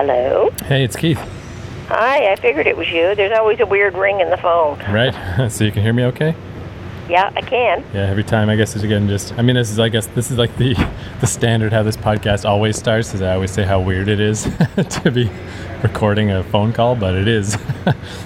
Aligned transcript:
Hello. 0.00 0.48
Hey, 0.64 0.82
it's 0.82 0.96
Keith. 0.96 1.18
Hi, 1.88 2.32
I 2.32 2.36
figured 2.36 2.66
it 2.66 2.74
was 2.74 2.88
you. 2.88 3.14
There's 3.14 3.36
always 3.36 3.60
a 3.60 3.66
weird 3.66 3.94
ring 3.94 4.20
in 4.20 4.30
the 4.30 4.38
phone. 4.38 4.78
Right? 4.90 5.12
so 5.50 5.62
you 5.62 5.70
can 5.70 5.82
hear 5.82 5.92
me 5.92 6.04
okay? 6.04 6.34
Yeah, 7.06 7.30
I 7.36 7.42
can. 7.42 7.84
Yeah, 7.92 8.06
every 8.06 8.24
time 8.24 8.48
I 8.48 8.56
guess 8.56 8.74
it's 8.74 8.82
again 8.82 9.08
just 9.08 9.34
I 9.34 9.42
mean 9.42 9.56
this 9.56 9.70
is 9.70 9.78
I 9.78 9.90
guess 9.90 10.06
this 10.06 10.30
is 10.30 10.38
like 10.38 10.56
the 10.56 10.72
the 11.20 11.26
standard 11.26 11.74
how 11.74 11.82
this 11.82 11.98
podcast 11.98 12.48
always 12.48 12.78
starts 12.78 13.12
is 13.12 13.20
I 13.20 13.34
always 13.34 13.50
say 13.50 13.62
how 13.62 13.78
weird 13.78 14.08
it 14.08 14.20
is 14.20 14.44
to 15.02 15.10
be 15.10 15.30
recording 15.82 16.30
a 16.30 16.44
phone 16.44 16.72
call, 16.72 16.96
but 16.96 17.14
it 17.14 17.28
is. 17.28 17.58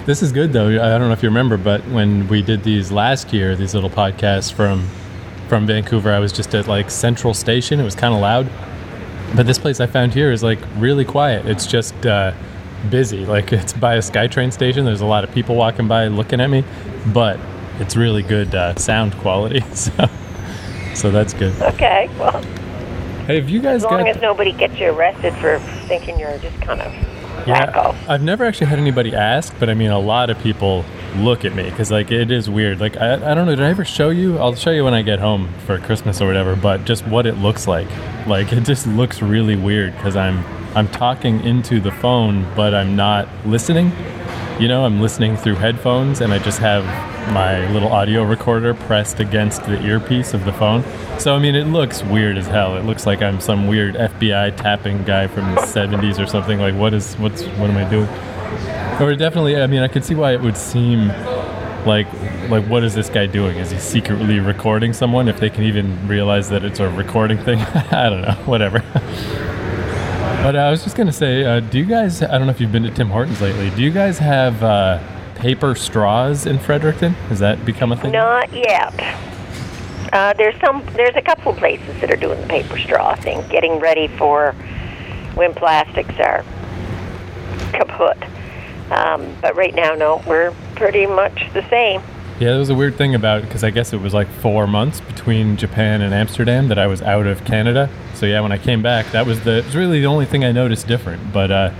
this 0.05 0.23
is 0.23 0.31
good 0.31 0.53
though. 0.53 0.69
I 0.69 0.97
don't 0.97 1.09
know 1.09 1.11
if 1.11 1.23
you 1.23 1.27
remember, 1.27 1.57
but 1.57 1.85
when 1.89 2.25
we 2.29 2.41
did 2.41 2.63
these 2.63 2.89
last 2.89 3.33
year, 3.33 3.53
these 3.53 3.73
little 3.73 3.89
podcasts 3.89 4.49
from 4.49 4.87
from 5.49 5.67
Vancouver, 5.67 6.13
I 6.13 6.19
was 6.19 6.31
just 6.31 6.55
at 6.55 6.69
like 6.69 6.89
Central 6.89 7.33
Station. 7.33 7.81
It 7.81 7.83
was 7.83 7.95
kind 7.95 8.13
of 8.13 8.21
loud. 8.21 8.49
But 9.35 9.45
this 9.47 9.57
place 9.57 9.79
I 9.79 9.87
found 9.87 10.13
here 10.13 10.31
is 10.31 10.43
like 10.43 10.59
really 10.77 11.05
quiet. 11.05 11.45
It's 11.45 11.65
just 11.65 12.05
uh, 12.05 12.33
busy. 12.89 13.25
Like 13.25 13.51
it's 13.53 13.73
by 13.73 13.95
a 13.95 13.99
SkyTrain 13.99 14.51
station. 14.53 14.85
There's 14.85 15.01
a 15.01 15.05
lot 15.05 15.23
of 15.23 15.31
people 15.31 15.55
walking 15.55 15.87
by 15.87 16.07
looking 16.07 16.39
at 16.41 16.49
me, 16.49 16.63
but 17.07 17.39
it's 17.79 17.95
really 17.95 18.23
good 18.23 18.53
uh, 18.55 18.75
sound 18.75 19.17
quality. 19.17 19.61
So, 19.75 20.09
so 20.93 21.11
that's 21.11 21.33
good. 21.33 21.53
Okay, 21.61 22.09
well, 22.17 22.41
Hey, 23.27 23.35
have 23.41 23.49
you 23.49 23.59
guys 23.59 23.83
as 23.83 23.91
long 23.91 24.05
got? 24.05 24.15
as 24.15 24.21
nobody 24.21 24.51
gets 24.53 24.79
you 24.79 24.91
arrested 24.91 25.33
for 25.35 25.59
thinking 25.87 26.17
you're 26.19 26.37
just 26.37 26.61
kind 26.61 26.79
of 26.79 26.93
yeah. 27.47 27.95
I've 28.07 28.23
never 28.23 28.45
actually 28.45 28.67
had 28.67 28.79
anybody 28.79 29.13
ask, 29.13 29.53
but 29.59 29.69
I 29.69 29.73
mean, 29.73 29.91
a 29.91 29.99
lot 29.99 30.29
of 30.29 30.39
people 30.39 30.83
look 31.23 31.45
at 31.45 31.55
me 31.55 31.69
because 31.69 31.91
like 31.91 32.11
it 32.11 32.31
is 32.31 32.49
weird. 32.49 32.79
Like 32.79 32.97
I, 32.97 33.13
I 33.13 33.33
don't 33.33 33.45
know. 33.45 33.55
Did 33.55 33.65
I 33.65 33.69
ever 33.69 33.85
show 33.85 34.09
you? 34.09 34.37
I'll 34.37 34.55
show 34.55 34.71
you 34.71 34.83
when 34.83 34.93
I 34.93 35.01
get 35.01 35.19
home 35.19 35.53
for 35.65 35.79
Christmas 35.79 36.21
or 36.21 36.27
whatever. 36.27 36.55
But 36.55 36.85
just 36.85 37.07
what 37.07 37.25
it 37.25 37.37
looks 37.37 37.67
like. 37.67 37.87
Like 38.27 38.51
it 38.53 38.61
just 38.61 38.87
looks 38.87 39.21
really 39.21 39.55
weird 39.55 39.95
because 39.95 40.15
I'm 40.15 40.43
I'm 40.75 40.87
talking 40.89 41.41
into 41.41 41.79
the 41.79 41.91
phone, 41.91 42.45
but 42.55 42.73
I'm 42.73 42.95
not 42.95 43.27
listening. 43.45 43.91
You 44.59 44.67
know, 44.67 44.85
I'm 44.85 45.01
listening 45.01 45.35
through 45.35 45.55
headphones, 45.55 46.21
and 46.21 46.33
I 46.33 46.39
just 46.39 46.59
have 46.59 46.83
my 47.31 47.69
little 47.71 47.89
audio 47.89 48.23
recorder 48.23 48.73
pressed 48.73 49.19
against 49.19 49.63
the 49.63 49.81
earpiece 49.83 50.33
of 50.33 50.45
the 50.45 50.53
phone. 50.53 50.83
So 51.19 51.35
I 51.35 51.39
mean, 51.39 51.55
it 51.55 51.67
looks 51.67 52.03
weird 52.03 52.37
as 52.37 52.47
hell. 52.47 52.77
It 52.77 52.85
looks 52.85 53.05
like 53.05 53.21
I'm 53.21 53.39
some 53.39 53.67
weird 53.67 53.95
FBI 53.95 54.55
tapping 54.57 55.03
guy 55.03 55.27
from 55.27 55.55
the 55.55 55.61
70s 55.61 56.23
or 56.23 56.27
something. 56.27 56.59
Like, 56.59 56.75
what 56.75 56.93
is 56.93 57.15
what's 57.15 57.43
what 57.43 57.69
am 57.69 57.77
I 57.77 57.89
doing? 57.89 58.07
Or 59.01 59.13
definitely, 59.15 59.61
I 59.61 59.67
mean, 59.67 59.81
I 59.81 59.89
could 59.89 60.05
see 60.05 60.15
why 60.15 60.33
it 60.33 60.41
would 60.41 60.55
seem 60.55 61.09
like 61.85 62.07
like 62.49 62.65
what 62.67 62.83
is 62.83 62.93
this 62.93 63.09
guy 63.09 63.25
doing? 63.25 63.57
Is 63.57 63.71
he 63.71 63.79
secretly 63.79 64.39
recording 64.39 64.93
someone? 64.93 65.27
If 65.27 65.39
they 65.39 65.49
can 65.49 65.63
even 65.63 66.07
realize 66.07 66.49
that 66.49 66.63
it's 66.63 66.79
a 66.79 66.89
recording 66.89 67.37
thing, 67.37 67.59
I 67.91 68.09
don't 68.09 68.21
know. 68.21 68.35
Whatever. 68.45 68.83
But 70.45 70.55
uh, 70.55 70.59
I 70.59 70.69
was 70.69 70.83
just 70.83 70.95
gonna 70.95 71.11
say, 71.11 71.43
uh, 71.43 71.59
do 71.59 71.79
you 71.79 71.85
guys? 71.85 72.21
I 72.21 72.37
don't 72.37 72.45
know 72.45 72.51
if 72.51 72.61
you've 72.61 72.71
been 72.71 72.83
to 72.83 72.91
Tim 72.91 73.09
Hortons 73.09 73.41
lately. 73.41 73.71
Do 73.71 73.81
you 73.81 73.89
guys 73.89 74.19
have 74.19 74.61
uh, 74.61 74.99
paper 75.33 75.73
straws 75.73 76.45
in 76.45 76.59
Fredericton? 76.59 77.13
Has 77.29 77.39
that 77.39 77.65
become 77.65 77.91
a 77.91 77.97
thing? 77.97 78.11
Not 78.11 78.53
yet. 78.53 78.93
Uh, 80.13 80.33
there's 80.33 80.53
some. 80.61 80.85
There's 80.93 81.15
a 81.15 81.21
couple 81.23 81.51
places 81.53 81.99
that 81.99 82.11
are 82.11 82.15
doing 82.15 82.39
the 82.41 82.47
paper 82.47 82.77
straw 82.77 83.15
thing, 83.15 83.43
getting 83.49 83.79
ready 83.79 84.07
for 84.07 84.51
when 85.33 85.51
plastics 85.55 86.13
are 86.19 86.45
kaput. 87.73 88.17
Um, 88.95 89.35
but 89.41 89.55
right 89.55 89.75
now, 89.75 89.93
no, 89.93 90.23
we're 90.25 90.53
pretty 90.75 91.05
much 91.05 91.51
the 91.53 91.67
same. 91.69 92.01
Yeah, 92.39 92.49
there 92.49 92.59
was 92.59 92.69
a 92.69 92.75
weird 92.75 92.97
thing 92.97 93.15
about 93.15 93.43
because 93.43 93.63
I 93.63 93.69
guess 93.69 93.93
it 93.93 94.01
was 94.01 94.13
like 94.13 94.27
four 94.27 94.67
months 94.67 94.99
between 94.99 95.55
Japan 95.55 96.01
and 96.01 96.13
Amsterdam 96.13 96.67
that 96.67 96.77
I 96.77 96.85
was 96.85 97.01
out 97.01 97.27
of 97.27 97.45
Canada. 97.45 97.89
So 98.13 98.25
yeah, 98.25 98.41
when 98.41 98.51
I 98.51 98.57
came 98.57 98.81
back, 98.81 99.09
that 99.11 99.25
was 99.25 99.41
the 99.45 99.59
it 99.59 99.65
was 99.65 99.75
really 99.75 100.01
the 100.01 100.07
only 100.07 100.25
thing 100.25 100.43
I 100.43 100.51
noticed 100.51 100.85
different. 100.85 101.31
But 101.31 101.51
uh, 101.51 101.73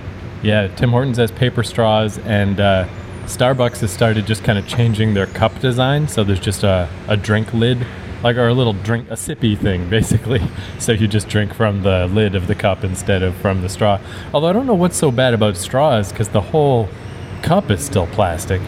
yeah, 0.43 0.67
Tim 0.67 0.91
Hortons 0.91 1.17
has 1.17 1.31
paper 1.31 1.61
straws, 1.63 2.19
and 2.19 2.59
uh, 2.59 2.87
Starbucks 3.25 3.79
has 3.79 3.91
started 3.91 4.25
just 4.25 4.43
kind 4.43 4.57
of 4.57 4.67
changing 4.67 5.13
their 5.13 5.27
cup 5.27 5.59
design. 5.59 6.07
So 6.07 6.23
there's 6.23 6.39
just 6.39 6.63
a, 6.63 6.87
a 7.07 7.17
drink 7.17 7.53
lid, 7.53 7.85
like 8.23 8.37
or 8.37 8.47
a 8.47 8.53
little 8.53 8.73
drink, 8.73 9.09
a 9.09 9.15
sippy 9.15 9.57
thing, 9.57 9.89
basically. 9.89 10.41
So 10.79 10.93
you 10.93 11.07
just 11.07 11.27
drink 11.27 11.53
from 11.53 11.83
the 11.83 12.07
lid 12.07 12.35
of 12.35 12.47
the 12.47 12.55
cup 12.55 12.83
instead 12.83 13.23
of 13.23 13.35
from 13.37 13.61
the 13.61 13.67
straw. 13.67 13.99
Although 14.33 14.47
I 14.47 14.53
don't 14.53 14.67
know 14.67 14.73
what's 14.73 14.97
so 14.97 15.11
bad 15.11 15.33
about 15.33 15.57
straws 15.57 16.11
because 16.11 16.29
the 16.29 16.41
whole 16.41 16.87
cup 17.45 17.69
is 17.69 17.85
still 17.85 18.07
plastic. 18.07 18.61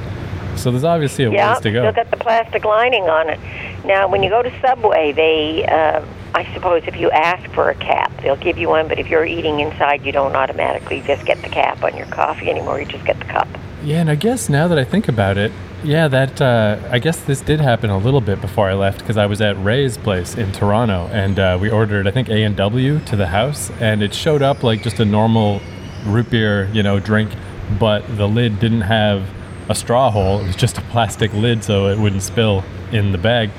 So 0.55 0.71
there's 0.71 0.83
obviously 0.83 1.25
a 1.25 1.31
Yeah, 1.31 1.53
ways 1.53 1.61
to 1.61 1.71
go. 1.71 1.83
Yeah, 1.83 1.91
still 1.91 2.03
got 2.03 2.11
the 2.11 2.23
plastic 2.23 2.63
lining 2.63 3.09
on 3.09 3.29
it. 3.29 3.39
Now, 3.85 4.07
when 4.07 4.23
you 4.23 4.29
go 4.29 4.41
to 4.41 4.61
Subway, 4.61 5.11
they, 5.11 5.65
uh, 5.65 6.05
I 6.35 6.53
suppose, 6.53 6.83
if 6.85 6.95
you 6.95 7.09
ask 7.11 7.49
for 7.51 7.69
a 7.69 7.75
cap, 7.75 8.11
they'll 8.21 8.35
give 8.35 8.57
you 8.57 8.69
one. 8.69 8.87
But 8.87 8.99
if 8.99 9.09
you're 9.09 9.25
eating 9.25 9.59
inside, 9.59 10.05
you 10.05 10.11
don't 10.11 10.35
automatically 10.35 11.01
just 11.01 11.25
get 11.25 11.41
the 11.41 11.49
cap 11.49 11.83
on 11.83 11.97
your 11.97 12.07
coffee 12.07 12.49
anymore. 12.49 12.79
You 12.79 12.85
just 12.85 13.05
get 13.05 13.19
the 13.19 13.25
cup. 13.25 13.47
Yeah, 13.83 14.01
and 14.01 14.09
I 14.09 14.15
guess 14.15 14.49
now 14.49 14.67
that 14.67 14.77
I 14.77 14.83
think 14.83 15.07
about 15.07 15.37
it, 15.37 15.51
yeah, 15.83 16.07
that 16.07 16.41
uh, 16.41 16.79
I 16.91 16.99
guess 16.99 17.19
this 17.21 17.41
did 17.41 17.59
happen 17.59 17.89
a 17.89 17.97
little 17.97 18.21
bit 18.21 18.41
before 18.41 18.67
I 18.67 18.73
left 18.73 18.99
because 18.99 19.15
I 19.17 19.27
was 19.27 19.41
at 19.41 19.63
Ray's 19.63 19.97
place 19.97 20.35
in 20.35 20.51
Toronto, 20.51 21.07
and 21.11 21.37
uh, 21.39 21.57
we 21.61 21.69
ordered 21.69 22.07
I 22.07 22.11
think 22.11 22.29
A 22.29 22.43
and 22.43 22.55
W 22.57 22.99
to 23.05 23.15
the 23.15 23.27
house, 23.27 23.71
and 23.79 24.01
it 24.01 24.13
showed 24.13 24.41
up 24.41 24.63
like 24.63 24.81
just 24.81 24.99
a 24.99 25.05
normal 25.05 25.61
root 26.05 26.29
beer, 26.31 26.67
you 26.73 26.81
know, 26.81 26.99
drink, 26.99 27.31
but 27.79 28.03
the 28.17 28.27
lid 28.27 28.59
didn't 28.59 28.81
have 28.81 29.27
a 29.69 29.75
straw 29.75 30.09
hole. 30.09 30.39
It 30.39 30.47
was 30.47 30.55
just 30.55 30.77
a 30.77 30.81
plastic 30.81 31.33
lid, 31.33 31.63
so 31.63 31.87
it 31.87 31.97
wouldn't 31.99 32.23
spill 32.23 32.63
in 32.91 33.11
the 33.11 33.17
bag. 33.17 33.49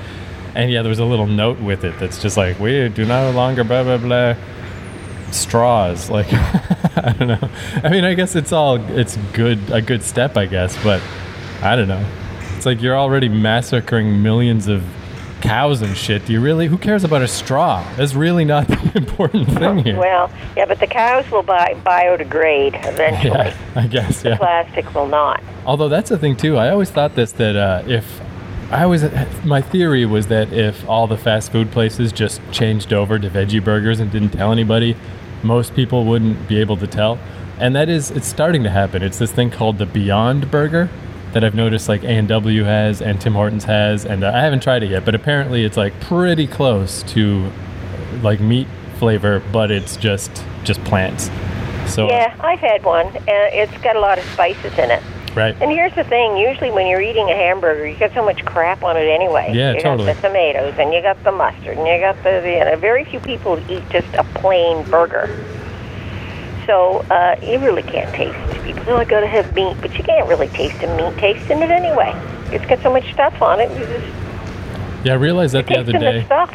And 0.55 0.71
yeah, 0.71 0.83
there 0.83 0.91
was 0.91 0.99
a 0.99 1.05
little 1.05 1.27
note 1.27 1.61
with 1.61 1.85
it 1.85 1.99
that's 1.99 2.21
just 2.21 2.37
like, 2.37 2.59
we 2.59 2.89
do 2.89 3.05
no 3.05 3.31
longer 3.31 3.65
blah 3.65 3.83
blah 3.83 3.99
blah 3.99 4.35
straws. 5.31 6.11
Like, 6.11 6.27
I 6.33 7.15
don't 7.19 7.29
know. 7.29 7.51
I 7.85 7.89
mean, 7.91 8.05
I 8.05 8.15
guess 8.15 8.35
it's 8.35 8.53
all 8.53 8.77
it's 8.97 9.17
good 9.33 9.59
a 9.71 9.83
good 9.83 10.03
step, 10.03 10.37
I 10.37 10.47
guess, 10.47 10.83
but 10.83 11.03
I 11.63 11.77
don't 11.77 11.89
know. 11.89 12.05
It's 12.57 12.67
like 12.67 12.81
you're 12.81 12.99
already 12.99 13.29
massacring 13.29 14.23
millions 14.23 14.69
of 14.69 14.83
cows 15.41 15.83
and 15.83 15.97
shit. 15.97 16.25
Do 16.27 16.33
you 16.33 16.41
really? 16.41 16.67
Who 16.67 16.79
cares 16.79 17.05
about 17.05 17.23
a 17.23 17.29
straw? 17.29 17.85
That's 17.97 18.15
really 18.15 18.45
not 18.45 18.67
the 18.69 18.93
important 18.95 19.49
thing 19.53 19.79
here. 19.79 19.99
Well, 19.99 20.31
yeah, 20.57 20.67
but 20.67 20.81
the 20.81 20.87
cows 20.87 21.31
will 21.31 21.43
bi- 21.43 21.75
biodegrade 21.85 22.75
eventually. 22.87 23.31
yeah, 23.33 23.57
I 23.75 23.87
guess. 23.87 24.25
Yeah. 24.25 24.37
Plastic 24.37 24.95
will 24.95 25.07
not. 25.09 25.43
Although 25.67 25.89
that's 25.89 26.11
the 26.11 26.19
thing 26.19 26.37
too. 26.37 26.57
I 26.57 26.71
always 26.71 26.91
thought 26.91 27.15
this 27.15 27.33
that 27.33 27.57
uh, 27.57 27.83
if 27.87 28.21
I 28.71 28.87
was 28.87 29.05
my 29.45 29.61
theory 29.63 30.05
was 30.05 30.27
that 30.29 30.53
if 30.53 30.87
all 30.89 31.07
the 31.07 31.17
fast 31.17 31.53
food 31.53 31.71
places 31.71 32.13
just 32.13 32.41
changed 32.53 32.93
over 32.93 33.19
to 33.19 33.31
veggie 33.31 33.65
burgers 33.65 34.01
and 34.01 34.11
didn't 34.11 34.31
tell 34.31 34.53
anybody, 34.53 34.97
most 35.43 35.75
people 35.75 36.05
wouldn't 36.05 36.49
be 36.49 36.61
able 36.61 36.77
to 36.77 36.87
tell. 36.87 37.19
And 37.59 37.75
that 37.75 37.89
is 37.89 38.11
it's 38.11 38.27
starting 38.27 38.63
to 38.65 38.71
happen. 38.71 39.03
It's 39.03 39.19
this 39.19 39.33
thing 39.33 39.51
called 39.51 39.79
the 39.79 39.87
Beyond 39.87 40.51
Burger 40.51 40.89
that 41.33 41.45
I've 41.45 41.55
noticed 41.55 41.89
like 41.89 42.05
A&W 42.05 42.65
has 42.65 43.03
and 43.03 43.21
Tim 43.21 43.35
Hortons 43.35 43.65
has 43.65 44.05
and 44.07 44.25
uh, 44.25 44.33
I 44.35 44.41
haven't 44.41 44.63
tried 44.63 44.83
it 44.83 44.91
yet, 44.91 45.05
but 45.05 45.15
apparently 45.15 45.65
it's 45.65 45.77
like 45.77 45.99
pretty 46.01 46.47
close 46.47 47.03
to 47.15 47.51
like 48.23 48.41
meat 48.41 48.67
flavor, 48.99 49.43
but 49.53 49.71
it's 49.71 49.97
just 49.97 50.45
just 50.65 50.83
plants. 50.85 51.31
So 51.87 52.09
Yeah, 52.09 52.35
I've 52.41 52.59
had 52.61 52.83
one. 52.85 53.07
and 53.07 53.27
it's 53.29 53.77
got 53.83 53.97
a 53.97 54.01
lot 54.01 54.19
of 54.19 54.25
spices 54.27 54.73
in 54.79 54.91
it. 54.91 55.03
right. 55.35 55.55
And 55.63 55.71
here's 55.71 55.95
the 55.95 56.05
thing: 56.05 56.37
usually, 56.37 56.71
when 56.71 56.87
you're 56.87 57.01
eating 57.01 57.31
a 57.31 57.35
hamburger, 57.35 57.87
you 57.87 57.97
got 57.97 58.13
so 58.13 58.25
much 58.25 58.45
crap 58.45 58.83
on 58.83 58.97
it 58.97 59.09
anyway. 59.09 59.53
Yeah, 59.55 59.73
you 59.75 59.81
totally. 59.81 60.07
got 60.13 60.17
the 60.21 60.29
tomatoes, 60.29 60.75
and 60.79 60.93
you 60.93 61.01
got 61.01 61.23
the 61.25 61.33
mustard, 61.33 61.79
and 61.79 61.87
you 61.87 61.99
got 62.01 62.23
the. 62.25 62.43
You 62.51 62.65
know, 62.65 62.77
very 62.77 63.05
few 63.05 63.21
people 63.21 63.59
eat 63.71 63.83
just 63.91 64.09
a 64.15 64.25
plain 64.35 64.83
burger. 64.91 65.29
So 66.67 66.99
uh, 67.11 67.37
you 67.43 67.59
really 67.61 67.83
can't 67.83 68.15
taste. 68.15 68.58
People 68.69 68.85
say, 68.85 68.91
"Oh, 68.91 68.97
I 68.99 69.05
gotta 69.07 69.27
have 69.27 69.55
meat," 69.55 69.77
but 69.81 69.97
you 69.97 70.05
can't 70.05 70.29
really 70.29 70.49
taste 70.49 70.79
the 70.79 70.89
meat 70.89 71.17
tasting 71.17 71.61
it 71.61 71.71
anyway. 71.71 72.13
It's 72.53 72.67
got 72.67 72.83
so 72.83 72.93
much 72.93 73.11
stuff 73.15 73.41
on 73.41 73.61
it. 73.61 73.69
Just 73.79 74.05
Yeah, 75.05 75.13
I 75.15 75.17
realized 75.17 75.55
that 75.55 75.67
the 75.67 75.79
other 75.79 75.93
the 75.93 75.99
day. 75.99 76.25
stuff. 76.27 76.55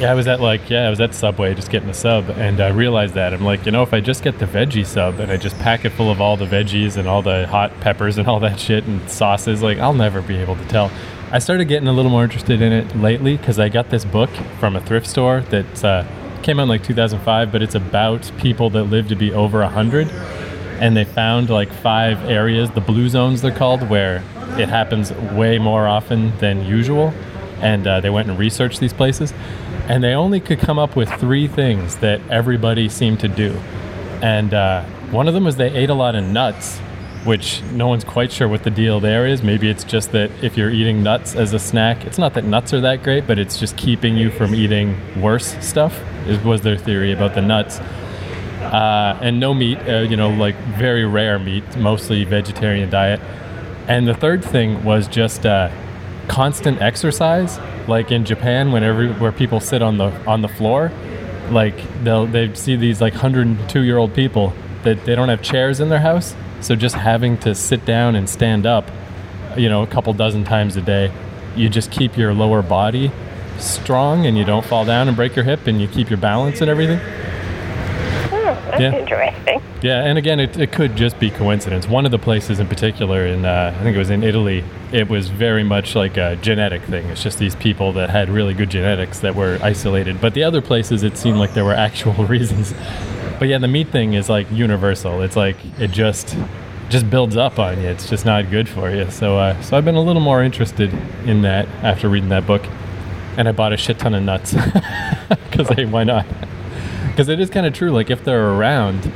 Yeah, 0.00 0.10
I 0.10 0.14
was 0.14 0.26
at 0.26 0.40
like 0.40 0.70
yeah, 0.70 0.86
I 0.86 0.90
was 0.90 0.98
at 1.02 1.14
Subway 1.14 1.52
just 1.54 1.70
getting 1.70 1.90
a 1.90 1.94
sub, 1.94 2.30
and 2.30 2.58
I 2.58 2.68
realized 2.68 3.12
that 3.14 3.34
I'm 3.34 3.44
like, 3.44 3.66
you 3.66 3.72
know, 3.72 3.82
if 3.82 3.92
I 3.92 4.00
just 4.00 4.24
get 4.24 4.38
the 4.38 4.46
veggie 4.46 4.86
sub 4.86 5.20
and 5.20 5.30
I 5.30 5.36
just 5.36 5.58
pack 5.58 5.84
it 5.84 5.90
full 5.90 6.10
of 6.10 6.22
all 6.22 6.38
the 6.38 6.46
veggies 6.46 6.96
and 6.96 7.06
all 7.06 7.20
the 7.20 7.46
hot 7.46 7.78
peppers 7.80 8.16
and 8.16 8.26
all 8.26 8.40
that 8.40 8.58
shit 8.58 8.84
and 8.86 9.06
sauces, 9.10 9.62
like 9.62 9.76
I'll 9.78 9.92
never 9.92 10.22
be 10.22 10.36
able 10.38 10.56
to 10.56 10.64
tell. 10.68 10.90
I 11.30 11.38
started 11.38 11.66
getting 11.66 11.86
a 11.88 11.92
little 11.92 12.10
more 12.10 12.24
interested 12.24 12.62
in 12.62 12.72
it 12.72 12.96
lately 12.96 13.36
because 13.36 13.58
I 13.58 13.68
got 13.68 13.90
this 13.90 14.06
book 14.06 14.30
from 14.58 14.74
a 14.74 14.80
thrift 14.80 15.06
store 15.06 15.42
that 15.50 15.84
uh, 15.84 16.04
came 16.42 16.58
out 16.58 16.62
in 16.64 16.68
like 16.70 16.82
2005, 16.82 17.52
but 17.52 17.60
it's 17.62 17.74
about 17.74 18.30
people 18.38 18.70
that 18.70 18.84
live 18.84 19.08
to 19.08 19.14
be 19.16 19.32
over 19.32 19.60
100 19.60 20.08
and 20.82 20.96
they 20.96 21.04
found 21.04 21.48
like 21.48 21.72
five 21.72 22.24
areas, 22.24 22.72
the 22.72 22.80
blue 22.80 23.08
zones 23.08 23.40
they're 23.40 23.54
called, 23.54 23.88
where 23.88 24.16
it 24.58 24.68
happens 24.68 25.12
way 25.12 25.56
more 25.56 25.86
often 25.86 26.36
than 26.38 26.66
usual. 26.66 27.14
And 27.60 27.86
uh, 27.86 28.00
they 28.00 28.10
went 28.10 28.28
and 28.28 28.36
researched 28.36 28.80
these 28.80 28.92
places, 28.92 29.32
and 29.88 30.02
they 30.02 30.12
only 30.12 30.40
could 30.40 30.58
come 30.58 30.80
up 30.80 30.96
with 30.96 31.08
three 31.20 31.46
things 31.46 31.98
that 31.98 32.20
everybody 32.28 32.88
seemed 32.88 33.20
to 33.20 33.28
do. 33.28 33.52
And 34.22 34.52
uh, 34.52 34.82
one 35.12 35.28
of 35.28 35.34
them 35.34 35.44
was 35.44 35.54
they 35.54 35.70
ate 35.70 35.88
a 35.88 35.94
lot 35.94 36.16
of 36.16 36.24
nuts, 36.24 36.80
which 37.24 37.62
no 37.70 37.86
one's 37.86 38.02
quite 38.02 38.32
sure 38.32 38.48
what 38.48 38.64
the 38.64 38.70
deal 38.70 38.98
there 38.98 39.24
is. 39.24 39.40
Maybe 39.40 39.70
it's 39.70 39.84
just 39.84 40.10
that 40.10 40.32
if 40.42 40.56
you're 40.56 40.70
eating 40.70 41.04
nuts 41.04 41.36
as 41.36 41.52
a 41.52 41.60
snack, 41.60 42.04
it's 42.04 42.18
not 42.18 42.34
that 42.34 42.42
nuts 42.42 42.74
are 42.74 42.80
that 42.80 43.04
great, 43.04 43.28
but 43.28 43.38
it's 43.38 43.56
just 43.56 43.76
keeping 43.76 44.16
you 44.16 44.32
from 44.32 44.52
eating 44.52 44.98
worse 45.22 45.56
stuff. 45.64 46.02
Is, 46.26 46.42
was 46.42 46.62
their 46.62 46.76
theory 46.76 47.12
about 47.12 47.36
the 47.36 47.42
nuts. 47.42 47.78
Uh, 48.62 49.18
and 49.20 49.40
no 49.40 49.54
meat. 49.54 49.78
Uh, 49.78 50.00
you 50.00 50.16
know, 50.16 50.30
like 50.30 50.56
very 50.78 51.04
rare 51.04 51.38
meat, 51.38 51.76
mostly 51.76 52.24
vegetarian 52.24 52.90
diet. 52.90 53.20
And 53.88 54.06
the 54.06 54.14
third 54.14 54.44
thing 54.44 54.84
was 54.84 55.08
just 55.08 55.44
uh, 55.44 55.70
constant 56.28 56.80
exercise. 56.80 57.58
Like 57.88 58.12
in 58.12 58.24
Japan, 58.24 58.72
whenever 58.72 59.12
where 59.14 59.32
people 59.32 59.60
sit 59.60 59.82
on 59.82 59.98
the 59.98 60.10
on 60.26 60.42
the 60.42 60.48
floor, 60.48 60.92
like 61.50 61.74
they'll 62.04 62.26
they 62.26 62.54
see 62.54 62.76
these 62.76 63.00
like 63.00 63.14
102 63.14 63.82
year 63.82 63.98
old 63.98 64.14
people 64.14 64.52
that 64.84 65.04
they 65.04 65.14
don't 65.14 65.28
have 65.28 65.42
chairs 65.42 65.80
in 65.80 65.88
their 65.88 66.00
house, 66.00 66.34
so 66.60 66.74
just 66.74 66.94
having 66.94 67.38
to 67.38 67.54
sit 67.54 67.84
down 67.84 68.14
and 68.16 68.28
stand 68.28 68.66
up, 68.66 68.90
you 69.56 69.68
know, 69.68 69.82
a 69.82 69.86
couple 69.86 70.12
dozen 70.12 70.44
times 70.44 70.76
a 70.76 70.82
day, 70.82 71.12
you 71.56 71.68
just 71.68 71.90
keep 71.90 72.16
your 72.16 72.34
lower 72.34 72.62
body 72.62 73.12
strong 73.58 74.26
and 74.26 74.36
you 74.36 74.44
don't 74.44 74.64
fall 74.64 74.84
down 74.84 75.08
and 75.08 75.16
break 75.16 75.36
your 75.36 75.44
hip 75.44 75.66
and 75.66 75.80
you 75.80 75.88
keep 75.88 76.10
your 76.10 76.18
balance 76.18 76.60
and 76.60 76.70
everything. 76.70 77.00
That's 78.72 78.80
Yeah. 78.82 78.94
interesting. 79.00 79.62
Yeah, 79.82 80.04
and 80.04 80.16
again, 80.16 80.38
it, 80.40 80.56
it 80.58 80.72
could 80.72 80.96
just 80.96 81.18
be 81.18 81.30
coincidence. 81.30 81.88
One 81.88 82.04
of 82.04 82.10
the 82.12 82.18
places 82.18 82.58
in 82.60 82.66
particular, 82.68 83.26
in 83.26 83.44
uh, 83.44 83.74
I 83.78 83.82
think 83.82 83.94
it 83.94 83.98
was 83.98 84.10
in 84.10 84.22
Italy, 84.22 84.64
it 84.92 85.08
was 85.08 85.28
very 85.28 85.64
much 85.64 85.94
like 85.94 86.16
a 86.16 86.36
genetic 86.36 86.82
thing. 86.82 87.06
It's 87.06 87.22
just 87.22 87.38
these 87.38 87.54
people 87.56 87.92
that 87.94 88.08
had 88.10 88.28
really 88.30 88.54
good 88.54 88.70
genetics 88.70 89.18
that 89.20 89.34
were 89.34 89.58
isolated. 89.62 90.20
But 90.20 90.34
the 90.34 90.44
other 90.44 90.60
places, 90.62 91.02
it 91.02 91.16
seemed 91.16 91.38
like 91.38 91.52
there 91.54 91.64
were 91.64 91.74
actual 91.74 92.12
reasons. 92.26 92.72
But 93.38 93.48
yeah, 93.48 93.58
the 93.58 93.68
meat 93.68 93.88
thing 93.88 94.14
is 94.14 94.28
like 94.28 94.46
universal. 94.52 95.20
It's 95.22 95.36
like 95.36 95.56
it 95.78 95.90
just 95.90 96.36
just 96.88 97.08
builds 97.10 97.36
up 97.36 97.58
on 97.58 97.80
you. 97.80 97.88
It's 97.88 98.08
just 98.08 98.24
not 98.24 98.50
good 98.50 98.68
for 98.68 98.90
you. 98.90 99.10
So, 99.10 99.36
uh, 99.38 99.60
so 99.62 99.76
I've 99.76 99.84
been 99.84 99.94
a 99.96 100.02
little 100.02 100.20
more 100.22 100.42
interested 100.42 100.92
in 101.26 101.42
that 101.42 101.66
after 101.82 102.08
reading 102.08 102.28
that 102.28 102.46
book, 102.46 102.62
and 103.36 103.48
I 103.48 103.52
bought 103.52 103.72
a 103.72 103.76
shit 103.76 103.98
ton 103.98 104.14
of 104.14 104.22
nuts 104.22 104.52
because 105.50 105.68
hey, 105.70 105.86
why 105.86 106.04
not? 106.04 106.24
Because 107.12 107.28
it 107.28 107.38
is 107.40 107.50
kind 107.50 107.66
of 107.66 107.72
true. 107.74 107.90
Like 107.90 108.10
if 108.10 108.24
they're 108.24 108.50
around, 108.50 109.12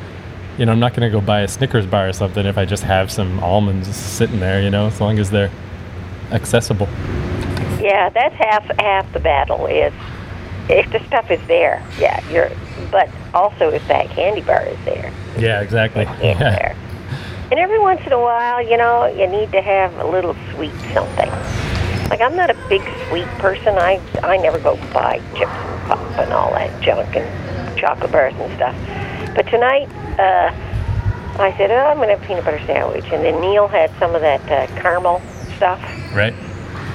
you 0.58 0.66
know, 0.66 0.72
I'm 0.72 0.78
not 0.80 0.92
going 0.94 1.10
to 1.10 1.10
go 1.10 1.24
buy 1.24 1.40
a 1.40 1.48
Snickers 1.48 1.86
bar 1.86 2.08
or 2.08 2.12
something 2.12 2.46
if 2.46 2.58
I 2.58 2.64
just 2.64 2.82
have 2.84 3.10
some 3.10 3.40
almonds 3.40 3.94
sitting 3.96 4.38
there, 4.40 4.62
you 4.62 4.70
know, 4.70 4.86
as 4.86 5.00
long 5.00 5.18
as 5.18 5.30
they're 5.30 5.50
accessible. 6.30 6.86
Yeah, 7.80 8.08
that's 8.10 8.34
half 8.34 8.64
half 8.78 9.12
the 9.12 9.20
battle 9.20 9.66
is 9.66 9.92
if 10.68 10.90
the 10.92 11.02
stuff 11.06 11.30
is 11.30 11.40
there. 11.46 11.82
Yeah, 11.98 12.22
you're. 12.30 12.50
But 12.90 13.10
also 13.34 13.70
if 13.70 13.86
that 13.88 14.08
candy 14.10 14.42
bar 14.42 14.62
is 14.66 14.78
there, 14.84 15.12
Yeah, 15.38 15.60
exactly. 15.60 16.02
it's 16.20 16.38
there. 16.38 16.76
And 17.50 17.60
every 17.60 17.78
once 17.78 18.00
in 18.04 18.12
a 18.12 18.20
while, 18.20 18.60
you 18.60 18.76
know, 18.76 19.06
you 19.06 19.26
need 19.26 19.52
to 19.52 19.62
have 19.62 19.94
a 19.98 20.06
little 20.06 20.34
sweet 20.52 20.72
something. 20.92 21.30
Like 22.10 22.20
I'm 22.20 22.36
not 22.36 22.50
a 22.50 22.56
big 22.68 22.82
sweet 23.08 23.26
person. 23.38 23.76
I 23.78 24.00
I 24.22 24.36
never 24.36 24.58
go 24.58 24.76
buy 24.92 25.18
chips 25.34 25.50
and 25.50 25.82
pop 25.88 25.98
and 26.18 26.32
all 26.32 26.50
that 26.52 26.82
junk 26.82 27.16
and 27.16 27.78
chocolate 27.78 28.12
bars 28.12 28.34
and 28.36 28.52
stuff. 28.54 28.74
But 29.34 29.46
tonight, 29.48 29.88
uh, 30.18 30.50
I 31.38 31.54
said, 31.58 31.70
oh, 31.70 31.76
I'm 31.76 31.98
going 31.98 32.08
to 32.08 32.14
have 32.14 32.22
a 32.22 32.26
peanut 32.26 32.44
butter 32.44 32.60
sandwich, 32.64 33.04
and 33.12 33.22
then 33.22 33.38
Neil 33.42 33.68
had 33.68 33.90
some 33.98 34.14
of 34.14 34.22
that 34.22 34.40
uh, 34.50 34.66
caramel 34.80 35.20
stuff. 35.56 35.82
Right? 36.14 36.32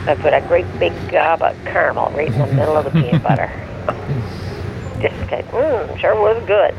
I 0.07 0.15
put 0.15 0.33
a 0.33 0.41
great 0.47 0.65
big 0.79 0.93
gob 1.11 1.43
of 1.43 1.55
caramel 1.65 2.09
right 2.11 2.27
in 2.27 2.39
the 2.39 2.47
middle 2.47 2.75
of 2.75 2.85
the 2.85 2.91
peanut 2.91 3.21
butter. 3.27 3.51
Just 4.99 5.15
said, 5.29 5.45
mmm, 5.49 5.99
sure 5.99 6.19
was 6.19 6.41
good. 6.47 6.73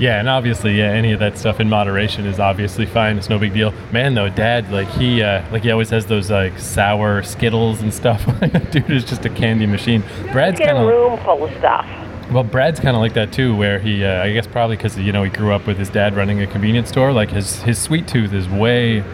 Yeah, 0.00 0.18
and 0.18 0.30
obviously, 0.30 0.78
yeah, 0.78 0.86
any 0.86 1.12
of 1.12 1.20
that 1.20 1.36
stuff 1.36 1.60
in 1.60 1.68
moderation 1.68 2.24
is 2.24 2.40
obviously 2.40 2.86
fine. 2.86 3.18
It's 3.18 3.28
no 3.28 3.38
big 3.38 3.52
deal. 3.52 3.74
Man, 3.92 4.14
though, 4.14 4.30
Dad, 4.30 4.72
like 4.72 4.88
he, 4.88 5.22
uh, 5.22 5.44
like 5.52 5.62
he 5.62 5.70
always 5.70 5.90
has 5.90 6.06
those 6.06 6.30
like 6.30 6.58
sour 6.58 7.22
Skittles 7.22 7.82
and 7.82 7.92
stuff. 7.92 8.24
Dude 8.70 8.90
is 8.90 9.04
just 9.04 9.26
a 9.26 9.28
candy 9.28 9.66
machine. 9.66 10.02
Brad's 10.32 10.58
kind 10.58 10.78
of 10.78 10.88
room 10.88 11.18
full 11.22 11.44
of 11.44 11.50
stuff. 11.58 11.86
Well, 12.32 12.44
Brad's 12.44 12.80
kind 12.80 12.96
of 12.96 13.02
like 13.02 13.12
that 13.12 13.30
too, 13.30 13.54
where 13.54 13.78
he, 13.78 14.02
uh, 14.02 14.22
I 14.22 14.32
guess 14.32 14.46
probably 14.46 14.76
because 14.76 14.96
you 14.96 15.12
know 15.12 15.22
he 15.22 15.30
grew 15.30 15.52
up 15.52 15.66
with 15.66 15.76
his 15.76 15.90
dad 15.90 16.16
running 16.16 16.40
a 16.40 16.46
convenience 16.46 16.88
store. 16.88 17.12
Like 17.12 17.28
his 17.30 17.60
his 17.62 17.78
sweet 17.78 18.08
tooth 18.08 18.32
is 18.32 18.48
way 18.48 19.04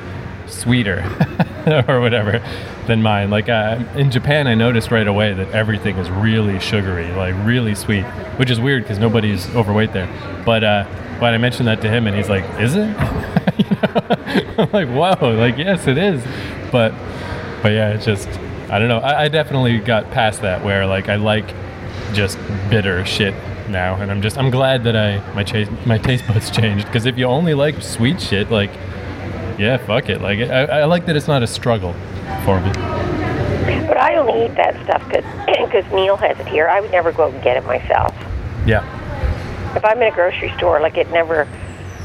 sweeter 0.46 1.04
or 1.88 2.00
whatever 2.00 2.42
than 2.86 3.02
mine. 3.02 3.30
Like 3.30 3.48
uh, 3.48 3.82
in 3.94 4.10
Japan, 4.10 4.46
I 4.46 4.54
noticed 4.54 4.90
right 4.90 5.06
away 5.06 5.32
that 5.34 5.50
everything 5.50 5.96
is 5.96 6.10
really 6.10 6.58
sugary, 6.60 7.10
like 7.12 7.34
really 7.44 7.74
sweet, 7.74 8.04
which 8.38 8.50
is 8.50 8.60
weird 8.60 8.82
because 8.82 8.98
nobody's 8.98 9.52
overweight 9.54 9.92
there. 9.92 10.08
But 10.44 10.64
uh, 10.64 10.86
but 11.20 11.34
I 11.34 11.38
mentioned 11.38 11.68
that 11.68 11.80
to 11.82 11.88
him, 11.88 12.06
and 12.06 12.16
he's 12.16 12.28
like, 12.28 12.44
"Is 12.60 12.74
it?" 12.74 12.96
I'm 14.58 14.70
like, 14.72 14.88
"Whoa!" 14.88 15.32
Like, 15.32 15.56
yes, 15.56 15.86
it 15.86 15.98
is. 15.98 16.22
But 16.70 16.92
but 17.62 17.72
yeah, 17.72 17.90
it's 17.90 18.04
just 18.04 18.28
I 18.70 18.78
don't 18.78 18.88
know. 18.88 18.98
I, 18.98 19.24
I 19.24 19.28
definitely 19.28 19.78
got 19.78 20.10
past 20.10 20.42
that 20.42 20.64
where 20.64 20.86
like 20.86 21.08
I 21.08 21.16
like 21.16 21.54
just 22.12 22.38
bitter 22.70 23.04
shit 23.04 23.34
now, 23.68 23.94
and 23.96 24.10
I'm 24.10 24.22
just 24.22 24.38
I'm 24.38 24.50
glad 24.50 24.84
that 24.84 24.96
I 24.96 25.18
my 25.34 25.44
chase 25.44 25.68
my 25.84 25.98
taste 25.98 26.26
buds 26.26 26.50
changed 26.50 26.86
because 26.86 27.06
if 27.06 27.18
you 27.18 27.24
only 27.26 27.54
like 27.54 27.82
sweet 27.82 28.20
shit, 28.20 28.50
like 28.50 28.70
yeah, 29.58 29.76
fuck 29.78 30.08
it. 30.08 30.20
Like 30.20 30.38
I, 30.40 30.64
I 30.80 30.84
like 30.84 31.06
that 31.06 31.16
it's 31.16 31.28
not 31.28 31.42
a 31.42 31.46
struggle 31.46 31.92
for 32.44 32.60
me. 32.60 32.72
But 33.86 33.98
I 34.00 34.16
only 34.16 34.44
eat 34.46 34.54
that 34.56 34.74
stuff 34.84 35.02
because 35.08 35.84
Neil 35.92 36.16
has 36.16 36.38
it 36.38 36.46
here. 36.48 36.68
I 36.68 36.80
would 36.80 36.90
never 36.92 37.12
go 37.12 37.24
out 37.24 37.34
and 37.34 37.42
get 37.42 37.56
it 37.56 37.64
myself. 37.64 38.14
Yeah, 38.66 38.82
If 39.76 39.84
I'm 39.84 40.02
in 40.02 40.08
a 40.12 40.14
grocery 40.14 40.52
store, 40.56 40.80
like 40.80 40.96
it 40.96 41.08
never, 41.10 41.46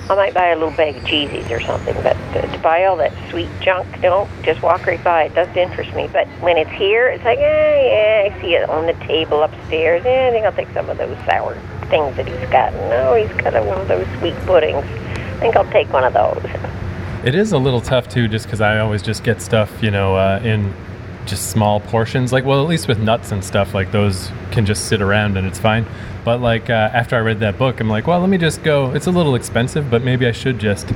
I 0.09 0.15
might 0.15 0.33
buy 0.33 0.49
a 0.49 0.55
little 0.55 0.75
bag 0.75 0.95
of 0.97 1.03
cheesies 1.03 1.49
or 1.49 1.59
something. 1.59 1.95
But 2.03 2.13
to, 2.33 2.47
to 2.47 2.57
buy 2.59 2.85
all 2.85 2.95
that 2.97 3.11
sweet 3.31 3.49
junk, 3.61 3.87
no, 4.01 4.29
just 4.43 4.61
walk 4.61 4.85
right 4.85 5.03
by. 5.03 5.23
It 5.23 5.33
doesn't 5.33 5.57
interest 5.57 5.95
me. 5.95 6.07
But 6.13 6.27
when 6.39 6.57
it's 6.57 6.69
here, 6.71 7.07
it's 7.07 7.23
like, 7.23 7.39
eh, 7.39 7.41
yeah, 7.41 8.31
I 8.35 8.41
see 8.41 8.53
it 8.53 8.69
on 8.69 8.85
the 8.85 8.93
table 9.05 9.41
upstairs. 9.41 10.03
Yeah, 10.05 10.27
I 10.27 10.31
think 10.31 10.45
I'll 10.45 10.51
take 10.53 10.69
some 10.73 10.87
of 10.89 10.97
those 10.99 11.17
sour 11.25 11.55
things 11.89 12.15
that 12.15 12.27
he's 12.27 12.49
got. 12.49 12.73
No, 12.73 13.15
he's 13.15 13.33
got 13.41 13.53
one 13.65 13.81
of 13.81 13.87
those 13.87 14.07
sweet 14.19 14.35
puddings. 14.45 14.85
I 14.85 15.39
think 15.39 15.55
I'll 15.55 15.71
take 15.71 15.91
one 15.91 16.03
of 16.03 16.13
those. 16.13 16.43
It 17.23 17.35
is 17.35 17.51
a 17.51 17.57
little 17.57 17.81
tough 17.81 18.07
too, 18.07 18.27
just 18.27 18.45
because 18.45 18.61
I 18.61 18.79
always 18.79 19.01
just 19.01 19.23
get 19.23 19.41
stuff, 19.41 19.71
you 19.81 19.91
know, 19.91 20.15
uh, 20.15 20.41
in 20.43 20.73
just 21.25 21.51
small 21.51 21.79
portions. 21.79 22.33
Like, 22.33 22.45
well, 22.45 22.61
at 22.61 22.67
least 22.67 22.87
with 22.87 22.99
nuts 22.99 23.31
and 23.31 23.43
stuff, 23.43 23.73
like 23.73 23.91
those 23.91 24.31
can 24.51 24.65
just 24.65 24.85
sit 24.85 25.01
around 25.01 25.37
and 25.37 25.45
it's 25.45 25.59
fine. 25.59 25.85
But 26.23 26.41
like 26.41 26.69
uh, 26.69 26.89
after 26.93 27.15
I 27.15 27.19
read 27.19 27.39
that 27.39 27.57
book, 27.57 27.79
I'm 27.79 27.89
like, 27.89 28.07
well, 28.07 28.19
let 28.19 28.29
me 28.29 28.37
just 28.37 28.63
go. 28.63 28.91
It's 28.91 29.07
a 29.07 29.11
little 29.11 29.35
expensive, 29.35 29.89
but 29.89 30.03
maybe 30.03 30.27
I 30.27 30.31
should 30.31 30.59
just 30.59 30.91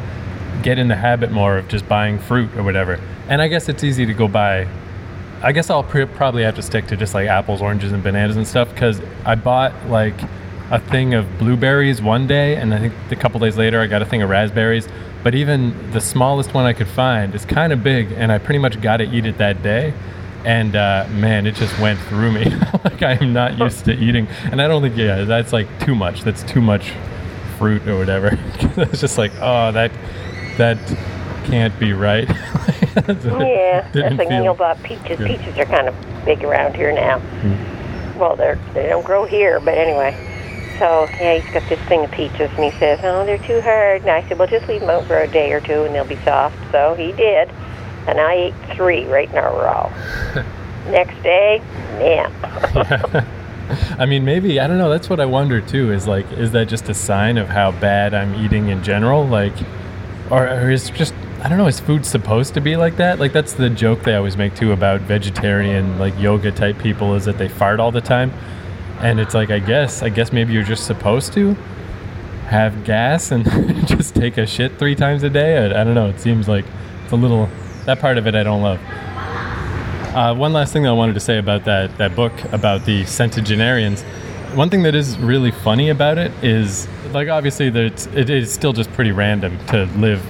get 0.63 0.80
in 0.80 0.88
the 0.88 0.95
habit 0.95 1.31
more 1.31 1.57
of 1.57 1.68
just 1.68 1.88
buying 1.88 2.19
fruit 2.19 2.56
or 2.56 2.63
whatever. 2.63 3.00
And 3.27 3.42
I 3.42 3.48
guess 3.48 3.69
it's 3.69 3.83
easy 3.83 4.06
to 4.06 4.13
go 4.13 4.27
buy. 4.27 4.68
I 5.42 5.51
guess 5.51 5.69
I'll 5.69 5.83
pr- 5.83 6.06
probably 6.06 6.44
have 6.44 6.56
to 6.56 6.62
stick 6.62 6.88
to 6.88 6.98
just 6.98 7.13
like 7.13 7.27
apples, 7.27 7.62
oranges, 7.62 7.92
and 7.92 8.01
bananas 8.04 8.36
and 8.36 8.48
stuff 8.48 8.69
because 8.69 9.00
I 9.25 9.36
bought 9.36 9.74
like 9.89 10.16
a 10.72 10.80
thing 10.80 11.13
of 11.13 11.38
blueberries 11.38 12.01
one 12.01 12.25
day, 12.25 12.56
and 12.56 12.74
I 12.74 12.79
think 12.79 12.94
a 13.12 13.15
couple 13.15 13.39
days 13.39 13.58
later 13.58 13.79
I 13.79 13.88
got 13.88 14.01
a 14.01 14.05
thing 14.05 14.24
of 14.24 14.29
raspberries. 14.29 14.88
But 15.25 15.34
even 15.34 15.89
the 15.89 16.01
smallest 16.01 16.53
one 16.53 16.65
I 16.65 16.74
could 16.74 16.88
find 16.88 17.34
is 17.34 17.46
kind 17.46 17.74
of 17.74 17.84
big, 17.84 18.12
and 18.12 18.32
I 18.32 18.38
pretty 18.38 18.60
much 18.60 18.79
got 18.79 18.98
to 18.98 19.05
eat 19.05 19.25
it 19.25 19.39
that 19.39 19.63
day. 19.63 19.91
And 20.44 20.75
uh, 20.75 21.08
man, 21.10 21.48
it 21.48 21.55
just 21.55 21.79
went 21.79 22.00
through 22.01 22.32
me. 22.32 22.46
like 22.84 23.01
I 23.01 23.13
am 23.13 23.34
not 23.34 23.58
used 23.58 23.86
to 23.86 23.94
eating, 23.94 24.27
and 24.44 24.62
I 24.62 24.67
don't 24.67 24.84
think 24.84 24.96
yeah, 24.96 25.24
that's 25.24 25.51
like 25.51 25.67
too 25.79 25.96
much. 25.96 26.22
That's 26.22 26.44
too 26.44 26.62
much 26.62 26.94
fruit 27.58 27.88
or 27.88 27.98
whatever. 27.98 28.38
it's 28.77 29.01
just 29.01 29.17
like 29.17 29.32
oh 29.41 29.72
that 29.72 29.91
that 30.58 30.77
can't 31.46 31.77
be 31.79 31.94
right. 31.94 32.27
That's 32.94 33.25
Yeah, 33.25 33.89
that's 33.91 34.17
like 34.20 34.29
Neil 34.29 34.53
bought 34.53 34.84
peaches. 34.84 35.17
good. 35.17 35.27
Peaches 35.27 35.58
are 35.58 35.65
kind 35.65 35.88
of 35.88 35.96
big 36.24 36.44
around 36.44 36.75
here 36.75 36.94
now. 36.94 37.17
Hmm. 37.17 38.20
Well, 38.20 38.36
they're 38.36 38.60
they 38.75 38.89
don't 38.89 39.03
grow 39.03 39.25
here, 39.25 39.60
but 39.60 39.75
anyway. 39.75 40.25
So 40.79 41.08
yeah, 41.13 41.39
he's 41.39 41.53
got 41.53 41.67
this 41.70 41.79
thing 41.88 42.03
of 42.05 42.12
peaches, 42.12 42.51
and 42.51 42.63
he 42.63 42.72
says, 42.79 43.00
"Oh, 43.03 43.25
they're 43.25 43.38
too 43.38 43.62
hard." 43.62 44.01
And 44.01 44.12
I 44.12 44.27
said, 44.27 44.38
"Well, 44.38 44.48
just 44.48 44.67
leave 44.67 44.82
them 44.82 44.89
out 44.89 45.05
for 45.05 45.20
a 45.20 45.27
day 45.27 45.51
or 45.51 45.62
two, 45.62 45.84
and 45.84 45.96
they'll 45.96 46.05
be 46.05 46.17
soft." 46.17 46.58
So 46.72 46.96
he 46.96 47.12
did, 47.13 47.50
and 48.08 48.20
I 48.20 48.34
ate 48.34 48.55
three 48.75 49.05
right 49.05 49.29
in 49.29 49.38
a 49.38 49.41
row. 49.41 49.91
Next 50.91 51.22
day, 51.24 51.62
yeah. 52.00 53.25
I 53.98 54.05
mean, 54.05 54.24
maybe 54.25 54.60
I 54.60 54.67
don't 54.67 54.77
know. 54.77 54.89
That's 54.89 55.10
what 55.10 55.20
I 55.20 55.25
wonder 55.25 55.62
too. 55.62 55.91
Is 55.91 56.08
like, 56.08 56.32
is 56.34 56.51
that 56.51 56.67
just 56.67 56.89
a 56.89 56.94
sign 56.94 57.38
of 57.38 57.50
how 57.50 57.72
bad 57.72 58.13
I'm 58.13 58.36
eating 58.36 58.67
in 58.70 58.84
general? 58.84 59.25
Like, 59.25 59.53
or, 60.29 60.48
or 60.48 60.70
is 60.70 60.89
just 60.91 61.13
I 61.44 61.48
don't 61.48 61.58
know. 61.58 61.67
Is 61.67 61.79
food 61.79 62.05
supposed 62.05 62.53
to 62.55 62.62
be 62.62 62.75
like 62.75 62.98
that? 62.98 63.20
Like 63.20 63.32
that's 63.32 63.53
the 63.53 63.70
joke 63.70 64.03
they 64.03 64.15
always 64.15 64.36
make 64.36 64.55
too 64.55 64.72
about 64.72 65.01
vegetarian 65.01 66.00
like 66.00 66.17
yoga 66.20 66.51
type 66.51 66.79
people 66.79 67.15
is 67.15 67.25
that 67.25 67.38
they 67.38 67.48
fart 67.48 67.79
all 67.79 67.91
the 67.91 68.01
time, 68.01 68.32
and 69.01 69.19
it's 69.19 69.33
like 69.33 69.49
I 69.49 69.59
guess 69.59 70.03
I 70.03 70.09
guess 70.09 70.31
maybe 70.31 70.53
you're 70.53 70.63
just 70.63 70.85
supposed 70.85 71.33
to 71.33 71.53
have 72.47 72.83
gas 72.83 73.31
and 73.31 73.43
just 73.87 74.15
take 74.15 74.37
a 74.37 74.45
shit 74.45 74.77
three 74.77 74.95
times 74.95 75.23
a 75.23 75.29
day. 75.29 75.57
I, 75.57 75.81
I 75.81 75.83
don't 75.83 75.95
know. 75.95 76.07
It 76.09 76.19
seems 76.19 76.47
like 76.47 76.65
it's 77.03 77.11
a 77.11 77.15
little 77.15 77.49
that 77.85 77.99
part 77.99 78.17
of 78.17 78.27
it 78.27 78.35
I 78.35 78.43
don't 78.43 78.61
love. 78.61 78.79
Uh, 80.15 80.33
one 80.33 80.53
last 80.53 80.71
thing 80.71 80.83
that 80.83 80.89
I 80.89 80.93
wanted 80.93 81.13
to 81.13 81.19
say 81.19 81.37
about 81.37 81.65
that 81.65 81.97
that 81.97 82.15
book 82.15 82.33
about 82.53 82.85
the 82.85 83.05
centenarians. 83.05 84.03
One 84.53 84.69
thing 84.69 84.83
that 84.83 84.95
is 84.95 85.17
really 85.17 85.51
funny 85.51 85.89
about 85.89 86.17
it 86.17 86.31
is 86.43 86.87
like 87.11 87.27
obviously 87.27 87.69
that 87.69 88.07
it 88.15 88.29
is 88.29 88.53
still 88.53 88.71
just 88.73 88.91
pretty 88.93 89.11
random 89.11 89.57
to 89.67 89.85
live 89.97 90.23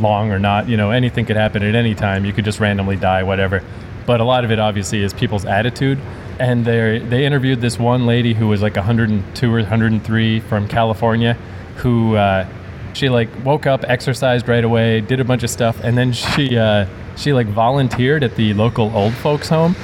long 0.00 0.30
or 0.30 0.38
not. 0.38 0.68
You 0.68 0.76
know, 0.76 0.90
anything 0.90 1.26
could 1.26 1.36
happen 1.36 1.62
at 1.62 1.74
any 1.74 1.94
time. 1.94 2.24
You 2.24 2.32
could 2.32 2.44
just 2.44 2.60
randomly 2.60 2.96
die, 2.96 3.22
whatever. 3.22 3.64
But 4.08 4.20
a 4.22 4.24
lot 4.24 4.42
of 4.42 4.50
it 4.50 4.58
obviously 4.58 5.02
is 5.02 5.12
people's 5.12 5.44
attitude. 5.44 5.98
And 6.40 6.64
they 6.64 6.98
they 6.98 7.26
interviewed 7.26 7.60
this 7.60 7.78
one 7.78 8.06
lady 8.06 8.32
who 8.32 8.48
was 8.48 8.62
like 8.62 8.74
102 8.74 9.52
or 9.52 9.58
103 9.58 10.40
from 10.40 10.66
California 10.66 11.36
who 11.76 12.16
uh, 12.16 12.46
she 12.94 13.10
like 13.10 13.28
woke 13.44 13.66
up, 13.66 13.84
exercised 13.86 14.48
right 14.48 14.64
away, 14.64 15.02
did 15.02 15.20
a 15.20 15.24
bunch 15.24 15.42
of 15.42 15.50
stuff, 15.50 15.84
and 15.84 15.96
then 15.98 16.12
she 16.12 16.56
uh, 16.56 16.86
she 17.16 17.34
like 17.34 17.48
volunteered 17.48 18.24
at 18.24 18.34
the 18.36 18.54
local 18.54 18.90
old 18.96 19.12
folks 19.12 19.50
home. 19.50 19.76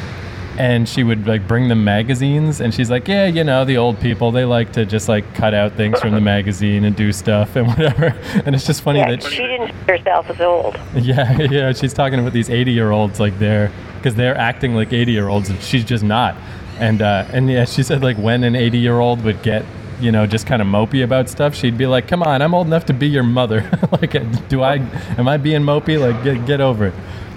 And 0.56 0.88
she 0.88 1.02
would 1.02 1.26
like 1.26 1.48
bring 1.48 1.68
them 1.68 1.82
magazines, 1.82 2.60
and 2.60 2.72
she's 2.72 2.88
like, 2.88 3.08
"Yeah, 3.08 3.26
you 3.26 3.42
know, 3.42 3.64
the 3.64 3.76
old 3.76 3.98
people 3.98 4.30
they 4.30 4.44
like 4.44 4.70
to 4.74 4.86
just 4.86 5.08
like 5.08 5.34
cut 5.34 5.52
out 5.52 5.72
things 5.72 5.98
from 6.00 6.12
the 6.12 6.20
magazine 6.34 6.84
and 6.84 6.94
do 6.94 7.12
stuff 7.12 7.56
and 7.56 7.66
whatever." 7.66 8.16
And 8.46 8.54
it's 8.54 8.64
just 8.64 8.82
funny 8.82 9.00
Yeah, 9.00 9.10
that 9.10 9.22
she 9.24 9.42
didn't 9.42 9.72
see 9.72 9.92
herself 9.98 10.30
as 10.30 10.40
old. 10.40 10.78
yeah, 10.94 11.36
yeah. 11.42 11.72
She's 11.72 11.92
talking 11.92 12.20
about 12.20 12.32
these 12.32 12.50
80 12.50 12.70
year 12.70 12.92
olds 12.92 13.18
like 13.18 13.36
they're 13.40 13.72
because 14.04 14.16
they're 14.16 14.36
acting 14.36 14.74
like 14.74 14.92
80 14.92 15.12
year 15.12 15.28
olds 15.28 15.48
and 15.48 15.58
she's 15.62 15.82
just 15.82 16.04
not. 16.04 16.36
And 16.78 17.00
uh, 17.00 17.26
and 17.32 17.48
yeah, 17.48 17.64
she 17.64 17.82
said 17.82 18.02
like 18.02 18.18
when 18.18 18.44
an 18.44 18.54
80 18.54 18.78
year 18.78 19.00
old 19.00 19.24
would 19.24 19.42
get 19.42 19.64
you 19.98 20.12
know 20.12 20.26
just 20.26 20.46
kind 20.46 20.60
of 20.60 20.68
mopey 20.68 21.02
about 21.02 21.30
stuff, 21.30 21.54
she'd 21.54 21.78
be 21.78 21.86
like, 21.86 22.06
"Come 22.06 22.22
on, 22.22 22.42
I'm 22.42 22.52
old 22.52 22.66
enough 22.66 22.84
to 22.86 22.92
be 22.92 23.08
your 23.08 23.22
mother. 23.22 23.66
like, 23.92 24.12
do 24.48 24.62
I? 24.62 24.74
Am 25.16 25.26
I 25.26 25.38
being 25.38 25.62
mopey? 25.62 25.98
Like, 25.98 26.22
get 26.22 26.44
get 26.46 26.60
over 26.60 26.86
it." 26.86 26.94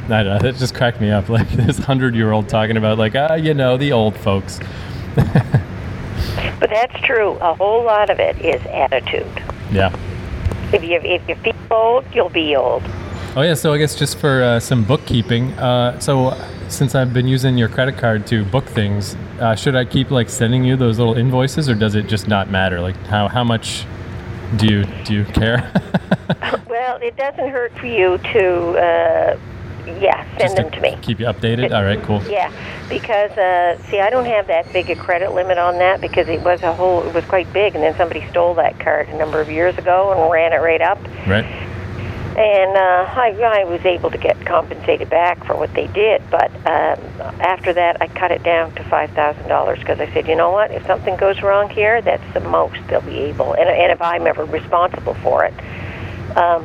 I 0.09 0.23
don't 0.23 0.25
know. 0.25 0.39
That 0.39 0.55
just 0.55 0.75
cracked 0.75 0.99
me 0.99 1.11
up. 1.11 1.29
Like 1.37 1.49
this 1.51 1.77
hundred 1.77 2.15
year 2.15 2.31
old 2.31 2.49
talking 2.49 2.75
about 2.75 2.97
like 2.97 3.15
ah, 3.15 3.35
you 3.35 3.53
know, 3.53 3.77
the 3.77 3.93
old 3.93 4.17
folks. 4.17 4.59
But 6.59 6.71
that's 6.71 6.99
true. 7.01 7.33
A 7.39 7.53
whole 7.53 7.83
lot 7.83 8.09
of 8.09 8.19
it 8.19 8.43
is 8.43 8.59
attitude. 8.65 9.27
Yeah. 9.71 9.95
If 10.73 10.83
you 10.83 10.99
if 11.03 11.27
you 11.29 11.35
feel 11.35 11.55
old, 11.71 12.05
you'll 12.13 12.29
be 12.29 12.55
old. 12.55 12.83
Oh 13.35 13.43
yeah, 13.43 13.53
so 13.53 13.71
I 13.71 13.77
guess 13.77 13.93
just 13.93 14.17
for 14.17 14.41
uh, 14.41 14.59
some 14.59 14.83
bookkeeping. 14.83 15.53
Uh, 15.59 15.99
so 15.99 16.29
since 16.69 16.95
I've 16.95 17.13
been 17.13 17.27
using 17.27 17.57
your 17.57 17.69
credit 17.69 17.97
card 17.97 18.27
to 18.27 18.45
book 18.45 18.65
things, 18.65 19.15
uh, 19.39 19.55
should 19.55 19.75
I 19.75 19.85
keep 19.85 20.11
like 20.11 20.29
sending 20.29 20.63
you 20.63 20.75
those 20.75 20.99
little 20.99 21.15
invoices, 21.15 21.69
or 21.69 21.75
does 21.75 21.95
it 21.95 22.07
just 22.07 22.27
not 22.27 22.49
matter? 22.49 22.79
Like 22.79 22.97
how 23.07 23.27
how 23.27 23.43
much 23.43 23.85
do 24.57 24.67
you 24.67 24.85
do 25.03 25.13
you 25.13 25.25
care? 25.25 25.71
Well, 26.67 26.97
it 27.01 27.17
doesn't 27.17 27.49
hurt 27.49 27.77
for 27.77 27.85
you 27.85 28.17
to, 28.17 28.69
uh, 28.77 29.39
yeah, 29.99 30.23
send 30.37 30.39
Just 30.39 30.55
them 30.55 30.71
to 30.71 30.79
me. 30.79 30.97
Keep 31.01 31.19
you 31.19 31.25
updated. 31.25 31.75
All 31.75 31.83
right, 31.83 32.01
cool. 32.03 32.21
Yeah, 32.23 32.51
because 32.87 33.31
uh, 33.31 33.77
see, 33.89 33.99
I 33.99 34.09
don't 34.09 34.25
have 34.25 34.47
that 34.47 34.71
big 34.71 34.89
a 34.89 34.95
credit 34.95 35.33
limit 35.33 35.57
on 35.57 35.79
that 35.79 36.01
because 36.01 36.27
it 36.27 36.41
was 36.43 36.61
a 36.63 36.73
whole, 36.73 37.03
it 37.03 37.13
was 37.13 37.25
quite 37.25 37.51
big, 37.51 37.75
and 37.75 37.83
then 37.83 37.95
somebody 37.97 38.25
stole 38.29 38.53
that 38.55 38.79
card 38.79 39.09
a 39.09 39.17
number 39.17 39.41
of 39.41 39.49
years 39.49 39.77
ago 39.77 40.11
and 40.11 40.31
ran 40.31 40.53
it 40.53 40.57
right 40.57 40.81
up. 40.81 40.97
Right. 41.27 41.45
And 42.37 42.77
uh, 42.77 43.11
I, 43.15 43.35
I 43.41 43.63
was 43.63 43.83
able 43.83 44.11
to 44.11 44.17
get 44.19 44.39
compensated 44.45 45.09
back 45.09 45.43
for 45.43 45.55
what 45.57 45.73
they 45.73 45.87
did, 45.87 46.21
but 46.29 46.51
um, 46.67 46.99
after 47.41 47.73
that, 47.73 47.99
I 47.99 48.07
cut 48.07 48.29
it 48.29 48.43
down 48.43 48.75
to 48.75 48.83
five 48.83 49.09
thousand 49.11 49.47
dollars 49.47 49.79
because 49.79 49.99
I 49.99 50.05
said, 50.13 50.27
you 50.27 50.35
know 50.35 50.51
what? 50.51 50.69
If 50.69 50.85
something 50.85 51.15
goes 51.15 51.41
wrong 51.41 51.67
here, 51.71 51.99
that's 51.99 52.33
the 52.35 52.41
most 52.41 52.77
they'll 52.89 53.01
be 53.01 53.17
able, 53.21 53.53
and, 53.53 53.67
and 53.67 53.91
if 53.91 53.99
I'm 54.03 54.27
ever 54.27 54.45
responsible 54.45 55.15
for 55.15 55.45
it, 55.45 55.53
um, 56.37 56.63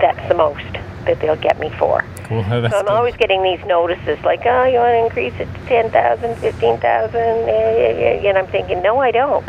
that's 0.00 0.26
the 0.26 0.34
most 0.34 0.64
that 1.04 1.20
they'll 1.20 1.36
get 1.36 1.60
me 1.60 1.68
for. 1.78 2.02
Cool. 2.24 2.42
So 2.48 2.56
I'm 2.56 2.70
good. 2.70 2.88
always 2.88 3.16
getting 3.16 3.42
these 3.42 3.62
notices 3.66 4.18
like, 4.24 4.40
oh, 4.46 4.64
you 4.64 4.78
want 4.78 4.92
to 4.94 5.04
increase 5.04 5.34
it 5.38 5.52
to 5.52 5.66
10,000, 5.66 6.36
15,000, 6.36 7.14
and 7.20 8.38
I'm 8.38 8.46
thinking, 8.46 8.82
no, 8.82 8.98
I 9.00 9.10
don't. 9.10 9.46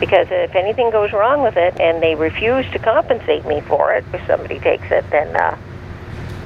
Because 0.00 0.28
if 0.30 0.54
anything 0.54 0.90
goes 0.90 1.12
wrong 1.12 1.42
with 1.42 1.56
it 1.56 1.78
and 1.80 2.02
they 2.02 2.14
refuse 2.14 2.64
to 2.72 2.78
compensate 2.78 3.44
me 3.46 3.60
for 3.62 3.92
it, 3.92 4.04
if 4.12 4.24
somebody 4.26 4.60
takes 4.60 4.90
it, 4.90 5.04
then, 5.10 5.34
uh, 5.36 5.58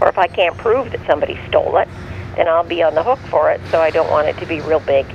or 0.01 0.09
if 0.09 0.17
I 0.19 0.27
can't 0.27 0.57
prove 0.57 0.91
that 0.93 1.07
somebody 1.07 1.39
stole 1.49 1.77
it, 1.77 1.89
then 2.37 2.49
I'll 2.49 2.65
be 2.65 2.83
on 2.83 2.95
the 2.95 3.03
hook 3.03 3.19
for 3.31 3.51
it. 3.51 3.61
So 3.71 3.81
I 3.81 3.91
don't 3.91 4.11
want 4.11 4.29
it 4.29 4.39
to 4.39 4.47
be 4.47 4.61
real 4.63 4.81
big. 4.81 5.07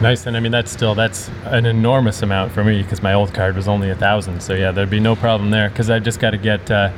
Nice, 0.00 0.26
and 0.26 0.36
I 0.36 0.40
mean 0.40 0.52
that's 0.52 0.70
still 0.70 0.94
that's 0.94 1.28
an 1.46 1.66
enormous 1.66 2.22
amount 2.22 2.52
for 2.52 2.62
me 2.62 2.82
because 2.82 3.02
my 3.02 3.14
old 3.14 3.34
card 3.34 3.56
was 3.56 3.66
only 3.66 3.90
a 3.90 3.96
thousand. 3.96 4.40
So 4.40 4.54
yeah, 4.54 4.70
there'd 4.70 4.88
be 4.88 5.00
no 5.00 5.16
problem 5.16 5.50
there 5.50 5.68
because 5.68 5.90
I 5.90 5.98
just 5.98 6.20
got 6.20 6.30
to 6.30 6.38
get. 6.38 6.70
Uh, 6.70 6.92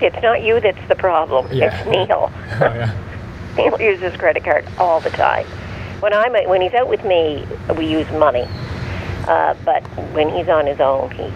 It's 0.00 0.20
not 0.22 0.42
you 0.42 0.58
that's 0.58 0.88
the 0.88 0.94
problem. 0.94 1.46
Yeah. 1.52 1.78
It's 1.78 1.86
Neil. 1.86 2.32
oh 2.52 2.58
yeah. 2.60 2.96
He'll 3.56 3.80
use 3.80 4.00
his 4.00 4.16
credit 4.16 4.42
card 4.42 4.66
all 4.78 5.00
the 5.00 5.10
time. 5.10 5.44
When 6.00 6.14
I'm 6.14 6.32
when 6.48 6.62
he's 6.62 6.72
out 6.72 6.88
with 6.88 7.04
me, 7.04 7.46
we 7.76 7.86
use 7.86 8.10
money. 8.12 8.48
Uh, 9.28 9.54
but 9.64 9.82
when 10.12 10.28
he's 10.28 10.48
on 10.48 10.66
his 10.66 10.80
own, 10.80 11.10
he's 11.12 11.32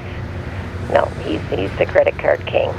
no, 0.91 1.05
he's 1.25 1.41
he's 1.51 1.77
the 1.79 1.87
credit 1.87 2.19
card 2.19 2.45
king. 2.47 2.73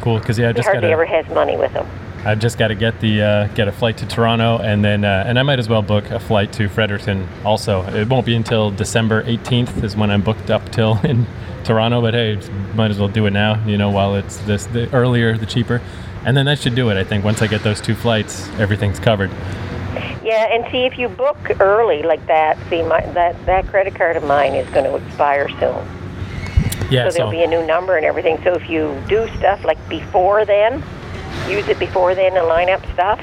Cool, 0.00 0.18
because 0.18 0.38
yeah, 0.38 0.46
I 0.46 0.52
He 0.52 0.56
just 0.56 0.66
hardly 0.66 0.88
got 0.88 0.92
ever 0.92 1.04
has 1.04 1.28
money 1.28 1.56
with 1.56 1.72
him. 1.72 1.86
I've 2.24 2.38
just 2.38 2.58
got 2.58 2.68
to 2.68 2.74
get 2.74 3.00
the 3.00 3.22
uh, 3.22 3.46
get 3.48 3.66
a 3.66 3.72
flight 3.72 3.96
to 3.98 4.06
Toronto, 4.06 4.58
and 4.58 4.84
then 4.84 5.04
uh, 5.04 5.24
and 5.26 5.38
I 5.38 5.42
might 5.42 5.58
as 5.58 5.68
well 5.68 5.80
book 5.80 6.10
a 6.10 6.20
flight 6.20 6.52
to 6.54 6.68
Fredericton. 6.68 7.26
Also, 7.44 7.82
it 7.94 8.08
won't 8.08 8.26
be 8.26 8.34
until 8.34 8.70
December 8.70 9.22
18th 9.24 9.82
is 9.82 9.96
when 9.96 10.10
I'm 10.10 10.22
booked 10.22 10.50
up 10.50 10.70
till 10.70 10.98
in 11.04 11.26
Toronto. 11.64 12.02
But 12.02 12.14
hey, 12.14 12.38
might 12.74 12.90
as 12.90 12.98
well 12.98 13.08
do 13.08 13.24
it 13.26 13.30
now. 13.30 13.64
You 13.66 13.78
know, 13.78 13.90
while 13.90 14.16
it's 14.16 14.36
this 14.38 14.66
the 14.66 14.92
earlier 14.92 15.38
the 15.38 15.46
cheaper, 15.46 15.80
and 16.26 16.36
then 16.36 16.44
that 16.46 16.58
should 16.58 16.74
do 16.74 16.90
it. 16.90 16.98
I 16.98 17.04
think 17.04 17.24
once 17.24 17.40
I 17.40 17.46
get 17.46 17.62
those 17.62 17.80
two 17.80 17.94
flights, 17.94 18.48
everything's 18.58 18.98
covered. 18.98 19.30
Yeah, 20.22 20.54
and 20.54 20.70
see 20.70 20.84
if 20.84 20.98
you 20.98 21.08
book 21.08 21.38
early 21.60 22.02
like 22.02 22.24
that. 22.26 22.58
See, 22.68 22.82
my 22.82 23.00
that 23.12 23.46
that 23.46 23.66
credit 23.68 23.94
card 23.94 24.16
of 24.16 24.24
mine 24.24 24.54
is 24.54 24.68
going 24.70 24.84
to 24.84 24.96
expire 24.96 25.48
soon, 25.48 25.86
Yeah, 26.90 27.08
so 27.08 27.16
there'll 27.16 27.30
be 27.30 27.42
a 27.42 27.46
new 27.46 27.66
number 27.66 27.96
and 27.96 28.04
everything. 28.04 28.38
So 28.44 28.52
if 28.52 28.68
you 28.68 29.00
do 29.08 29.28
stuff 29.38 29.64
like 29.64 29.78
before 29.88 30.44
then, 30.44 30.82
use 31.48 31.68
it 31.68 31.78
before 31.78 32.14
then 32.14 32.36
and 32.36 32.46
line 32.46 32.68
up 32.68 32.84
stuff, 32.92 33.18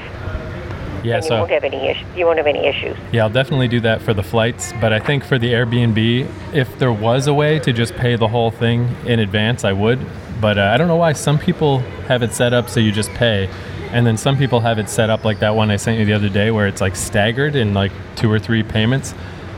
yeah, 1.04 1.16
and 1.16 1.24
you 1.24 1.30
won't 1.30 1.50
have 1.50 1.64
any 1.64 1.88
issues. 1.88 2.06
You 2.16 2.26
won't 2.26 2.38
have 2.38 2.46
any 2.46 2.66
issues. 2.66 2.96
Yeah, 3.12 3.24
I'll 3.24 3.30
definitely 3.30 3.68
do 3.68 3.80
that 3.80 4.02
for 4.02 4.12
the 4.12 4.22
flights. 4.22 4.72
But 4.80 4.92
I 4.92 4.98
think 4.98 5.24
for 5.24 5.38
the 5.38 5.52
Airbnb, 5.52 6.28
if 6.52 6.78
there 6.78 6.92
was 6.92 7.26
a 7.26 7.34
way 7.34 7.58
to 7.60 7.72
just 7.72 7.94
pay 7.94 8.16
the 8.16 8.28
whole 8.28 8.50
thing 8.50 8.94
in 9.06 9.20
advance, 9.20 9.64
I 9.64 9.72
would. 9.72 10.04
But 10.40 10.58
uh, 10.58 10.70
I 10.72 10.76
don't 10.76 10.88
know 10.88 10.96
why 10.96 11.12
some 11.12 11.38
people 11.38 11.78
have 12.08 12.22
it 12.22 12.32
set 12.32 12.52
up 12.52 12.68
so 12.68 12.80
you 12.80 12.92
just 12.92 13.10
pay. 13.10 13.48
And 13.90 14.06
then 14.06 14.16
some 14.16 14.36
people 14.36 14.60
have 14.60 14.78
it 14.78 14.88
set 14.88 15.10
up 15.10 15.24
like 15.24 15.40
that 15.40 15.54
one 15.54 15.70
I 15.70 15.76
sent 15.76 15.98
you 15.98 16.04
the 16.04 16.12
other 16.12 16.28
day 16.28 16.50
where 16.50 16.66
it's 16.66 16.80
like 16.80 16.96
staggered 16.96 17.56
in 17.56 17.74
like 17.74 17.92
two 18.16 18.30
or 18.30 18.38
three 18.38 18.62
payments. 18.62 19.14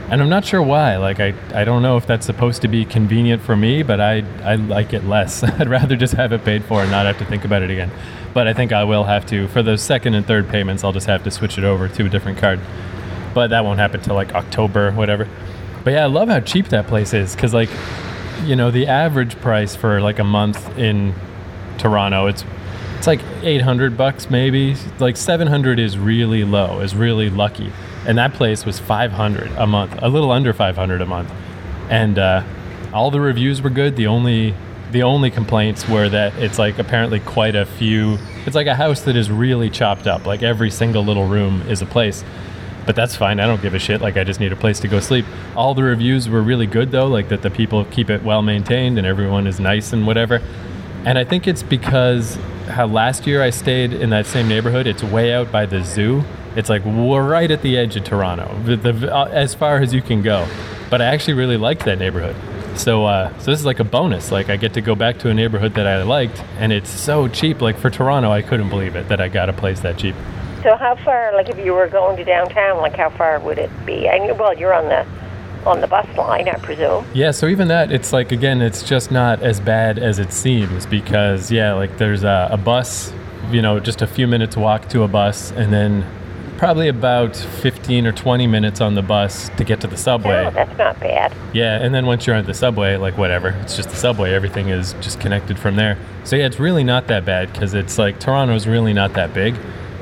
And 0.09 0.21
I'm 0.21 0.29
not 0.29 0.43
sure 0.43 0.61
why. 0.61 0.97
Like, 0.97 1.19
I, 1.19 1.33
I 1.53 1.63
don't 1.63 1.81
know 1.81 1.95
if 1.95 2.05
that's 2.05 2.25
supposed 2.25 2.61
to 2.63 2.67
be 2.67 2.83
convenient 2.83 3.41
for 3.41 3.55
me, 3.55 3.81
but 3.81 4.01
I, 4.01 4.25
I 4.43 4.55
like 4.55 4.93
it 4.93 5.05
less. 5.05 5.41
I'd 5.43 5.69
rather 5.69 5.95
just 5.95 6.15
have 6.15 6.33
it 6.33 6.43
paid 6.43 6.65
for 6.65 6.81
and 6.81 6.91
not 6.91 7.05
have 7.05 7.17
to 7.19 7.25
think 7.25 7.45
about 7.45 7.61
it 7.61 7.69
again. 7.69 7.91
But 8.33 8.47
I 8.47 8.53
think 8.53 8.73
I 8.73 8.83
will 8.83 9.05
have 9.05 9.25
to, 9.27 9.47
for 9.49 9.63
those 9.63 9.81
second 9.81 10.13
and 10.13 10.25
third 10.25 10.49
payments, 10.49 10.83
I'll 10.83 10.91
just 10.91 11.07
have 11.07 11.23
to 11.23 11.31
switch 11.31 11.57
it 11.57 11.63
over 11.63 11.87
to 11.87 12.05
a 12.05 12.09
different 12.09 12.37
card 12.37 12.59
but 13.33 13.49
that 13.49 13.63
won't 13.63 13.79
happen 13.79 14.01
till 14.01 14.15
like 14.15 14.33
October, 14.33 14.91
whatever. 14.91 15.27
But 15.83 15.91
yeah, 15.91 16.03
I 16.03 16.07
love 16.07 16.29
how 16.29 16.39
cheap 16.39 16.69
that 16.69 16.87
place 16.87 17.13
is 17.13 17.35
because 17.35 17.53
like, 17.53 17.69
you 18.43 18.55
know, 18.55 18.71
the 18.71 18.87
average 18.87 19.35
price 19.37 19.75
for 19.75 20.01
like 20.01 20.19
a 20.19 20.23
month 20.23 20.77
in 20.77 21.13
Toronto, 21.77 22.27
it's 22.27 22.43
it's 23.01 23.07
like 23.07 23.21
800 23.41 23.97
bucks 23.97 24.29
maybe. 24.29 24.75
Like 24.99 25.17
700 25.17 25.79
is 25.79 25.97
really 25.97 26.43
low, 26.43 26.81
is 26.81 26.93
really 26.93 27.31
lucky, 27.31 27.73
and 28.05 28.15
that 28.19 28.35
place 28.35 28.63
was 28.63 28.77
500 28.77 29.51
a 29.53 29.65
month, 29.65 29.97
a 30.03 30.07
little 30.07 30.29
under 30.29 30.53
500 30.53 31.01
a 31.01 31.05
month, 31.07 31.31
and 31.89 32.19
uh, 32.19 32.43
all 32.93 33.09
the 33.09 33.19
reviews 33.19 33.59
were 33.59 33.71
good. 33.71 33.95
The 33.95 34.05
only 34.05 34.53
the 34.91 35.01
only 35.01 35.31
complaints 35.31 35.89
were 35.89 36.09
that 36.09 36.35
it's 36.35 36.59
like 36.59 36.77
apparently 36.77 37.19
quite 37.19 37.55
a 37.55 37.65
few. 37.65 38.19
It's 38.45 38.55
like 38.55 38.67
a 38.67 38.75
house 38.75 39.01
that 39.01 39.15
is 39.15 39.31
really 39.31 39.71
chopped 39.71 40.05
up. 40.05 40.27
Like 40.27 40.43
every 40.43 40.69
single 40.69 41.03
little 41.03 41.25
room 41.25 41.63
is 41.63 41.81
a 41.81 41.87
place 41.87 42.23
but 42.83 42.95
that's 42.95 43.15
fine. 43.15 43.39
I 43.39 43.45
don't 43.45 43.61
give 43.61 43.75
a 43.75 43.79
shit. 43.79 44.01
Like 44.01 44.17
I 44.17 44.23
just 44.23 44.39
need 44.39 44.51
a 44.51 44.55
place 44.55 44.79
to 44.79 44.87
go 44.87 44.99
sleep. 44.99 45.25
All 45.55 45.75
the 45.75 45.83
reviews 45.83 46.27
were 46.27 46.41
really 46.41 46.65
good 46.65 46.91
though, 46.91 47.07
like 47.07 47.29
that 47.29 47.41
the 47.41 47.51
people 47.51 47.85
keep 47.85 48.09
it 48.09 48.23
well 48.23 48.41
maintained 48.41 48.97
and 48.97 49.05
everyone 49.05 49.47
is 49.47 49.59
nice 49.59 49.93
and 49.93 50.07
whatever. 50.07 50.41
And 51.05 51.17
I 51.17 51.23
think 51.23 51.47
it's 51.47 51.63
because 51.63 52.35
how 52.67 52.85
last 52.85 53.25
year 53.25 53.41
I 53.41 53.49
stayed 53.49 53.91
in 53.91 54.11
that 54.11 54.27
same 54.27 54.47
neighborhood. 54.47 54.85
It's 54.85 55.03
way 55.03 55.33
out 55.33 55.51
by 55.51 55.65
the 55.65 55.83
zoo. 55.83 56.23
It's 56.55 56.69
like 56.69 56.85
we're 56.85 57.27
right 57.27 57.49
at 57.49 57.61
the 57.61 57.77
edge 57.77 57.95
of 57.95 58.03
Toronto, 58.03 58.55
the, 58.63 58.75
the, 58.75 59.15
uh, 59.15 59.25
as 59.25 59.55
far 59.55 59.77
as 59.77 59.93
you 59.93 60.01
can 60.01 60.21
go. 60.21 60.47
But 60.89 61.01
I 61.01 61.05
actually 61.05 61.33
really 61.35 61.57
liked 61.57 61.85
that 61.85 61.97
neighborhood. 61.97 62.35
So, 62.77 63.05
uh, 63.05 63.37
so 63.39 63.51
this 63.51 63.59
is 63.59 63.65
like 63.65 63.79
a 63.79 63.83
bonus. 63.83 64.31
Like 64.31 64.49
I 64.49 64.57
get 64.57 64.73
to 64.75 64.81
go 64.81 64.93
back 64.93 65.17
to 65.19 65.29
a 65.29 65.33
neighborhood 65.33 65.73
that 65.73 65.87
I 65.87 66.03
liked, 66.03 66.41
and 66.57 66.71
it's 66.71 66.89
so 66.89 67.27
cheap. 67.27 67.61
Like 67.61 67.77
for 67.77 67.89
Toronto, 67.89 68.31
I 68.31 68.41
couldn't 68.41 68.69
believe 68.69 68.95
it 68.95 69.07
that 69.09 69.19
I 69.19 69.27
got 69.27 69.49
a 69.49 69.53
place 69.53 69.79
that 69.81 69.97
cheap. 69.97 70.15
So 70.63 70.75
how 70.75 70.95
far, 71.03 71.33
like 71.33 71.49
if 71.49 71.57
you 71.57 71.73
were 71.73 71.87
going 71.87 72.17
to 72.17 72.23
downtown, 72.23 72.77
like 72.77 72.95
how 72.95 73.09
far 73.09 73.39
would 73.39 73.57
it 73.57 73.71
be? 73.85 74.07
I 74.07 74.31
well, 74.33 74.55
you're 74.55 74.73
on 74.73 74.85
the 74.85 75.05
on 75.65 75.81
the 75.81 75.87
bus 75.87 76.07
line, 76.17 76.47
I 76.49 76.55
presume. 76.55 77.05
Yeah, 77.13 77.31
so 77.31 77.47
even 77.47 77.67
that, 77.69 77.91
it's 77.91 78.13
like 78.13 78.31
again, 78.31 78.61
it's 78.61 78.83
just 78.83 79.11
not 79.11 79.41
as 79.41 79.59
bad 79.59 79.99
as 79.99 80.19
it 80.19 80.33
seems 80.33 80.85
because 80.85 81.51
yeah, 81.51 81.73
like 81.73 81.97
there's 81.97 82.23
a, 82.23 82.49
a 82.51 82.57
bus, 82.57 83.13
you 83.51 83.61
know, 83.61 83.79
just 83.79 84.01
a 84.01 84.07
few 84.07 84.27
minutes 84.27 84.57
walk 84.57 84.89
to 84.89 85.03
a 85.03 85.07
bus, 85.07 85.51
and 85.51 85.71
then 85.71 86.05
probably 86.61 86.87
about 86.87 87.35
15 87.35 88.05
or 88.05 88.11
20 88.11 88.45
minutes 88.45 88.81
on 88.81 88.93
the 88.93 89.01
bus 89.01 89.49
to 89.57 89.63
get 89.63 89.81
to 89.81 89.87
the 89.87 89.97
subway. 89.97 90.45
Oh, 90.45 90.51
that's 90.51 90.77
not 90.77 90.99
bad. 90.99 91.33
Yeah, 91.53 91.83
and 91.83 91.91
then 91.91 92.05
once 92.05 92.27
you're 92.27 92.35
on 92.35 92.45
the 92.45 92.53
subway, 92.53 92.97
like 92.97 93.17
whatever, 93.17 93.49
it's 93.61 93.75
just 93.75 93.89
the 93.89 93.95
subway. 93.95 94.33
Everything 94.33 94.69
is 94.69 94.93
just 95.01 95.19
connected 95.19 95.57
from 95.57 95.75
there. 95.75 95.97
So 96.23 96.35
yeah, 96.35 96.45
it's 96.45 96.59
really 96.59 96.83
not 96.83 97.07
that 97.07 97.25
bad 97.25 97.51
because 97.51 97.73
it's 97.73 97.97
like 97.97 98.19
Toronto's 98.19 98.67
really 98.67 98.93
not 98.93 99.13
that 99.13 99.33
big. 99.33 99.55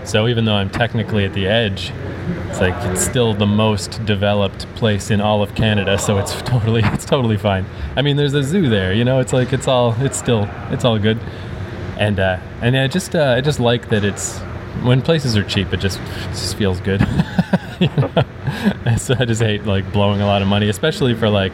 So 0.05 0.27
even 0.27 0.45
though 0.45 0.55
I'm 0.55 0.69
technically 0.69 1.25
at 1.25 1.33
the 1.33 1.47
edge, 1.47 1.91
it's 2.49 2.59
like 2.59 2.75
it's 2.91 3.01
still 3.01 3.33
the 3.33 3.45
most 3.45 4.03
developed 4.05 4.67
place 4.75 5.11
in 5.11 5.21
all 5.21 5.41
of 5.41 5.55
Canada. 5.55 5.97
So 5.97 6.17
it's 6.17 6.41
totally 6.41 6.81
it's 6.85 7.05
totally 7.05 7.37
fine. 7.37 7.65
I 7.95 8.01
mean, 8.01 8.17
there's 8.17 8.33
a 8.33 8.43
zoo 8.43 8.69
there. 8.69 8.93
You 8.93 9.03
know, 9.03 9.19
it's 9.19 9.33
like 9.33 9.53
it's 9.53 9.67
all 9.67 9.95
it's 9.99 10.17
still 10.17 10.49
it's 10.69 10.85
all 10.85 10.97
good. 10.99 11.19
And 11.97 12.19
uh, 12.19 12.39
and 12.61 12.77
I 12.77 12.87
just 12.87 13.15
uh, 13.15 13.35
I 13.37 13.41
just 13.41 13.59
like 13.59 13.89
that 13.89 14.03
it's 14.03 14.39
when 14.83 15.01
places 15.01 15.35
are 15.35 15.43
cheap, 15.43 15.73
it 15.73 15.79
just 15.79 15.99
it 15.99 16.29
just 16.29 16.55
feels 16.55 16.79
good. 16.79 17.01
you 17.79 17.89
know? 17.97 18.11
so 18.97 19.15
I 19.19 19.25
just 19.25 19.41
hate 19.41 19.65
like 19.65 19.91
blowing 19.91 20.21
a 20.21 20.25
lot 20.25 20.41
of 20.41 20.47
money, 20.47 20.69
especially 20.69 21.13
for 21.13 21.29
like 21.29 21.53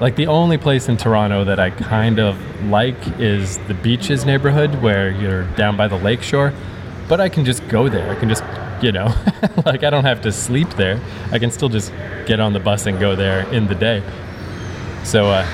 like 0.00 0.14
the 0.16 0.28
only 0.28 0.58
place 0.58 0.88
in 0.88 0.96
Toronto 0.96 1.44
that 1.44 1.58
I 1.58 1.70
kind 1.70 2.20
of 2.20 2.38
like 2.66 2.96
is 3.18 3.58
the 3.66 3.74
beaches 3.74 4.24
neighborhood 4.24 4.76
where 4.76 5.10
you're 5.10 5.44
down 5.56 5.76
by 5.76 5.88
the 5.88 5.96
lake 5.96 6.22
shore. 6.22 6.52
But 7.08 7.20
I 7.20 7.28
can 7.28 7.44
just 7.44 7.66
go 7.68 7.88
there. 7.88 8.10
I 8.10 8.14
can 8.14 8.28
just, 8.28 8.44
you 8.82 8.92
know, 8.92 9.14
like 9.66 9.82
I 9.82 9.90
don't 9.90 10.04
have 10.04 10.20
to 10.22 10.32
sleep 10.32 10.68
there. 10.70 11.00
I 11.32 11.38
can 11.38 11.50
still 11.50 11.68
just 11.68 11.92
get 12.26 12.38
on 12.40 12.52
the 12.52 12.60
bus 12.60 12.86
and 12.86 12.98
go 13.00 13.16
there 13.16 13.48
in 13.52 13.66
the 13.66 13.74
day. 13.74 14.02
So, 15.04 15.26
uh, 15.26 15.46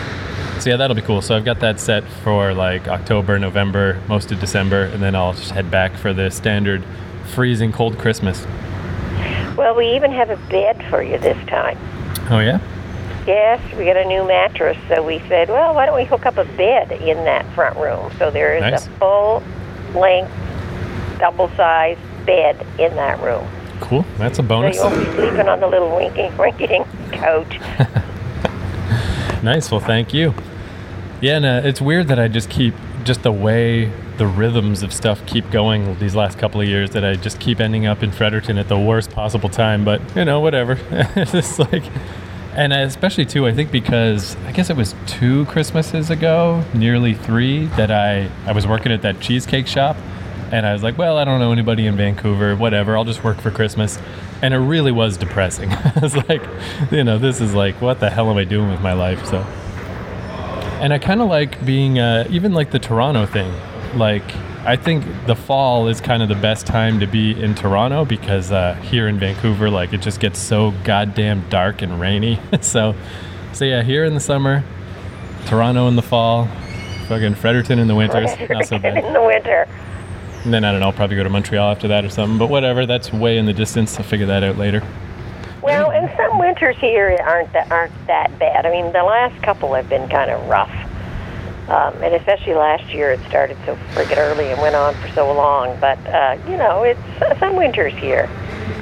so 0.59 0.71
yeah, 0.71 0.77
that'll 0.77 0.97
be 0.97 1.03
cool. 1.03 1.23
So 1.23 1.37
I've 1.37 1.45
got 1.45 1.61
that 1.61 1.79
set 1.79 2.03
for 2.25 2.53
like 2.55 2.89
October, 2.89 3.39
November, 3.39 4.01
most 4.09 4.33
of 4.33 4.41
December, 4.41 4.85
and 4.85 5.03
then 5.03 5.15
I'll 5.15 5.33
just 5.33 5.53
head 5.53 5.71
back 5.71 5.97
for 5.97 6.13
the 6.13 6.31
standard 6.31 6.83
freezing 7.35 7.71
cold 7.73 7.99
Christmas. 7.99 8.45
Well, 9.57 9.75
we 9.77 9.95
even 9.95 10.11
have 10.11 10.31
a 10.31 10.37
bed 10.49 10.85
for 10.91 11.03
you 11.03 11.19
this 11.19 11.39
time. 11.49 11.79
Oh 12.31 12.41
yeah. 12.41 12.61
Yes, 13.27 13.61
we 13.79 13.85
got 13.85 13.97
a 13.97 14.05
new 14.05 14.27
mattress, 14.27 14.77
so 14.89 15.03
we 15.03 15.19
said, 15.29 15.49
well, 15.49 15.75
why 15.75 15.87
don't 15.87 15.97
we 15.97 16.05
hook 16.05 16.27
up 16.27 16.37
a 16.37 16.45
bed 16.45 16.93
in 16.93 17.17
that 17.25 17.47
front 17.55 17.77
room? 17.79 18.13
So 18.19 18.31
there 18.31 18.55
is 18.57 18.61
Nice. 18.61 18.87
a 18.87 18.91
full 18.99 19.43
length, 19.95 20.31
double 21.19 21.49
sized 21.57 22.01
bed 22.27 22.65
in 22.79 22.95
that 22.97 23.21
room. 23.23 23.47
Cool. 23.81 24.05
That's 24.19 24.39
a 24.39 24.43
bonus. 24.43 24.77
So 24.79 24.89
bonus. 24.89 24.99
you 24.99 25.05
won't 25.05 25.17
be 25.17 25.23
sleeping 25.29 25.49
on 25.49 25.61
the 25.61 25.67
little 25.67 25.95
winky 25.95 26.29
rinky 26.37 26.87
couch. 27.13 27.59
Nice. 29.43 29.71
Well, 29.71 29.81
thank 29.81 30.15
you. 30.15 30.33
Yeah, 31.21 31.37
and 31.37 31.45
uh, 31.47 31.61
it's 31.65 31.81
weird 31.81 32.09
that 32.09 32.19
I 32.19 32.29
just 32.29 32.49
keep 32.49 32.75
just 33.05 33.23
the 33.23 33.33
way 33.33 33.93
the 34.17 34.27
rhythms 34.27 34.83
of 34.83 34.93
stuff 34.93 35.25
keep 35.27 35.51
going 35.51 35.99
these 35.99 36.15
last 36.15 36.39
couple 36.39 36.61
of 36.61 36.69
years 36.69 36.91
that 36.91 37.05
I 37.05 37.17
just 37.17 37.41
keep 37.41 37.61
ending 37.61 37.85
up 37.87 38.03
in 38.03 38.11
Fredericton 38.13 38.57
at 38.59 38.69
the 38.69 38.79
worst 38.79 39.11
possible 39.11 39.49
time. 39.51 39.85
But 39.85 40.01
you 40.17 40.25
know, 40.25 40.41
whatever. 40.41 40.79
it's 40.91 41.59
like, 41.59 41.83
and 42.55 42.73
I- 42.73 42.81
especially 42.81 43.27
too, 43.27 43.47
I 43.47 43.53
think 43.53 43.71
because 43.71 44.37
I 44.47 44.53
guess 44.53 44.71
it 44.71 44.77
was 44.77 44.95
two 45.07 45.45
Christmases 45.47 46.09
ago, 46.11 46.65
nearly 46.73 47.13
three, 47.15 47.67
that 47.77 47.91
I 47.91 48.31
I 48.47 48.53
was 48.53 48.67
working 48.67 48.93
at 48.93 49.03
that 49.03 49.21
cheesecake 49.21 49.67
shop. 49.67 49.97
And 50.55 50.65
I 50.65 50.73
was 50.73 50.85
like, 50.85 50.97
well, 50.97 51.19
I 51.19 51.25
don't 51.25 51.41
know 51.41 51.51
anybody 51.51 51.85
in 51.85 51.97
Vancouver, 51.97 52.55
whatever, 52.55 52.97
I'll 52.97 53.05
just 53.05 53.25
work 53.25 53.41
for 53.41 53.51
Christmas. 53.51 53.99
And 54.41 54.55
it 54.55 54.59
really 54.59 54.93
was 54.93 55.17
depressing. 55.17 55.73
I 55.73 55.99
was 56.01 56.17
like, 56.17 56.45
you 56.93 57.03
know, 57.03 57.19
this 57.19 57.41
is 57.41 57.55
like, 57.55 57.81
what 57.81 57.99
the 57.99 58.09
hell 58.09 58.31
am 58.31 58.37
I 58.37 58.45
doing 58.45 58.71
with 58.71 58.81
my 58.81 58.93
life? 58.93 59.27
So, 59.27 59.39
and 60.81 60.93
I 60.93 61.01
kind 61.01 61.21
of 61.21 61.29
like 61.29 61.67
being, 61.67 61.99
uh, 61.99 62.29
even 62.31 62.53
like 62.53 62.71
the 62.71 62.79
Toronto 62.79 63.27
thing. 63.27 63.53
Like, 63.99 64.23
I 64.65 64.77
think 64.77 65.05
the 65.27 65.35
fall 65.35 65.89
is 65.89 66.01
kind 66.01 66.23
of 66.23 66.29
the 66.29 66.37
best 66.37 66.67
time 66.67 67.01
to 67.01 67.07
be 67.09 67.33
in 67.33 67.57
Toronto 67.57 68.05
because 68.05 68.53
uh, 68.53 68.75
here 68.75 69.09
in 69.09 69.19
Vancouver, 69.19 69.69
like, 69.69 69.93
it 69.93 70.03
just 70.03 70.21
gets 70.21 70.39
so 70.39 70.73
goddamn 70.85 71.49
dark 71.49 71.83
and 71.83 72.01
rainy. 72.01 72.39
so, 72.61 72.95
so 73.53 73.65
yeah, 73.65 73.83
here 73.83 74.05
in 74.05 74.15
the 74.15 74.21
summer, 74.21 74.63
Toronto 75.47 75.89
in 75.89 75.97
the 75.97 76.03
fall, 76.03 76.47
fucking 77.09 77.35
Fredericton 77.35 77.81
in 77.81 77.89
the 77.89 77.97
winters, 77.97 78.31
not 78.49 78.67
so 78.67 78.79
bad. 78.79 79.05
in 79.05 79.13
the 79.13 79.21
winter. 79.21 79.67
And 80.45 80.53
then 80.53 80.65
I 80.65 80.71
don't 80.71 80.81
know, 80.81 80.87
I'll 80.87 80.93
probably 80.93 81.17
go 81.17 81.25
to 81.25 81.31
Montreal 81.31 81.71
after 81.71 81.89
that 81.89 82.05
or 82.05 82.11
something. 82.11 82.39
But 82.39 82.51
whatever, 82.51 82.87
that's 82.87 83.13
way 83.13 83.39
in 83.39 83.47
the 83.47 83.53
distance. 83.53 83.99
I'll 83.99 84.05
figure 84.05 84.27
that 84.27 84.45
out 84.45 84.59
later. 84.59 84.83
Well, 85.63 85.91
and 85.91 86.13
some 86.15 86.39
winters 86.39 86.77
here 86.77 87.19
aren't 87.25 87.51
that 87.55 87.73
aren't 87.73 88.07
that 88.07 88.39
bad. 88.39 88.67
I 88.67 88.71
mean, 88.71 88.93
the 88.93 89.03
last 89.03 89.43
couple 89.43 89.73
have 89.73 89.89
been 89.89 90.07
kind 90.11 90.31
of 90.31 90.47
rough, 90.47 90.71
um, 91.71 91.95
and 92.03 92.15
especially 92.15 92.53
last 92.53 92.93
year 92.93 93.13
it 93.13 93.21
started 93.29 93.57
so 93.65 93.75
friggin' 93.93 94.19
early 94.19 94.53
and 94.53 94.61
went 94.61 94.75
on 94.75 94.95
for 94.97 95.09
so 95.15 95.33
long. 95.33 95.81
But 95.81 95.99
uh, 96.07 96.37
you 96.47 96.59
know, 96.59 96.83
it's 96.83 97.01
uh, 97.23 97.39
some 97.39 97.57
winters 97.57 97.95
here 97.95 98.29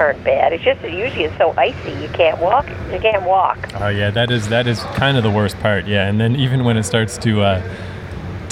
aren't 0.01 0.25
bad. 0.25 0.53
It's 0.53 0.64
just 0.64 0.83
that 0.83 0.90
usually 0.90 1.25
it's 1.25 1.38
so 1.38 1.55
icy 1.57 1.92
you 2.03 2.09
can't 2.09 2.40
walk. 2.40 2.68
You 2.90 2.98
can't 2.98 3.22
walk. 3.22 3.68
Oh 3.81 3.88
yeah, 3.88 4.11
that 4.11 4.33
is 4.33 4.48
that 4.48 4.66
is 4.66 4.81
kind 4.96 5.16
of 5.16 5.22
the 5.22 5.31
worst 5.31 5.57
part. 5.61 5.87
Yeah, 5.87 6.09
and 6.09 6.20
then 6.20 6.35
even 6.35 6.64
when 6.64 6.77
it 6.77 6.83
starts 6.83 7.16
to 7.18 7.42
uh, 7.42 7.62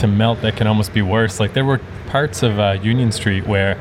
to 0.01 0.07
melt, 0.07 0.43
that 0.43 0.57
can 0.57 0.67
almost 0.67 0.93
be 0.93 1.03
worse. 1.03 1.41
Like 1.41 1.55
there 1.55 1.65
were 1.65 1.81
parts 2.09 2.43
of 2.43 2.59
uh, 2.59 2.79
Union 2.83 3.13
Street 3.13 3.47
where 3.47 3.79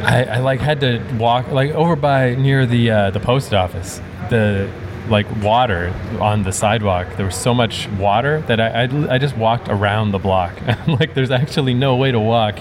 I, 0.00 0.24
I 0.24 0.38
like 0.38 0.60
had 0.60 0.80
to 0.80 1.02
walk 1.18 1.48
like 1.48 1.70
over 1.72 1.96
by 1.96 2.34
near 2.34 2.66
the 2.66 2.90
uh, 2.90 3.10
the 3.10 3.20
post 3.20 3.52
office. 3.52 4.00
The 4.30 4.70
like 5.08 5.26
water 5.42 5.92
on 6.20 6.42
the 6.42 6.52
sidewalk. 6.52 7.16
There 7.16 7.26
was 7.26 7.36
so 7.36 7.52
much 7.52 7.88
water 7.98 8.40
that 8.42 8.60
I 8.60 8.84
I, 8.84 9.14
I 9.14 9.18
just 9.18 9.36
walked 9.36 9.68
around 9.68 10.12
the 10.12 10.18
block. 10.18 10.52
Like, 10.86 11.14
there's 11.14 11.30
actually 11.30 11.74
no 11.74 11.96
way 11.96 12.12
to 12.12 12.20
walk 12.20 12.58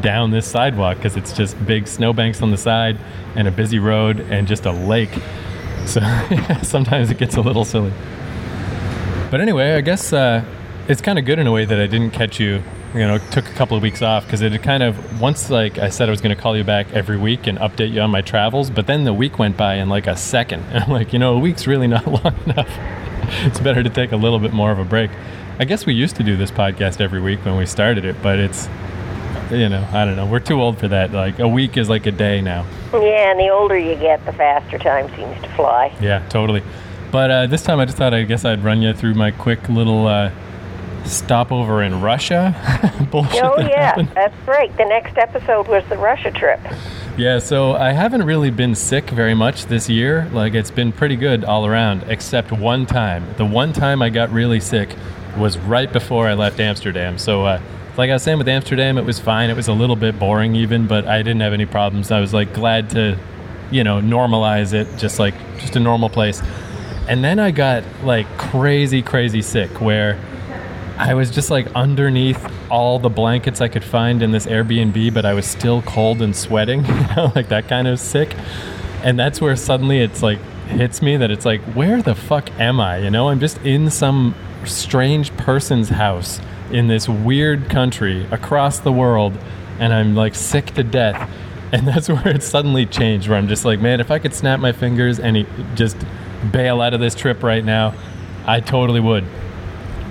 down 0.00 0.30
this 0.30 0.46
sidewalk 0.46 0.96
because 0.96 1.16
it's 1.16 1.32
just 1.32 1.54
big 1.66 1.86
snowbanks 1.86 2.42
on 2.42 2.50
the 2.50 2.56
side 2.56 2.98
and 3.36 3.46
a 3.46 3.50
busy 3.50 3.78
road 3.78 4.20
and 4.20 4.46
just 4.48 4.66
a 4.66 4.72
lake. 4.72 5.10
So 5.86 6.00
sometimes 6.62 7.10
it 7.10 7.18
gets 7.18 7.36
a 7.36 7.40
little 7.40 7.64
silly. 7.64 7.92
But 9.30 9.40
anyway, 9.40 9.74
I 9.74 9.80
guess 9.80 10.12
uh, 10.12 10.44
it's 10.88 11.00
kind 11.00 11.18
of 11.18 11.24
good 11.24 11.38
in 11.38 11.46
a 11.46 11.52
way 11.52 11.64
that 11.64 11.80
I 11.80 11.86
didn't 11.86 12.10
catch 12.10 12.38
you. 12.38 12.62
You 12.94 13.00
know, 13.00 13.18
took 13.18 13.48
a 13.48 13.52
couple 13.52 13.76
of 13.76 13.82
weeks 13.82 14.02
off 14.02 14.24
because 14.24 14.40
it 14.40 14.62
kind 14.62 14.82
of 14.82 15.20
once 15.20 15.50
like 15.50 15.78
I 15.78 15.88
said 15.88 16.08
I 16.08 16.10
was 16.10 16.20
going 16.20 16.34
to 16.34 16.40
call 16.40 16.56
you 16.56 16.62
back 16.62 16.92
every 16.92 17.16
week 17.16 17.48
and 17.48 17.58
update 17.58 17.92
you 17.92 18.00
on 18.00 18.10
my 18.10 18.22
travels, 18.22 18.70
but 18.70 18.86
then 18.86 19.02
the 19.02 19.12
week 19.12 19.38
went 19.38 19.56
by 19.56 19.74
in 19.74 19.88
like 19.88 20.06
a 20.06 20.16
second. 20.16 20.62
And 20.70 20.84
I'm 20.84 20.90
like, 20.90 21.12
you 21.12 21.18
know, 21.18 21.34
a 21.34 21.38
week's 21.38 21.66
really 21.66 21.88
not 21.88 22.06
long 22.24 22.36
enough. 22.46 22.70
it's 23.44 23.58
better 23.58 23.82
to 23.82 23.90
take 23.90 24.12
a 24.12 24.16
little 24.16 24.38
bit 24.38 24.52
more 24.52 24.70
of 24.70 24.78
a 24.78 24.84
break. 24.84 25.10
I 25.58 25.64
guess 25.64 25.86
we 25.86 25.94
used 25.94 26.16
to 26.16 26.22
do 26.22 26.36
this 26.36 26.50
podcast 26.50 27.00
every 27.00 27.20
week 27.20 27.44
when 27.44 27.56
we 27.56 27.66
started 27.66 28.04
it, 28.04 28.16
but 28.22 28.38
it's 28.38 28.68
you 29.50 29.68
know, 29.68 29.86
I 29.92 30.04
don't 30.04 30.16
know. 30.16 30.26
We're 30.26 30.40
too 30.40 30.60
old 30.60 30.78
for 30.78 30.88
that. 30.88 31.12
Like 31.12 31.38
a 31.38 31.48
week 31.48 31.76
is 31.76 31.88
like 31.88 32.06
a 32.06 32.12
day 32.12 32.40
now. 32.40 32.64
Yeah, 32.92 33.30
and 33.30 33.38
the 33.38 33.48
older 33.48 33.76
you 33.76 33.94
get, 33.96 34.24
the 34.24 34.32
faster 34.32 34.78
time 34.78 35.08
seems 35.16 35.40
to 35.42 35.48
fly. 35.54 35.96
Yeah, 36.00 36.26
totally. 36.28 36.62
But 37.10 37.30
uh, 37.30 37.46
this 37.46 37.62
time 37.62 37.78
I 37.78 37.84
just 37.84 37.96
thought 37.96 38.14
I 38.14 38.22
guess 38.22 38.44
I'd 38.44 38.64
run 38.64 38.82
you 38.82 38.92
through 38.94 39.14
my 39.14 39.30
quick 39.30 39.68
little 39.68 40.06
uh, 40.06 40.30
stopover 41.04 41.82
in 41.82 42.00
Russia. 42.00 42.54
Bullshit. 43.10 43.42
Oh 43.42 43.56
that 43.56 43.70
yeah, 43.70 43.86
happened. 43.86 44.10
that's 44.14 44.36
great. 44.44 44.76
The 44.76 44.84
next 44.84 45.16
episode 45.16 45.68
was 45.68 45.84
the 45.88 45.96
Russia 45.96 46.30
trip. 46.30 46.60
Yeah, 47.16 47.38
so 47.38 47.74
I 47.74 47.92
haven't 47.92 48.24
really 48.24 48.50
been 48.50 48.74
sick 48.74 49.10
very 49.10 49.34
much 49.34 49.66
this 49.66 49.88
year. 49.88 50.28
Like 50.32 50.54
it's 50.54 50.70
been 50.70 50.92
pretty 50.92 51.16
good 51.16 51.44
all 51.44 51.66
around, 51.66 52.04
except 52.08 52.50
one 52.50 52.86
time. 52.86 53.24
The 53.36 53.44
one 53.44 53.72
time 53.72 54.02
I 54.02 54.10
got 54.10 54.30
really 54.32 54.60
sick 54.60 54.96
was 55.36 55.58
right 55.58 55.92
before 55.92 56.26
I 56.26 56.34
left 56.34 56.58
Amsterdam. 56.58 57.18
So, 57.18 57.44
uh, 57.44 57.60
like 57.96 58.10
I 58.10 58.14
was 58.14 58.22
saying 58.22 58.38
with 58.38 58.48
Amsterdam, 58.48 58.98
it 58.98 59.04
was 59.04 59.20
fine. 59.20 59.50
It 59.50 59.56
was 59.56 59.68
a 59.68 59.72
little 59.72 59.96
bit 59.96 60.18
boring 60.18 60.56
even, 60.56 60.86
but 60.88 61.06
I 61.06 61.18
didn't 61.18 61.40
have 61.40 61.52
any 61.52 61.66
problems. 61.66 62.10
I 62.10 62.20
was 62.20 62.34
like 62.34 62.52
glad 62.52 62.90
to, 62.90 63.16
you 63.70 63.84
know, 63.84 64.00
normalize 64.00 64.72
it, 64.72 64.88
just 64.98 65.20
like 65.20 65.34
just 65.58 65.76
a 65.76 65.80
normal 65.80 66.08
place. 66.08 66.42
And 67.08 67.22
then 67.22 67.38
I 67.38 67.50
got 67.50 67.84
like 68.02 68.26
crazy, 68.38 69.02
crazy 69.02 69.42
sick 69.42 69.80
where 69.80 70.18
I 70.96 71.14
was 71.14 71.30
just 71.30 71.50
like 71.50 71.66
underneath 71.74 72.40
all 72.70 72.98
the 72.98 73.08
blankets 73.08 73.60
I 73.60 73.68
could 73.68 73.84
find 73.84 74.22
in 74.22 74.30
this 74.30 74.46
Airbnb, 74.46 75.12
but 75.12 75.24
I 75.24 75.34
was 75.34 75.46
still 75.46 75.82
cold 75.82 76.22
and 76.22 76.34
sweating, 76.34 76.84
you 76.86 76.94
know, 77.16 77.32
like 77.34 77.48
that 77.48 77.68
kind 77.68 77.88
of 77.88 77.98
sick. 77.98 78.34
And 79.02 79.18
that's 79.18 79.40
where 79.40 79.56
suddenly 79.56 80.00
it's 80.00 80.22
like 80.22 80.38
hits 80.68 81.02
me 81.02 81.16
that 81.16 81.30
it's 81.30 81.44
like, 81.44 81.60
where 81.74 82.00
the 82.00 82.14
fuck 82.14 82.50
am 82.60 82.80
I? 82.80 82.98
You 82.98 83.10
know, 83.10 83.28
I'm 83.28 83.40
just 83.40 83.58
in 83.58 83.90
some 83.90 84.34
strange 84.64 85.36
person's 85.36 85.90
house 85.90 86.40
in 86.70 86.86
this 86.88 87.08
weird 87.08 87.68
country 87.68 88.26
across 88.30 88.78
the 88.78 88.92
world, 88.92 89.36
and 89.78 89.92
I'm 89.92 90.14
like 90.14 90.34
sick 90.34 90.66
to 90.74 90.82
death. 90.82 91.30
And 91.72 91.86
that's 91.88 92.08
where 92.08 92.28
it 92.28 92.42
suddenly 92.42 92.86
changed, 92.86 93.28
where 93.28 93.36
I'm 93.36 93.48
just 93.48 93.64
like, 93.64 93.80
man, 93.80 94.00
if 94.00 94.10
I 94.10 94.18
could 94.18 94.34
snap 94.34 94.60
my 94.60 94.72
fingers 94.72 95.18
and 95.18 95.46
just 95.74 95.96
bail 96.50 96.80
out 96.80 96.94
of 96.94 97.00
this 97.00 97.14
trip 97.14 97.42
right 97.42 97.64
now, 97.64 97.94
I 98.46 98.60
totally 98.60 99.00
would 99.00 99.24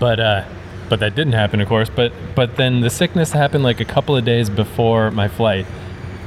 but 0.04 0.20
uh, 0.20 0.44
but 0.90 1.00
that 1.00 1.16
didn't 1.16 1.34
happen, 1.34 1.62
of 1.62 1.68
course. 1.68 1.90
But 1.90 2.12
but 2.36 2.56
then 2.56 2.82
the 2.82 2.90
sickness 2.90 3.32
happened 3.32 3.64
like 3.64 3.80
a 3.80 3.86
couple 3.86 4.16
of 4.16 4.26
days 4.26 4.50
before 4.50 5.12
my 5.12 5.28
flight, 5.28 5.66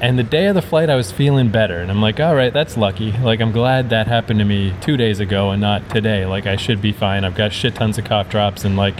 and 0.00 0.18
the 0.18 0.22
day 0.22 0.46
of 0.46 0.54
the 0.54 0.62
flight 0.62 0.90
I 0.90 0.96
was 0.96 1.12
feeling 1.12 1.50
better, 1.50 1.78
and 1.78 1.90
I'm 1.90 2.02
like, 2.02 2.20
all 2.20 2.34
right, 2.34 2.52
that's 2.52 2.76
lucky. 2.76 3.12
Like 3.12 3.40
I'm 3.40 3.52
glad 3.52 3.90
that 3.90 4.06
happened 4.06 4.38
to 4.40 4.44
me 4.44 4.74
two 4.80 4.96
days 4.96 5.20
ago 5.20 5.50
and 5.50 5.60
not 5.60 5.88
today. 5.90 6.26
Like 6.26 6.46
I 6.46 6.56
should 6.56 6.82
be 6.82 6.92
fine. 6.92 7.24
I've 7.24 7.34
got 7.34 7.52
shit 7.52 7.74
tons 7.74 7.98
of 7.98 8.04
cough 8.04 8.28
drops, 8.28 8.64
and 8.64 8.76
like 8.76 8.96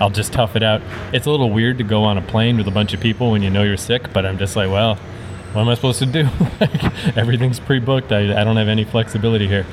I'll 0.00 0.10
just 0.10 0.32
tough 0.32 0.56
it 0.56 0.62
out. 0.62 0.82
It's 1.12 1.26
a 1.26 1.30
little 1.30 1.50
weird 1.50 1.78
to 1.78 1.84
go 1.84 2.04
on 2.04 2.18
a 2.18 2.22
plane 2.22 2.56
with 2.56 2.66
a 2.66 2.72
bunch 2.72 2.92
of 2.92 3.00
people 3.00 3.30
when 3.30 3.42
you 3.42 3.50
know 3.50 3.62
you're 3.62 3.76
sick, 3.76 4.12
but 4.12 4.26
I'm 4.26 4.38
just 4.38 4.56
like, 4.56 4.70
well. 4.70 4.98
What 5.52 5.60
am 5.60 5.68
I 5.68 5.74
supposed 5.74 5.98
to 5.98 6.06
do? 6.06 6.30
like, 6.60 7.14
everything's 7.14 7.60
pre-booked. 7.60 8.10
I, 8.10 8.40
I 8.40 8.42
don't 8.42 8.56
have 8.56 8.68
any 8.68 8.84
flexibility 8.84 9.46
here. 9.46 9.66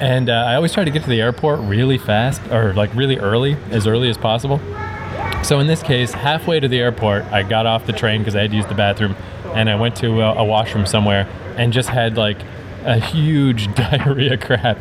And 0.00 0.30
uh, 0.30 0.32
I 0.32 0.54
always 0.54 0.72
try 0.72 0.84
to 0.84 0.90
get 0.90 1.02
to 1.02 1.08
the 1.08 1.20
airport 1.20 1.60
really 1.60 1.98
fast 1.98 2.40
or 2.50 2.72
like 2.72 2.94
really 2.94 3.18
early, 3.18 3.56
as 3.70 3.86
early 3.86 4.08
as 4.08 4.16
possible. 4.16 4.58
So 5.44 5.60
in 5.60 5.66
this 5.66 5.82
case, 5.82 6.12
halfway 6.12 6.60
to 6.60 6.68
the 6.68 6.78
airport, 6.78 7.24
I 7.26 7.42
got 7.42 7.66
off 7.66 7.86
the 7.86 7.92
train 7.92 8.20
because 8.20 8.34
I 8.34 8.42
had 8.42 8.50
to 8.50 8.56
use 8.56 8.66
the 8.66 8.74
bathroom. 8.74 9.14
and 9.54 9.68
I 9.68 9.74
went 9.74 9.96
to 9.96 10.20
a, 10.20 10.34
a 10.36 10.44
washroom 10.44 10.86
somewhere 10.86 11.28
and 11.56 11.72
just 11.72 11.88
had 11.88 12.16
like 12.16 12.38
a 12.84 12.98
huge 12.98 13.74
diarrhea 13.74 14.36
crap. 14.36 14.78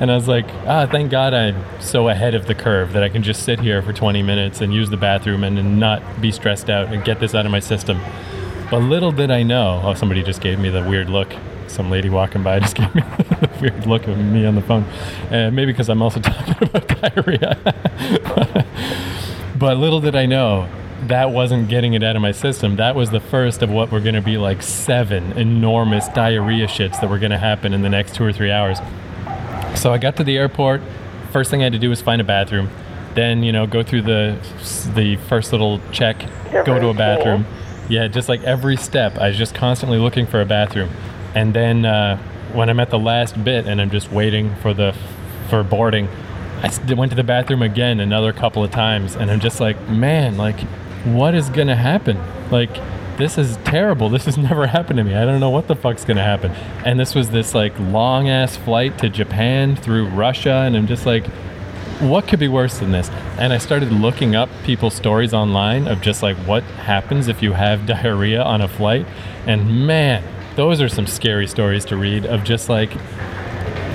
And 0.00 0.10
I 0.10 0.14
was 0.14 0.28
like, 0.28 0.46
ah, 0.66 0.86
thank 0.86 1.10
God 1.10 1.34
I'm 1.34 1.64
so 1.80 2.08
ahead 2.08 2.34
of 2.34 2.46
the 2.46 2.54
curve 2.54 2.92
that 2.92 3.02
I 3.02 3.08
can 3.08 3.22
just 3.22 3.42
sit 3.42 3.60
here 3.60 3.82
for 3.82 3.92
20 3.92 4.22
minutes 4.22 4.60
and 4.60 4.72
use 4.72 4.90
the 4.90 4.96
bathroom 4.96 5.44
and, 5.44 5.58
and 5.58 5.80
not 5.80 6.20
be 6.20 6.30
stressed 6.30 6.70
out 6.70 6.92
and 6.92 7.04
get 7.04 7.20
this 7.20 7.34
out 7.34 7.46
of 7.46 7.52
my 7.52 7.60
system. 7.60 8.00
But 8.70 8.80
little 8.80 9.10
did 9.10 9.30
I 9.30 9.42
know, 9.42 9.80
oh, 9.84 9.94
somebody 9.94 10.22
just 10.22 10.40
gave 10.40 10.58
me 10.58 10.70
the 10.70 10.82
weird 10.84 11.08
look. 11.08 11.32
Some 11.66 11.90
lady 11.90 12.08
walking 12.08 12.42
by 12.42 12.60
just 12.60 12.76
gave 12.76 12.94
me 12.94 13.02
weird 13.62 13.86
look 13.86 14.06
of 14.06 14.16
me 14.18 14.46
on 14.46 14.54
the 14.54 14.62
phone. 14.62 14.84
Uh, 15.30 15.50
maybe 15.52 15.72
because 15.72 15.88
I'm 15.88 16.02
also 16.02 16.20
talking 16.22 16.56
about 16.60 16.88
diarrhea. 16.88 17.58
but 19.58 19.76
little 19.76 20.00
did 20.00 20.14
I 20.16 20.26
know 20.26 20.68
that 21.06 21.30
wasn't 21.30 21.68
getting 21.68 21.94
it 21.94 22.02
out 22.02 22.16
of 22.16 22.22
my 22.22 22.32
system. 22.32 22.76
That 22.76 22.94
was 22.94 23.10
the 23.10 23.20
first 23.20 23.62
of 23.62 23.70
what 23.70 23.90
were 23.90 24.00
going 24.00 24.14
to 24.14 24.20
be 24.20 24.36
like 24.36 24.62
seven 24.62 25.32
enormous 25.32 26.08
diarrhea 26.08 26.66
shits 26.66 27.00
that 27.00 27.08
were 27.08 27.18
going 27.18 27.30
to 27.30 27.38
happen 27.38 27.72
in 27.72 27.82
the 27.82 27.88
next 27.88 28.14
two 28.14 28.24
or 28.24 28.32
three 28.32 28.50
hours. 28.50 28.78
So 29.74 29.92
I 29.92 29.98
got 29.98 30.16
to 30.16 30.24
the 30.24 30.36
airport. 30.36 30.82
First 31.32 31.50
thing 31.50 31.60
I 31.60 31.64
had 31.64 31.72
to 31.72 31.78
do 31.78 31.88
was 31.88 32.02
find 32.02 32.20
a 32.20 32.24
bathroom. 32.24 32.70
Then 33.14 33.42
you 33.42 33.50
know 33.50 33.66
go 33.66 33.82
through 33.82 34.02
the 34.02 34.38
the 34.94 35.16
first 35.28 35.52
little 35.52 35.80
check, 35.90 36.24
go 36.52 36.78
to 36.78 36.88
a 36.88 36.94
bathroom. 36.94 37.46
Yeah, 37.88 38.06
just 38.06 38.28
like 38.28 38.42
every 38.44 38.76
step, 38.76 39.16
I 39.16 39.28
was 39.28 39.36
just 39.36 39.54
constantly 39.54 39.98
looking 39.98 40.26
for 40.26 40.40
a 40.40 40.44
bathroom. 40.44 40.90
And 41.34 41.54
then 41.54 41.84
uh, 41.84 42.22
when 42.54 42.68
I'm 42.68 42.80
at 42.80 42.90
the 42.90 42.98
last 42.98 43.42
bit 43.42 43.66
and 43.66 43.80
I'm 43.80 43.90
just 43.90 44.10
waiting 44.10 44.54
for 44.56 44.74
the 44.74 44.94
for 45.48 45.62
boarding, 45.62 46.08
I 46.62 46.70
went 46.94 47.10
to 47.10 47.16
the 47.16 47.24
bathroom 47.24 47.62
again 47.62 48.00
another 48.00 48.32
couple 48.32 48.62
of 48.62 48.70
times, 48.70 49.16
and 49.16 49.30
I'm 49.30 49.40
just 49.40 49.60
like, 49.60 49.88
man, 49.88 50.36
like 50.36 50.60
what 51.04 51.34
is 51.34 51.48
gonna 51.48 51.76
happen? 51.76 52.18
Like, 52.50 52.70
this 53.16 53.38
is 53.38 53.56
terrible. 53.58 54.08
This 54.08 54.26
has 54.26 54.36
never 54.50 54.66
happened 54.66 54.98
to 54.98 55.04
me. 55.04 55.14
I 55.14 55.24
don't 55.24 55.40
know 55.40 55.50
what 55.50 55.68
the 55.68 55.76
fuck's 55.76 56.04
gonna 56.04 56.22
happen. 56.22 56.52
And 56.84 56.98
this 56.98 57.14
was 57.14 57.30
this 57.30 57.54
like 57.54 57.78
long 57.78 58.28
ass 58.28 58.56
flight 58.56 58.98
to 58.98 59.08
Japan 59.08 59.76
through 59.76 60.08
Russia, 60.08 60.64
and 60.66 60.76
I'm 60.76 60.86
just 60.86 61.06
like, 61.06 61.26
what 62.00 62.26
could 62.26 62.38
be 62.38 62.48
worse 62.48 62.78
than 62.78 62.92
this? 62.92 63.10
And 63.38 63.52
I 63.52 63.58
started 63.58 63.92
looking 63.92 64.34
up 64.34 64.48
people's 64.64 64.94
stories 64.94 65.34
online 65.34 65.86
of 65.86 66.00
just 66.00 66.22
like 66.22 66.36
what 66.38 66.62
happens 66.62 67.28
if 67.28 67.42
you 67.42 67.52
have 67.52 67.86
diarrhea 67.86 68.42
on 68.42 68.60
a 68.60 68.68
flight. 68.68 69.06
And 69.46 69.86
man, 69.86 70.24
those 70.60 70.82
are 70.82 70.90
some 70.90 71.06
scary 71.06 71.46
stories 71.46 71.86
to 71.86 71.96
read 71.96 72.26
of 72.26 72.44
just 72.44 72.68
like, 72.68 72.94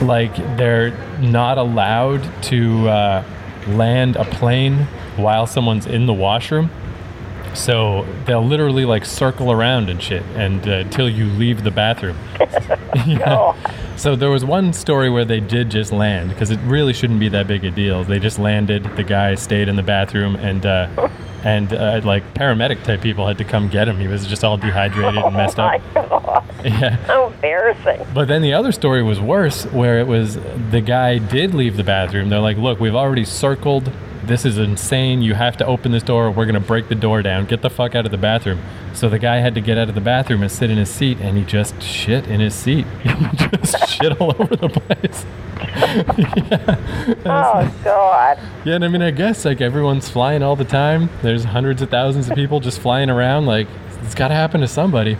like 0.02 0.36
they're 0.58 0.90
not 1.20 1.60
allowed 1.60 2.24
to 2.42 2.90
uh, 2.90 3.24
land 3.68 4.16
a 4.16 4.26
plane 4.26 4.88
while 5.16 5.46
someone's 5.46 5.86
in 5.86 6.08
the 6.08 6.14
washroom 6.14 6.72
so 7.56 8.06
they'll 8.26 8.46
literally 8.46 8.86
like 8.86 9.06
circle 9.06 9.52
around 9.52 9.90
and 9.90 10.02
shit, 10.02 10.24
and 10.36 10.68
uh, 10.68 10.72
until 10.80 11.10
you 11.10 11.26
leave 11.26 11.64
the 11.64 11.72
bathroom. 11.72 12.18
yeah. 13.06 13.56
So 13.98 14.18
there 14.18 14.30
was 14.30 14.44
one 14.44 14.74
story 14.74 15.10
where 15.10 15.24
they 15.24 15.40
did 15.40 15.72
just 15.72 15.94
land 15.94 16.28
because 16.28 16.52
it 16.52 16.60
really 16.66 16.92
shouldn't 16.92 17.22
be 17.22 17.30
that 17.30 17.48
big 17.48 17.64
a 17.64 17.72
deal. 17.72 18.04
They 18.04 18.20
just 18.20 18.38
landed. 18.38 18.84
The 18.98 19.06
guy 19.06 19.36
stayed 19.36 19.70
in 19.70 19.78
the 19.78 19.84
bathroom, 19.84 20.36
and 20.36 20.66
uh, 20.66 21.10
and 21.46 21.72
uh, 21.72 22.02
like 22.04 22.34
paramedic 22.34 22.84
type 22.84 23.02
people 23.02 23.26
had 23.28 23.38
to 23.38 23.46
come 23.46 23.70
get 23.70 23.88
him. 23.88 23.98
He 23.98 24.08
was 24.08 24.26
just 24.26 24.44
all 24.44 24.58
dehydrated 24.58 25.24
and 25.24 25.36
messed 25.36 25.60
up. 25.60 25.82
Oh 26.26 26.44
yeah, 26.64 26.96
how 27.06 27.28
embarrassing. 27.28 28.08
But 28.14 28.28
then 28.28 28.42
the 28.42 28.54
other 28.54 28.72
story 28.72 29.04
was 29.04 29.20
worse, 29.20 29.66
where 29.66 30.00
it 30.00 30.08
was 30.08 30.36
the 30.72 30.82
guy 30.82 31.20
did 31.20 31.54
leave 31.54 31.78
the 31.78 31.84
bathroom. 31.84 32.30
They're 32.30 32.40
like, 32.40 32.58
"Look, 32.58 32.80
we've 32.80 32.96
already 32.96 33.26
circled 33.26 33.92
this 34.28 34.46
is 34.46 34.58
insane. 34.58 35.22
You 35.22 35.36
have 35.36 35.58
to 35.58 35.66
open 35.66 35.92
this 35.92 36.04
door. 36.04 36.32
We're 36.32 36.46
going 36.46 36.56
to 36.56 36.60
break 36.60 36.90
the 36.90 36.96
door 36.96 37.22
down. 37.22 37.46
Get 37.46 37.62
the 37.62 37.70
fuck 37.70 37.96
out 37.96 38.06
of 38.06 38.12
the 38.12 38.18
bathroom. 38.18 38.60
So 38.94 39.10
the 39.10 39.20
guy 39.20 39.38
had 39.38 39.54
to 39.56 39.62
get 39.62 39.78
out 39.78 39.90
of 39.90 39.96
the 39.96 40.02
bathroom 40.02 40.42
and 40.42 40.52
sit 40.52 40.70
in 40.70 40.78
his 40.78 40.90
seat, 40.90 41.20
and 41.20 41.38
he 41.38 41.44
just 41.44 41.82
shit 41.82 42.28
in 42.28 42.40
his 42.40 42.56
seat. 42.56 42.86
he 43.04 43.10
just 43.58 43.90
shit 43.90 44.20
all 44.20 44.36
over 44.42 44.56
the 44.56 44.70
place. 44.70 45.26
Yeah. 45.76 46.82
Oh, 47.26 47.82
God. 47.84 48.40
Yeah, 48.66 48.76
and 48.76 48.86
I 48.86 48.88
mean, 48.88 49.02
I 49.02 49.12
guess 49.12 49.46
like 49.46 49.62
everyone's 49.62 50.10
flying 50.10 50.44
all 50.44 50.56
the 50.56 50.66
time. 50.66 51.10
There's 51.22 51.44
hundreds 51.44 51.82
of 51.82 51.90
thousands 51.90 52.30
of 52.30 52.36
people 52.36 52.60
just 52.60 52.80
flying 52.80 53.10
around. 53.10 53.46
Like, 53.46 53.68
it's 54.04 54.16
got 54.16 54.30
to 54.30 54.34
happen 54.34 54.62
to 54.62 54.68
somebody. 54.68 55.18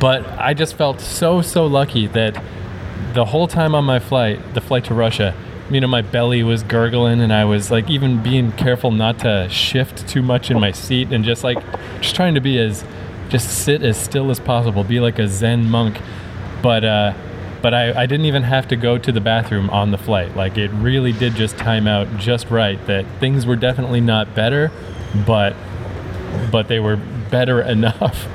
But 0.00 0.26
I 0.38 0.54
just 0.54 0.74
felt 0.74 1.00
so, 1.00 1.42
so 1.42 1.66
lucky 1.66 2.06
that 2.08 2.42
the 3.14 3.26
whole 3.26 3.46
time 3.46 3.74
on 3.74 3.84
my 3.84 3.98
flight, 3.98 4.54
the 4.54 4.60
flight 4.60 4.84
to 4.86 4.94
Russia, 4.94 5.34
you 5.70 5.80
know, 5.80 5.86
my 5.86 6.02
belly 6.02 6.42
was 6.42 6.62
gurgling 6.62 7.20
and 7.20 7.32
I 7.32 7.44
was 7.44 7.70
like 7.70 7.88
even 7.90 8.22
being 8.22 8.52
careful 8.52 8.90
not 8.90 9.20
to 9.20 9.48
shift 9.48 10.08
too 10.08 10.22
much 10.22 10.50
in 10.50 10.60
my 10.60 10.72
seat 10.72 11.12
and 11.12 11.24
just 11.24 11.44
like 11.44 11.58
just 12.00 12.14
trying 12.14 12.34
to 12.34 12.40
be 12.40 12.58
as 12.58 12.84
just 13.28 13.48
sit 13.64 13.82
as 13.82 13.96
still 13.96 14.30
as 14.30 14.38
possible, 14.38 14.84
be 14.84 15.00
like 15.00 15.18
a 15.18 15.26
Zen 15.28 15.68
monk. 15.68 16.00
But 16.62 16.84
uh 16.84 17.14
but 17.62 17.72
I, 17.72 18.02
I 18.02 18.06
didn't 18.06 18.26
even 18.26 18.42
have 18.42 18.68
to 18.68 18.76
go 18.76 18.98
to 18.98 19.12
the 19.12 19.20
bathroom 19.20 19.70
on 19.70 19.92
the 19.92 19.98
flight. 19.98 20.36
Like 20.36 20.58
it 20.58 20.70
really 20.72 21.12
did 21.12 21.34
just 21.34 21.56
time 21.56 21.86
out 21.86 22.08
just 22.18 22.50
right 22.50 22.84
that 22.86 23.06
things 23.20 23.46
were 23.46 23.56
definitely 23.56 24.00
not 24.00 24.34
better, 24.34 24.70
but 25.26 25.54
but 26.50 26.68
they 26.68 26.80
were 26.80 26.96
better 26.96 27.62
enough. 27.76 28.26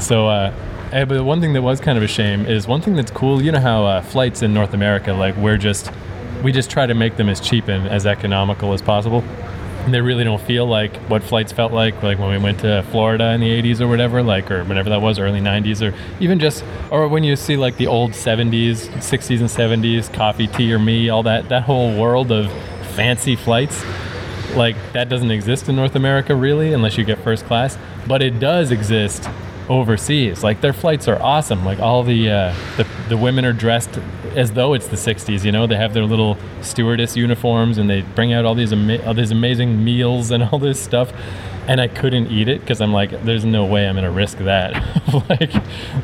so 0.00 0.28
uh 0.28 0.52
but 0.90 1.24
one 1.24 1.40
thing 1.40 1.52
that 1.52 1.62
was 1.62 1.80
kind 1.80 1.98
of 1.98 2.04
a 2.04 2.08
shame 2.08 2.46
is 2.46 2.66
one 2.66 2.80
thing 2.80 2.94
that's 2.94 3.10
cool. 3.10 3.42
You 3.42 3.52
know 3.52 3.60
how 3.60 3.84
uh, 3.84 4.02
flights 4.02 4.40
in 4.42 4.54
North 4.54 4.72
America, 4.72 5.12
like 5.12 5.36
we're 5.36 5.58
just 5.58 5.90
we 6.42 6.52
just 6.52 6.70
try 6.70 6.86
to 6.86 6.94
make 6.94 7.16
them 7.16 7.28
as 7.28 7.40
cheap 7.40 7.68
and 7.68 7.88
as 7.88 8.06
economical 8.06 8.72
as 8.72 8.80
possible. 8.80 9.24
They 9.86 10.00
really 10.00 10.24
don't 10.24 10.40
feel 10.40 10.66
like 10.66 10.96
what 11.08 11.22
flights 11.22 11.52
felt 11.52 11.72
like, 11.72 12.02
like 12.02 12.18
when 12.18 12.30
we 12.30 12.38
went 12.38 12.60
to 12.60 12.84
Florida 12.90 13.30
in 13.32 13.40
the 13.40 13.62
80s 13.62 13.80
or 13.80 13.86
whatever, 13.86 14.22
like, 14.22 14.50
or 14.50 14.64
whenever 14.64 14.90
that 14.90 15.00
was, 15.00 15.18
early 15.18 15.40
90s, 15.40 15.80
or 15.80 15.94
even 16.18 16.40
just, 16.40 16.64
or 16.90 17.06
when 17.06 17.22
you 17.22 17.36
see 17.36 17.56
like 17.56 17.76
the 17.76 17.86
old 17.86 18.10
70s, 18.10 18.88
60s 18.88 19.40
and 19.40 19.82
70s, 19.82 20.12
coffee, 20.12 20.48
tea, 20.48 20.72
or 20.72 20.80
me, 20.80 21.08
all 21.08 21.22
that, 21.22 21.48
that 21.50 21.62
whole 21.62 21.96
world 21.96 22.32
of 22.32 22.50
fancy 22.94 23.36
flights, 23.36 23.84
like 24.56 24.76
that 24.92 25.08
doesn't 25.08 25.30
exist 25.30 25.68
in 25.68 25.76
North 25.76 25.94
America 25.94 26.34
really, 26.34 26.72
unless 26.72 26.98
you 26.98 27.04
get 27.04 27.18
first 27.18 27.44
class, 27.44 27.78
but 28.08 28.22
it 28.22 28.40
does 28.40 28.72
exist 28.72 29.28
overseas. 29.68 30.42
Like 30.42 30.60
their 30.60 30.72
flights 30.72 31.08
are 31.08 31.20
awesome. 31.20 31.64
Like 31.64 31.78
all 31.78 32.02
the 32.02 32.30
uh, 32.30 32.54
the, 32.76 32.86
the 33.08 33.16
women 33.16 33.44
are 33.44 33.52
dressed 33.52 33.98
as 34.36 34.52
though 34.52 34.74
it's 34.74 34.86
the 34.86 34.96
60s. 34.96 35.44
You 35.44 35.50
know, 35.50 35.66
they 35.66 35.76
have 35.76 35.94
their 35.94 36.04
little 36.04 36.36
stewardess 36.60 37.16
uniforms 37.16 37.78
and 37.78 37.88
they 37.88 38.02
bring 38.02 38.32
out 38.32 38.44
all 38.44 38.54
these 38.54 38.72
ama- 38.72 39.02
all 39.04 39.14
these 39.14 39.30
amazing 39.30 39.82
meals 39.82 40.30
and 40.30 40.42
all 40.52 40.58
this 40.58 40.80
stuff. 40.80 41.12
And 41.66 41.80
I 41.80 41.88
couldn't 41.88 42.28
eat 42.28 42.46
it 42.46 42.60
because 42.60 42.80
I'm 42.80 42.92
like, 42.92 43.24
there's 43.24 43.44
no 43.44 43.64
way 43.64 43.88
I'm 43.88 43.96
gonna 43.96 44.10
risk 44.10 44.38
that. 44.38 44.74
like, 45.28 45.52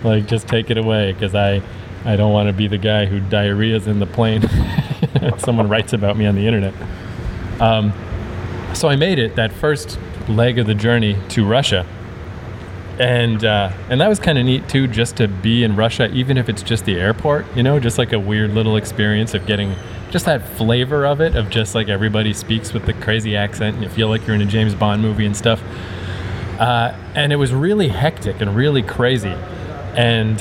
like 0.02 0.26
just 0.26 0.48
take 0.48 0.70
it 0.70 0.78
away 0.78 1.12
because 1.12 1.34
I 1.34 1.62
I 2.04 2.16
don't 2.16 2.32
want 2.32 2.48
to 2.48 2.52
be 2.52 2.66
the 2.66 2.78
guy 2.78 3.06
who 3.06 3.20
diarrhea's 3.20 3.86
in 3.86 4.00
the 4.00 4.06
plane. 4.06 4.42
Someone 5.38 5.68
writes 5.68 5.92
about 5.92 6.16
me 6.16 6.26
on 6.26 6.34
the 6.34 6.46
internet. 6.46 6.74
Um, 7.60 7.92
so 8.74 8.88
I 8.88 8.96
made 8.96 9.20
it 9.20 9.36
that 9.36 9.52
first 9.52 10.00
leg 10.28 10.58
of 10.58 10.66
the 10.66 10.74
journey 10.74 11.16
to 11.28 11.46
Russia 11.46 11.86
and 13.02 13.44
uh, 13.44 13.72
and 13.90 14.00
that 14.00 14.06
was 14.06 14.20
kind 14.20 14.38
of 14.38 14.44
neat 14.44 14.68
too, 14.68 14.86
just 14.86 15.16
to 15.16 15.26
be 15.26 15.64
in 15.64 15.74
Russia, 15.74 16.08
even 16.12 16.38
if 16.38 16.48
it's 16.48 16.62
just 16.62 16.84
the 16.84 17.00
airport. 17.00 17.44
You 17.56 17.64
know, 17.64 17.80
just 17.80 17.98
like 17.98 18.12
a 18.12 18.20
weird 18.20 18.52
little 18.52 18.76
experience 18.76 19.34
of 19.34 19.44
getting 19.44 19.74
just 20.10 20.24
that 20.26 20.46
flavor 20.56 21.04
of 21.04 21.20
it, 21.20 21.34
of 21.34 21.50
just 21.50 21.74
like 21.74 21.88
everybody 21.88 22.32
speaks 22.32 22.72
with 22.72 22.86
the 22.86 22.92
crazy 22.92 23.36
accent, 23.36 23.74
and 23.74 23.82
you 23.82 23.90
feel 23.90 24.08
like 24.08 24.24
you're 24.24 24.36
in 24.36 24.42
a 24.42 24.46
James 24.46 24.76
Bond 24.76 25.02
movie 25.02 25.26
and 25.26 25.36
stuff. 25.36 25.60
Uh, 26.60 26.96
and 27.16 27.32
it 27.32 27.36
was 27.36 27.52
really 27.52 27.88
hectic 27.88 28.40
and 28.40 28.54
really 28.54 28.82
crazy, 28.82 29.34
and 29.96 30.40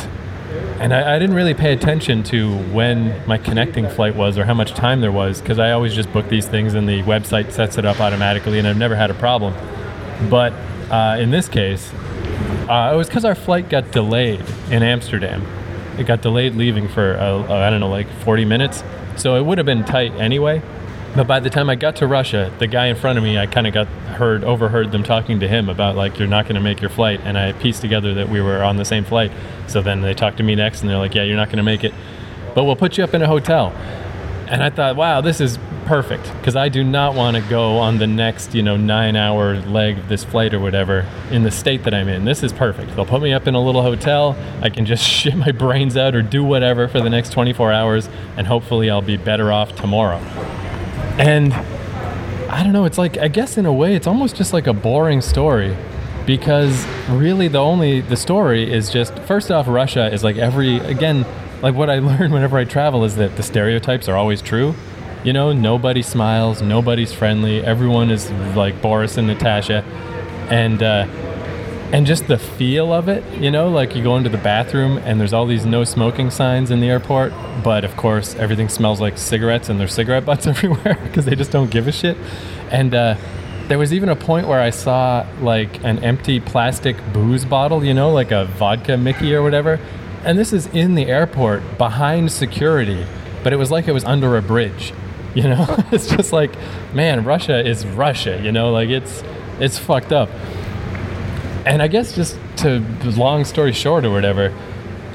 and 0.79 0.93
I, 0.93 1.15
I, 1.15 1.19
didn't 1.19 1.35
really 1.35 1.53
pay 1.55 1.73
attention 1.73 2.21
to 2.23 2.57
when 2.73 3.25
my 3.27 3.39
connecting 3.39 3.89
flight 3.89 4.15
was 4.15 4.37
or 4.37 4.45
how 4.45 4.53
much 4.53 4.73
time 4.73 5.01
there 5.01 5.11
was 5.11 5.39
because 5.39 5.57
I 5.57 5.71
always 5.71 5.95
just 5.95 6.11
book 6.11 6.27
these 6.27 6.47
things 6.47 6.73
and 6.73 6.87
the 6.87 7.01
website 7.03 7.51
sets 7.51 7.79
it 7.79 7.85
up 7.85 7.99
automatically, 7.99 8.59
and 8.59 8.67
I've 8.67 8.77
never 8.77 8.95
had 8.95 9.09
a 9.09 9.15
problem. 9.15 9.55
But 10.29 10.53
uh, 10.91 11.17
in 11.19 11.31
this 11.31 11.47
case, 11.47 11.91
uh, 12.71 12.93
it 12.93 12.95
was 12.95 13.07
because 13.07 13.25
our 13.25 13.35
flight 13.35 13.69
got 13.69 13.91
delayed 13.91 14.39
in 14.69 14.81
Amsterdam. 14.81 15.45
It 15.99 16.05
got 16.05 16.21
delayed 16.21 16.55
leaving 16.55 16.87
for, 16.87 17.17
uh, 17.17 17.43
I 17.53 17.69
don't 17.69 17.81
know, 17.81 17.89
like 17.89 18.07
40 18.23 18.45
minutes. 18.45 18.81
So 19.17 19.35
it 19.35 19.45
would 19.45 19.57
have 19.57 19.65
been 19.65 19.83
tight 19.83 20.13
anyway. 20.13 20.61
But 21.13 21.27
by 21.27 21.41
the 21.41 21.49
time 21.49 21.69
I 21.69 21.75
got 21.75 21.97
to 21.97 22.07
Russia, 22.07 22.49
the 22.59 22.67
guy 22.67 22.85
in 22.85 22.95
front 22.95 23.17
of 23.17 23.25
me, 23.25 23.37
I 23.37 23.45
kind 23.45 23.67
of 23.67 23.73
got 23.73 23.87
heard, 23.87 24.45
overheard 24.45 24.93
them 24.93 25.03
talking 25.03 25.41
to 25.41 25.49
him 25.49 25.67
about 25.67 25.97
like, 25.97 26.17
you're 26.17 26.29
not 26.29 26.45
going 26.45 26.55
to 26.55 26.61
make 26.61 26.79
your 26.79 26.89
flight. 26.89 27.19
And 27.25 27.37
I 27.37 27.51
pieced 27.51 27.81
together 27.81 28.13
that 28.13 28.29
we 28.29 28.39
were 28.39 28.63
on 28.63 28.77
the 28.77 28.85
same 28.85 29.03
flight. 29.03 29.33
So 29.67 29.81
then 29.81 29.99
they 29.99 30.13
talked 30.13 30.37
to 30.37 30.43
me 30.43 30.55
next 30.55 30.79
and 30.79 30.89
they're 30.89 30.97
like, 30.97 31.13
yeah, 31.13 31.23
you're 31.23 31.35
not 31.35 31.49
going 31.49 31.57
to 31.57 31.63
make 31.63 31.83
it. 31.83 31.93
But 32.55 32.63
we'll 32.63 32.77
put 32.77 32.97
you 32.97 33.03
up 33.03 33.13
in 33.13 33.21
a 33.21 33.27
hotel. 33.27 33.73
And 34.47 34.63
I 34.63 34.69
thought, 34.69 34.95
wow, 34.95 35.19
this 35.19 35.41
is 35.41 35.59
perfect 35.85 36.31
because 36.37 36.55
I 36.55 36.69
do 36.69 36.83
not 36.83 37.15
want 37.15 37.37
to 37.37 37.43
go 37.43 37.77
on 37.77 37.97
the 37.97 38.07
next, 38.07 38.53
you 38.53 38.63
know, 38.63 38.77
nine 38.77 39.15
hour 39.15 39.57
leg 39.61 39.97
of 39.97 40.09
this 40.09 40.23
flight 40.23 40.53
or 40.53 40.59
whatever 40.59 41.07
in 41.29 41.43
the 41.43 41.51
state 41.51 41.83
that 41.83 41.93
I'm 41.93 42.07
in. 42.07 42.25
This 42.25 42.43
is 42.43 42.53
perfect. 42.53 42.95
They'll 42.95 43.05
put 43.05 43.21
me 43.21 43.33
up 43.33 43.47
in 43.47 43.55
a 43.55 43.61
little 43.61 43.81
hotel. 43.81 44.35
I 44.61 44.69
can 44.69 44.85
just 44.85 45.03
shit 45.07 45.35
my 45.35 45.51
brains 45.51 45.97
out 45.97 46.15
or 46.15 46.21
do 46.21 46.43
whatever 46.43 46.87
for 46.87 47.01
the 47.01 47.09
next 47.09 47.31
24 47.31 47.71
hours, 47.71 48.09
and 48.37 48.47
hopefully 48.47 48.89
I'll 48.89 49.01
be 49.01 49.17
better 49.17 49.51
off 49.51 49.75
tomorrow. 49.75 50.17
And 51.17 51.53
I 51.53 52.63
don't 52.63 52.73
know, 52.73 52.85
it's 52.85 52.97
like, 52.97 53.17
I 53.17 53.27
guess 53.27 53.57
in 53.57 53.65
a 53.65 53.73
way, 53.73 53.95
it's 53.95 54.07
almost 54.07 54.35
just 54.35 54.53
like 54.53 54.67
a 54.67 54.73
boring 54.73 55.21
story 55.21 55.75
because 56.25 56.85
really 57.09 57.47
the 57.47 57.57
only 57.57 58.01
the 58.01 58.15
story 58.15 58.71
is 58.71 58.91
just 58.91 59.17
first 59.19 59.49
off 59.49 59.67
Russia 59.67 60.13
is 60.13 60.23
like 60.23 60.37
every 60.37 60.77
again 60.77 61.25
like 61.61 61.75
what 61.75 61.89
I 61.89 61.99
learned 62.09 62.33
whenever 62.33 62.57
I 62.57 62.63
travel 62.63 63.03
is 63.03 63.15
that 63.15 63.35
the 63.37 63.43
stereotypes 63.43 64.07
are 64.07 64.15
always 64.15 64.41
true. 64.41 64.75
You 65.23 65.33
know, 65.33 65.53
nobody 65.53 66.01
smiles, 66.01 66.61
nobody's 66.61 67.13
friendly, 67.13 67.63
everyone 67.63 68.09
is 68.09 68.31
like 68.55 68.81
Boris 68.81 69.17
and 69.17 69.27
Natasha, 69.27 69.83
and 70.49 70.81
uh, 70.81 71.05
and 71.91 72.05
just 72.05 72.27
the 72.27 72.37
feel 72.37 72.93
of 72.93 73.07
it. 73.07 73.23
You 73.39 73.51
know, 73.51 73.69
like 73.69 73.95
you 73.95 74.01
go 74.01 74.15
into 74.17 74.29
the 74.29 74.37
bathroom 74.37 74.97
and 74.99 75.19
there's 75.19 75.33
all 75.33 75.45
these 75.45 75.65
no 75.65 75.83
smoking 75.83 76.31
signs 76.31 76.71
in 76.71 76.79
the 76.79 76.89
airport, 76.89 77.33
but 77.63 77.83
of 77.83 77.95
course 77.97 78.35
everything 78.35 78.69
smells 78.69 79.01
like 79.01 79.17
cigarettes 79.17 79.69
and 79.69 79.79
there's 79.79 79.93
cigarette 79.93 80.25
butts 80.25 80.47
everywhere 80.53 80.97
because 81.03 81.25
they 81.25 81.35
just 81.35 81.51
don't 81.51 81.69
give 81.69 81.87
a 81.87 81.91
shit. 81.91 82.17
And 82.71 82.95
uh, 82.95 83.15
there 83.67 83.77
was 83.77 83.93
even 83.93 84.09
a 84.09 84.15
point 84.15 84.47
where 84.47 84.59
I 84.59 84.69
saw 84.69 85.27
like 85.41 85.83
an 85.83 86.03
empty 86.03 86.39
plastic 86.39 86.97
booze 87.13 87.45
bottle, 87.45 87.83
you 87.83 87.93
know, 87.93 88.11
like 88.11 88.31
a 88.31 88.45
vodka 88.45 88.97
Mickey 88.97 89.35
or 89.35 89.43
whatever. 89.43 89.79
And 90.23 90.37
this 90.37 90.53
is 90.53 90.67
in 90.67 90.95
the 90.95 91.07
airport 91.07 91.77
behind 91.77 92.31
security, 92.31 93.05
but 93.43 93.53
it 93.53 93.57
was 93.57 93.71
like 93.71 93.87
it 93.87 93.93
was 93.93 94.03
under 94.03 94.37
a 94.37 94.41
bridge. 94.41 94.93
You 95.33 95.43
know, 95.43 95.65
it's 95.91 96.07
just 96.07 96.33
like, 96.33 96.51
man, 96.93 97.23
Russia 97.23 97.65
is 97.65 97.85
Russia. 97.85 98.39
You 98.43 98.51
know, 98.51 98.71
like 98.71 98.89
it's 98.89 99.23
it's 99.59 99.77
fucked 99.77 100.11
up. 100.11 100.29
And 101.65 101.81
I 101.81 101.87
guess 101.87 102.15
just 102.15 102.39
to 102.57 102.79
long 103.03 103.45
story 103.45 103.71
short 103.71 104.03
or 104.03 104.11
whatever, 104.11 104.53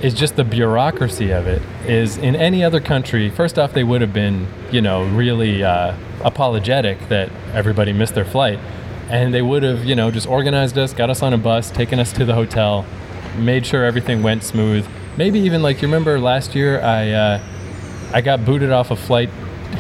is 0.03 0.15
just 0.15 0.37
the 0.37 0.45
bureaucracy 0.45 1.31
of 1.31 1.47
it. 1.47 1.63
Is 1.87 2.17
in 2.19 2.37
any 2.37 2.63
other 2.63 2.81
country, 2.81 3.31
first 3.31 3.59
off, 3.59 3.73
they 3.73 3.85
would 3.85 4.01
have 4.01 4.13
been, 4.13 4.47
you 4.71 4.81
know, 4.81 5.05
really 5.05 5.63
uh, 5.65 5.97
apologetic 6.23 7.09
that 7.09 7.31
everybody 7.53 7.93
missed 7.93 8.15
their 8.15 8.25
flight, 8.25 8.59
and 9.09 9.33
they 9.33 9.43
would 9.43 9.63
have, 9.63 9.85
you 9.85 9.95
know, 9.95 10.11
just 10.11 10.27
organized 10.27 10.77
us, 10.79 10.93
got 10.93 11.11
us 11.11 11.23
on 11.23 11.33
a 11.33 11.39
bus, 11.39 11.71
taken 11.71 11.99
us 11.99 12.13
to 12.13 12.25
the 12.25 12.35
hotel, 12.35 12.85
made 13.37 13.67
sure 13.67 13.85
everything 13.85 14.23
went 14.23 14.43
smooth. 14.43 14.87
Maybe 15.17 15.41
even 15.41 15.63
like 15.63 15.81
you 15.81 15.89
remember 15.89 16.21
last 16.21 16.55
year, 16.55 16.81
I 16.81 17.11
uh, 17.11 17.43
I 18.13 18.21
got 18.21 18.45
booted 18.45 18.71
off 18.71 18.91
a 18.91 18.97
flight 18.97 19.31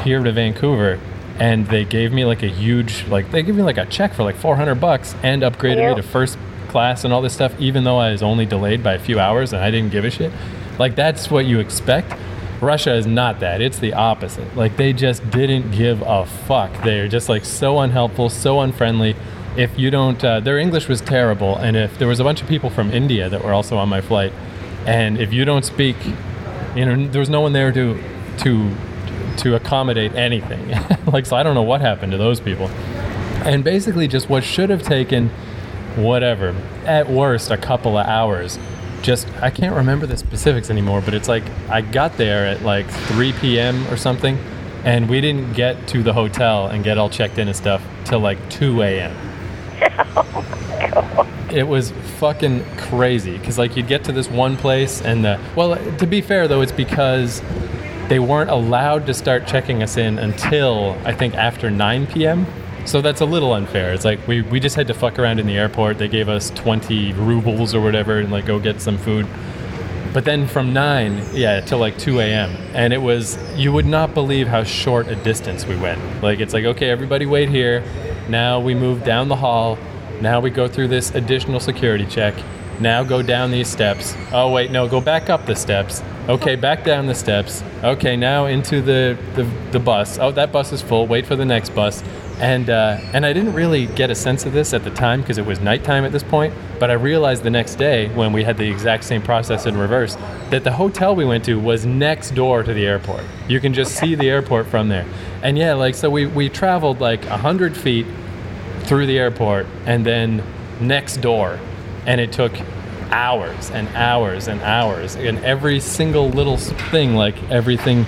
here 0.05 0.22
to 0.22 0.33
Vancouver, 0.33 0.99
and 1.38 1.66
they 1.68 1.85
gave 1.85 2.12
me 2.12 2.25
like 2.25 2.42
a 2.42 2.49
huge 2.49 3.07
like 3.09 3.31
they 3.31 3.42
gave 3.42 3.55
me 3.57 3.62
like 3.62 3.79
a 3.79 3.87
check 3.87 4.14
for 4.14 4.22
like 4.22 4.37
400 4.37 4.75
bucks 4.77 5.14
and 5.22 5.42
upgraded 5.42 5.77
Yep. 5.77 5.96
me 5.96 6.03
to 6.03 6.09
first 6.09 6.38
class 6.68 7.05
and 7.05 7.12
all 7.12 7.22
this 7.22 7.33
stuff, 7.35 7.59
even 7.61 7.85
though 7.85 7.99
I 7.99 8.12
was 8.12 8.22
only 8.22 8.46
delayed 8.46 8.83
by 8.83 8.94
a 8.94 8.99
few 8.99 9.18
hours 9.20 9.53
and 9.53 9.62
I 9.62 9.70
didn't 9.70 9.92
give 9.92 10.05
a 10.05 10.11
shit. 10.11 10.33
Like 10.79 10.94
that's 10.96 11.31
what 11.31 11.46
you 11.46 11.59
expect. 11.61 12.12
Russia 12.61 12.94
is 12.94 13.07
not 13.07 13.40
that. 13.40 13.61
It's 13.61 13.79
the 13.79 13.92
opposite. 13.92 14.57
Like 14.57 14.77
they 14.79 14.92
just 14.94 15.29
didn't 15.31 15.72
give 15.72 16.03
a 16.03 16.25
fuck. 16.27 16.70
They're 16.85 17.09
just 17.09 17.29
like 17.29 17.44
so 17.44 17.81
unhelpful, 17.81 18.31
so 18.31 18.61
unfriendly. 18.61 19.14
If 19.59 19.79
you 19.79 19.90
don't, 19.90 20.22
uh, 20.22 20.40
their 20.40 20.59
English 20.59 20.87
was 20.88 21.01
terrible, 21.01 21.57
and 21.57 21.77
if 21.77 21.99
there 21.99 22.09
was 22.09 22.20
a 22.20 22.25
bunch 22.25 22.42
of 22.42 22.49
people 22.49 22.68
from 22.68 22.90
India 22.90 23.29
that 23.31 23.42
were 23.42 23.55
also 23.55 23.79
on 23.79 23.88
my 23.88 24.03
flight, 24.03 24.33
and 24.87 25.18
if 25.18 25.33
you 25.33 25.46
don't 25.46 25.64
speak, 25.64 25.96
you 26.75 26.85
know, 26.85 27.07
there 27.09 27.20
was 27.20 27.31
no 27.31 27.40
one 27.40 27.53
there 27.55 27.72
to 27.72 27.99
to 28.38 28.70
to 29.38 29.55
accommodate 29.55 30.14
anything. 30.14 30.75
like 31.12 31.27
so, 31.27 31.37
I 31.37 31.42
don't 31.42 31.55
know 31.55 31.62
what 31.62 31.81
happened 31.81 32.12
to 32.12 32.18
those 32.18 32.40
people. 32.40 32.68
And 33.44 33.62
basically, 33.62 34.09
just 34.09 34.29
what 34.29 34.44
should 34.44 34.70
have 34.70 34.83
taken 34.83 35.29
whatever, 35.96 36.55
at 36.85 37.09
worst, 37.09 37.51
a 37.51 37.57
couple 37.57 37.96
of 37.96 38.07
hours. 38.07 38.59
Just, 39.03 39.29
I 39.40 39.51
can't 39.51 39.75
remember 39.75 40.07
the 40.07 40.16
specifics 40.16 40.70
anymore, 40.70 41.01
but 41.01 41.14
it's 41.14 41.29
like 41.29 41.44
I 41.68 41.81
got 41.81 42.16
there 42.16 42.46
at 42.46 42.62
like 42.62 42.88
3 42.88 43.33
p.m. 43.35 43.87
or 43.88 43.96
something, 43.96 44.38
and 44.85 45.09
we 45.09 45.20
didn't 45.20 45.53
get 45.53 45.87
to 45.88 46.03
the 46.03 46.12
hotel 46.12 46.66
and 46.66 46.83
get 46.83 46.99
all 46.99 47.11
checked 47.11 47.38
in 47.38 47.49
and 47.49 47.57
stuff 47.57 47.83
till 48.05 48.20
like 48.20 48.38
2 48.51 48.83
a.m. 48.83 49.16
Oh 50.99 51.27
it 51.51 51.66
was 51.66 51.92
fucking 52.18 52.64
crazy 52.77 53.38
because 53.38 53.59
like 53.59 53.77
you'd 53.77 53.87
get 53.87 54.05
to 54.05 54.12
this 54.12 54.29
one 54.29 54.57
place 54.57 55.01
and 55.01 55.25
the 55.25 55.40
well 55.55 55.77
to 55.96 56.07
be 56.07 56.20
fair 56.20 56.49
though 56.49 56.61
it's 56.61 56.72
because 56.72 57.40
they 58.09 58.19
weren't 58.19 58.51
allowed 58.51 59.07
to 59.07 59.14
start 59.14 59.47
checking 59.47 59.83
us 59.83 59.97
in 59.97 60.19
until 60.19 60.97
I 61.05 61.12
think 61.12 61.35
after 61.35 61.71
9 61.71 62.07
p.m. 62.07 62.47
So 62.85 63.01
that's 63.01 63.21
a 63.21 63.25
little 63.25 63.53
unfair. 63.53 63.92
It's 63.92 64.05
like 64.05 64.25
we, 64.29 64.42
we 64.42 64.61
just 64.61 64.77
had 64.77 64.87
to 64.87 64.95
fuck 64.95 65.19
around 65.19 65.40
in 65.40 65.47
the 65.47 65.57
airport. 65.57 65.99
They 65.99 66.07
gave 66.07 66.29
us 66.29 66.51
20 66.51 67.14
rubles 67.14 67.75
or 67.75 67.81
whatever 67.81 68.21
and 68.21 68.31
like 68.31 68.47
go 68.47 68.61
get 68.61 68.81
some 68.81 68.97
food. 68.97 69.27
But 70.12 70.25
then 70.25 70.47
from 70.47 70.73
9, 70.73 71.31
yeah, 71.35 71.61
till 71.61 71.79
like 71.79 71.99
2 71.99 72.21
a.m. 72.21 72.51
And 72.75 72.92
it 72.92 73.03
was, 73.03 73.38
you 73.57 73.73
would 73.73 73.87
not 73.87 74.14
believe 74.14 74.47
how 74.47 74.62
short 74.62 75.09
a 75.09 75.16
distance 75.16 75.66
we 75.66 75.77
went. 75.77 76.23
Like 76.23 76.38
it's 76.38 76.55
like, 76.55 76.64
okay, 76.64 76.90
everybody 76.90 77.27
wait 77.27 77.49
here. 77.49 77.83
Now 78.29 78.61
we 78.61 78.75
move 78.75 79.05
down 79.05 79.29
the 79.29 79.37
hall. 79.37 79.79
Now 80.21 80.40
we 80.40 80.51
go 80.51 80.69
through 80.69 80.88
this 80.88 81.14
additional 81.14 81.61
security 81.61 82.07
check. 82.07 82.35
Now 82.81 83.03
go 83.03 83.21
down 83.21 83.51
these 83.51 83.69
steps. 83.69 84.14
Oh, 84.33 84.53
wait, 84.53 84.71
no, 84.71 84.88
go 84.88 85.01
back 85.01 85.29
up 85.29 85.45
the 85.45 85.57
steps. 85.57 86.03
Okay, 86.29 86.57
back 86.57 86.83
down 86.83 87.07
the 87.07 87.15
steps. 87.15 87.62
Okay, 87.85 88.17
now 88.17 88.47
into 88.47 88.83
the, 88.83 89.17
the, 89.37 89.45
the 89.71 89.79
bus. 89.79 90.19
Oh, 90.19 90.33
that 90.33 90.51
bus 90.51 90.73
is 90.73 90.83
full. 90.83 91.07
Wait 91.07 91.25
for 91.25 91.37
the 91.37 91.45
next 91.45 91.69
bus. 91.71 92.03
And, 92.41 92.69
uh, 92.69 92.99
and 93.12 93.25
I 93.25 93.33
didn't 93.33 93.53
really 93.53 93.87
get 93.87 94.11
a 94.11 94.15
sense 94.17 94.45
of 94.45 94.53
this 94.53 94.75
at 94.75 94.83
the 94.83 94.91
time 94.91 95.21
because 95.21 95.39
it 95.39 95.47
was 95.47 95.61
nighttime 95.61 96.05
at 96.05 96.11
this 96.11 96.25
point. 96.25 96.53
But 96.81 96.91
I 96.91 96.95
realized 96.95 97.45
the 97.45 97.51
next 97.51 97.77
day 97.77 98.09
when 98.09 98.33
we 98.33 98.43
had 98.43 98.59
the 98.59 98.69
exact 98.69 99.05
same 99.05 99.23
process 99.23 99.67
in 99.67 99.77
reverse 99.77 100.17
that 100.51 100.65
the 100.65 100.73
hotel 100.73 101.15
we 101.15 101.25
went 101.25 101.45
to 101.45 101.61
was 101.61 101.87
next 101.87 102.33
door 102.33 102.65
to 102.65 102.75
the 102.75 102.85
airport. 102.85 103.23
You 103.47 103.61
can 103.61 103.73
just 103.73 103.95
see 103.95 104.17
the 104.17 104.29
airport 104.29 104.67
from 104.67 104.89
there. 104.89 105.07
And 105.45 105.57
yeah, 105.57 105.75
like, 105.75 105.95
so 105.95 106.11
we, 106.11 106.27
we 106.27 106.49
traveled 106.49 107.01
like 107.01 107.25
100 107.27 107.77
feet 107.77 108.05
through 108.81 109.07
the 109.07 109.17
airport 109.17 109.67
and 109.87 110.05
then 110.05 110.43
next 110.81 111.19
door 111.19 111.61
and 112.07 112.21
it 112.21 112.33
took 112.33 112.53
hours 113.11 113.71
and 113.71 113.88
hours 113.88 114.49
and 114.49 114.61
hours. 114.62 115.14
And 115.14 115.38
every 115.45 115.81
single 115.81 116.29
little 116.29 116.57
thing 116.57 117.14
like 117.14 117.40
everything 117.51 118.07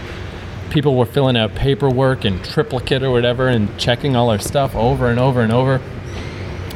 people 0.70 0.96
were 0.96 1.06
filling 1.06 1.36
out 1.36 1.54
paperwork 1.54 2.24
and 2.24 2.44
triplicate 2.44 3.02
or 3.02 3.10
whatever 3.10 3.48
and 3.48 3.76
checking 3.78 4.16
all 4.16 4.30
our 4.30 4.38
stuff 4.38 4.74
over 4.74 5.08
and 5.08 5.18
over 5.18 5.40
and 5.40 5.52
over. 5.52 5.80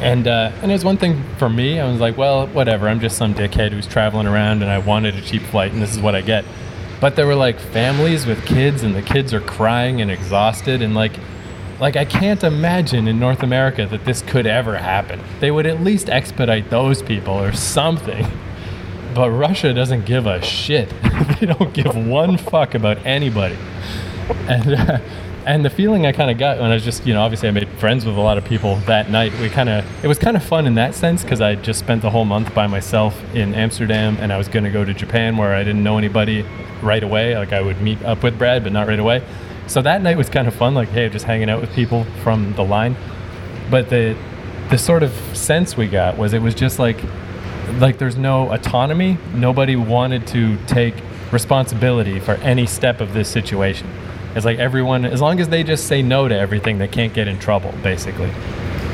And 0.01 0.27
uh, 0.27 0.53
and 0.63 0.71
it 0.71 0.75
was 0.75 0.85
one 0.85 0.97
thing 0.97 1.23
for 1.39 1.49
me 1.49 1.79
i 1.79 1.89
was 1.89 2.01
like 2.01 2.17
well 2.17 2.49
whatever 2.49 2.89
i'm 2.89 2.99
just 2.99 3.17
some 3.17 3.35
dickhead 3.35 3.71
who's 3.71 3.87
traveling 3.87 4.27
around 4.27 4.63
and 4.63 4.69
i 4.69 4.79
wanted 4.79 5.15
a 5.15 5.21
cheap 5.21 5.43
flight 5.43 5.71
and 5.73 5.81
this 5.81 5.93
is 5.93 6.01
what 6.01 6.17
i 6.17 6.21
get. 6.21 6.45
But 7.01 7.17
there 7.17 7.27
were 7.27 7.35
like 7.35 7.59
families 7.59 8.27
with 8.27 8.45
kids 8.45 8.83
and 8.83 8.95
the 8.95 9.03
kids 9.03 9.33
are 9.35 9.41
crying 9.41 10.01
and 10.01 10.11
exhausted 10.11 10.83
and 10.83 10.95
like 10.95 11.13
like 11.83 11.97
I 11.97 12.05
can't 12.05 12.45
imagine 12.45 13.09
in 13.09 13.19
North 13.19 13.43
America 13.43 13.85
that 13.87 14.05
this 14.05 14.23
could 14.23 14.47
ever 14.47 14.77
happen. 14.77 15.21
They 15.41 15.51
would 15.51 15.67
at 15.67 15.81
least 15.81 16.09
expedite 16.09 16.71
those 16.71 17.03
people 17.03 17.35
or 17.35 17.53
something. 17.53 18.25
But 19.13 19.31
Russia 19.31 19.75
doesn't 19.75 20.07
give 20.07 20.27
a 20.27 20.41
shit. 20.41 20.89
they 21.41 21.47
don't 21.47 21.75
give 21.75 21.97
one 21.97 22.39
fuck 22.39 22.77
about 22.77 23.05
anybody. 23.05 23.59
And 24.49 24.75
uh, 24.75 25.01
and 25.45 25.65
the 25.65 25.71
feeling 25.71 26.07
I 26.07 26.13
kind 26.13 26.31
of 26.31 26.39
got 26.39 26.61
when 26.61 26.71
I 26.71 26.75
was 26.75 26.85
just, 26.85 27.05
you 27.05 27.15
know, 27.15 27.21
obviously 27.21 27.49
I 27.49 27.51
made 27.51 27.69
friends 27.71 28.07
with 28.07 28.17
a 28.17 28.21
lot 28.21 28.39
of 28.39 28.45
people 28.45 28.77
that 28.87 29.11
night. 29.11 29.37
We 29.41 29.49
kind 29.49 29.69
of 29.69 30.05
it 30.05 30.07
was 30.07 30.21
kind 30.21 30.37
of 30.37 30.45
fun 30.45 30.69
in 30.69 30.77
that 30.77 30.95
sense 30.95 31.25
because 31.25 31.41
I 31.41 31.57
just 31.57 31.81
spent 31.81 32.01
the 32.01 32.11
whole 32.11 32.25
month 32.25 32.55
by 32.55 32.69
myself 32.69 33.21
in 33.35 33.57
Amsterdam 33.57 34.17
and 34.21 34.33
I 34.33 34.39
was 34.39 34.47
going 34.47 34.65
to 34.65 34.71
go 34.71 34.85
to 34.85 34.95
Japan 34.95 35.37
where 35.37 35.53
I 35.53 35.65
didn't 35.65 35.83
know 35.83 35.99
anybody 35.99 36.47
right 36.81 37.03
away. 37.03 37.37
Like 37.37 37.53
I 37.53 37.61
would 37.61 37.83
meet 37.83 38.01
up 38.05 38.23
with 38.23 38.39
Brad, 38.39 38.63
but 38.63 38.73
not 38.73 38.87
right 38.87 39.01
away. 39.01 39.25
So 39.67 39.83
that 39.83 40.03
night 40.03 40.17
was 40.17 40.29
kind 40.29 40.49
of 40.49 40.55
fun. 40.55 40.75
Like, 40.75 40.89
hey, 40.89 41.09
just 41.09 41.25
hanging 41.25 41.49
out 41.49 41.61
with 41.61 41.73
people 41.73 42.05
from 42.23 42.55
the 42.55 42.65
line. 42.65 42.97
But 43.71 43.89
the 43.91 44.17
the 44.71 44.79
sort 44.79 45.03
of 45.03 45.13
sense 45.37 45.77
we 45.77 45.87
got 45.87 46.17
was 46.17 46.33
it 46.33 46.41
was 46.41 46.55
just 46.55 46.79
like 46.79 46.99
like 47.79 47.99
there's 47.99 48.17
no 48.17 48.53
autonomy. 48.53 49.19
Nobody 49.35 49.77
wanted 49.77 50.27
to 50.29 50.57
take 50.67 50.95
responsibility 51.31 52.21
for 52.21 52.33
any 52.37 52.67
step 52.67 53.01
of 53.01 53.15
this 53.15 53.29
situation. 53.29 53.89
It's 54.35 54.45
like 54.45 54.59
everyone, 54.59 55.05
as 55.05 55.21
long 55.21 55.41
as 55.41 55.49
they 55.49 55.63
just 55.63 55.87
say 55.87 56.03
no 56.03 56.29
to 56.29 56.39
everything, 56.39 56.79
they 56.79 56.89
can't 56.89 57.13
get 57.13 57.29
in 57.29 57.39
trouble, 57.39 57.73
basically. 57.83 58.31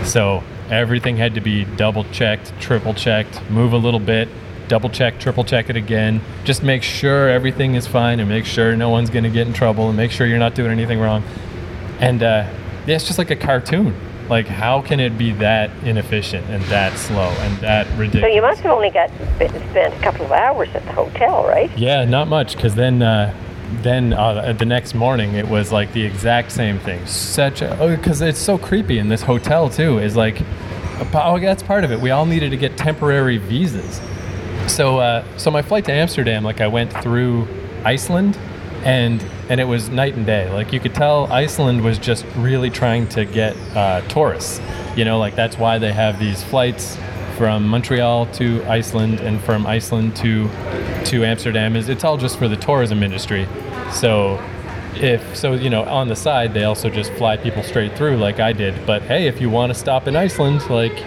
So 0.05 0.43
everything 0.71 1.17
had 1.17 1.35
to 1.35 1.41
be 1.41 1.65
double 1.65 2.05
checked, 2.05 2.53
triple 2.61 2.95
checked, 2.95 3.49
move 3.51 3.73
a 3.73 3.77
little 3.77 4.01
bit, 4.01 4.29
double 4.69 4.91
check, 4.91 5.19
triple 5.19 5.45
check 5.45 5.71
it 5.71 5.77
again. 5.77 6.21
Just 6.45 6.63
make 6.63 6.83
sure 6.83 7.29
everything 7.29 7.75
is 7.75 7.87
fine 7.87 8.21
and 8.21 8.29
make 8.29 8.45
sure 8.45 8.77
no 8.77 8.91
one's 8.91 9.11
going 9.11 9.25
to 9.25 9.31
get 9.31 9.47
in 9.47 9.53
trouble 9.53 9.89
and 9.89 9.97
make 9.97 10.11
sure 10.11 10.27
you're 10.27 10.39
not 10.39 10.55
doing 10.55 10.71
anything 10.71 11.01
wrong. 11.01 11.23
And 12.01 12.23
uh, 12.23 12.49
yeah, 12.87 12.97
it's 12.97 13.07
just 13.07 13.19
like 13.19 13.31
a 13.31 13.37
cartoon. 13.37 13.95
Like, 14.29 14.47
how 14.47 14.83
can 14.83 15.01
it 15.01 15.17
be 15.17 15.33
that 15.33 15.71
inefficient 15.85 16.49
and 16.51 16.63
that 16.65 16.99
slow 16.99 17.31
and 17.31 17.59
that 17.59 17.87
ridiculous? 17.99 18.31
So 18.31 18.35
you 18.35 18.43
must 18.43 18.61
have 18.61 18.73
only 18.73 18.91
got 18.91 19.11
spent 19.37 19.95
a 19.95 20.01
couple 20.03 20.27
of 20.27 20.33
hours 20.33 20.69
at 20.75 20.85
the 20.85 20.93
hotel, 20.93 21.47
right? 21.47 21.71
Yeah, 21.79 22.05
not 22.05 22.29
much, 22.29 22.55
because 22.55 22.75
then, 22.75 23.01
uh, 23.01 23.35
then 23.83 24.13
uh, 24.13 24.53
the 24.53 24.67
next 24.67 24.95
morning 24.95 25.35
it 25.35 25.49
was 25.49 25.73
like 25.73 25.95
the 25.95 26.05
exact 26.05 26.53
same 26.53 26.79
thing. 26.79 27.07
Such 27.07 27.63
a 27.63 27.79
oh, 27.79 27.97
because 27.97 28.21
it's 28.21 28.39
so 28.39 28.59
creepy 28.59 28.99
in 28.99 29.09
this 29.09 29.23
hotel 29.23 29.71
too. 29.71 29.99
Is 29.99 30.15
like, 30.15 30.43
oh, 31.15 31.39
that's 31.41 31.63
part 31.63 31.85
of 31.85 31.93
it. 31.93 31.99
We 31.99 32.11
all 32.11 32.27
needed 32.27 32.51
to 32.51 32.57
get 32.59 32.77
temporary 32.77 33.39
visas. 33.39 34.01
So, 34.69 34.99
uh, 34.99 35.25
so 35.39 35.51
my 35.51 35.63
flight 35.63 35.85
to 35.87 35.93
Amsterdam, 35.93 36.45
like 36.45 36.61
I 36.61 36.69
went 36.69 36.93
through 37.03 37.49
Iceland, 37.85 38.39
and 38.85 39.25
and 39.49 39.61
it 39.61 39.65
was 39.65 39.89
night 39.89 40.15
and 40.15 40.27
day. 40.27 40.51
Like 40.53 40.73
you 40.73 40.81
could 40.81 40.95
tell, 40.95 41.27
Iceland 41.33 41.83
was 41.83 41.99
just 41.99 42.25
really 42.37 42.71
trying 42.71 43.09
to 43.09 43.25
get 43.25 43.57
uh, 43.75 44.03
tourists. 44.03 44.61
You 44.97 45.05
know, 45.05 45.19
like 45.19 45.35
that's 45.35 45.59
why 45.59 45.79
they 45.79 45.93
have 45.93 46.19
these 46.19 46.43
flights 46.45 46.97
from 47.37 47.67
Montreal 47.69 48.27
to 48.27 48.65
Iceland 48.65 49.21
and 49.21 49.41
from 49.41 49.67
Iceland 49.67 50.17
to 50.17 50.49
to 51.07 51.25
Amsterdam 51.25 51.77
is 51.77 51.89
it's 51.89 52.05
all 52.05 52.17
just 52.17 52.39
for 52.39 52.49
the 52.49 52.57
tourism 52.57 53.03
industry. 53.03 53.47
So 53.93 54.43
if 54.97 55.37
so, 55.37 55.55
you 55.55 55.71
know, 55.71 55.85
on 55.85 56.09
the 56.09 56.17
side 56.17 56.53
they 56.53 56.65
also 56.65 56.91
just 56.91 57.13
fly 57.13 57.37
people 57.37 57.63
straight 57.63 57.97
through 57.97 58.17
like 58.17 58.41
I 58.41 58.53
did. 58.53 58.85
But 58.87 59.03
hey, 59.03 59.29
if 59.29 59.41
you 59.41 59.51
want 59.51 59.73
to 59.73 59.79
stop 59.79 60.09
in 60.09 60.17
Iceland, 60.17 60.69
like 60.69 60.99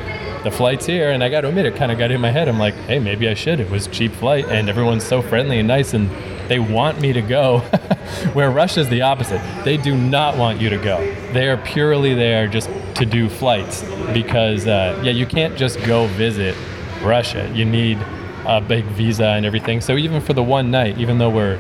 the 0.44 0.52
flight's 0.52 0.86
here, 0.86 1.12
and 1.12 1.24
I 1.24 1.30
got 1.30 1.42
to 1.42 1.50
admit, 1.50 1.66
it 1.66 1.76
kind 1.76 1.92
of 1.92 1.98
got 1.98 2.12
in 2.12 2.20
my 2.20 2.32
head. 2.32 2.48
I'm 2.48 2.58
like, 2.58 2.74
hey, 2.74 3.00
maybe 3.00 3.28
I 3.28 3.34
should. 3.34 3.60
It 3.60 3.70
was 3.70 3.88
cheap 3.88 4.12
flight, 4.14 4.46
and 4.46 4.70
everyone's 4.70 5.04
so 5.04 5.22
friendly 5.22 5.60
and 5.60 5.68
nice, 5.68 5.94
and 5.94 6.10
they 6.50 6.60
want 6.60 7.00
me 7.00 7.14
to 7.14 7.22
go. 7.22 7.60
Where 8.34 8.50
Russia's 8.52 8.90
the 8.90 9.04
opposite. 9.04 9.42
They 9.64 9.78
do 9.78 9.96
not 9.96 10.38
want 10.38 10.60
you 10.60 10.70
to 10.70 10.78
go. 10.78 10.98
They 11.34 11.48
are 11.48 11.58
purely 11.58 12.14
there 12.14 12.48
just 12.48 12.70
to 12.96 13.06
do 13.06 13.30
flights 13.30 13.84
because, 14.14 14.68
uh, 14.68 15.00
yeah, 15.04 15.12
you 15.12 15.26
can't 15.26 15.58
just 15.58 15.82
go 15.84 16.08
visit 16.08 16.56
Russia. 17.02 17.50
You 17.54 17.66
need 17.66 17.98
a 18.46 18.60
big 18.60 18.86
visa 18.86 19.28
and 19.28 19.46
everything. 19.46 19.82
So 19.82 19.98
even 19.98 20.22
for 20.22 20.34
the 20.34 20.44
one 20.44 20.72
night, 20.72 20.98
even 20.98 21.20
though 21.20 21.30
we're 21.30 21.60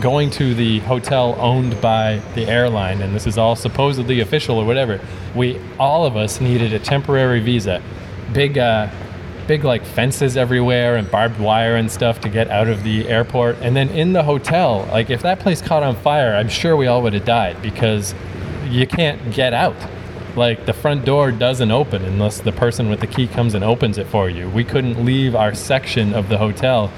going 0.00 0.30
to 0.30 0.54
the 0.54 0.80
hotel 0.80 1.36
owned 1.38 1.80
by 1.80 2.20
the 2.34 2.46
airline, 2.46 3.02
and 3.02 3.14
this 3.14 3.26
is 3.26 3.38
all 3.38 3.56
supposedly 3.56 4.20
official 4.20 4.58
or 4.58 4.64
whatever, 4.64 5.00
we 5.34 5.60
all 5.78 6.06
of 6.06 6.16
us 6.16 6.40
needed 6.40 6.72
a 6.72 6.78
temporary 6.78 7.40
visa. 7.40 7.82
Big, 8.32 8.58
uh, 8.58 8.90
big 9.46 9.64
like 9.64 9.84
fences 9.84 10.36
everywhere 10.36 10.96
and 10.96 11.10
barbed 11.10 11.38
wire 11.38 11.76
and 11.76 11.90
stuff 11.90 12.20
to 12.20 12.28
get 12.28 12.48
out 12.50 12.68
of 12.68 12.82
the 12.82 13.08
airport. 13.08 13.56
And 13.60 13.76
then 13.76 13.88
in 13.90 14.12
the 14.12 14.22
hotel, 14.22 14.88
like 14.90 15.10
if 15.10 15.22
that 15.22 15.40
place 15.40 15.60
caught 15.60 15.82
on 15.82 15.96
fire, 15.96 16.34
I'm 16.34 16.48
sure 16.48 16.76
we 16.76 16.86
all 16.86 17.02
would 17.02 17.12
have 17.12 17.24
died 17.24 17.60
because 17.62 18.14
you 18.68 18.86
can't 18.86 19.32
get 19.32 19.52
out. 19.52 19.76
Like 20.36 20.66
the 20.66 20.72
front 20.72 21.04
door 21.04 21.30
doesn't 21.30 21.70
open 21.70 22.04
unless 22.04 22.40
the 22.40 22.52
person 22.52 22.88
with 22.88 23.00
the 23.00 23.06
key 23.06 23.28
comes 23.28 23.54
and 23.54 23.62
opens 23.62 23.98
it 23.98 24.06
for 24.06 24.28
you. 24.28 24.48
We 24.48 24.64
couldn't 24.64 25.04
leave 25.04 25.34
our 25.36 25.54
section 25.54 26.12
of 26.14 26.28
the 26.28 26.38
hotel 26.38 26.90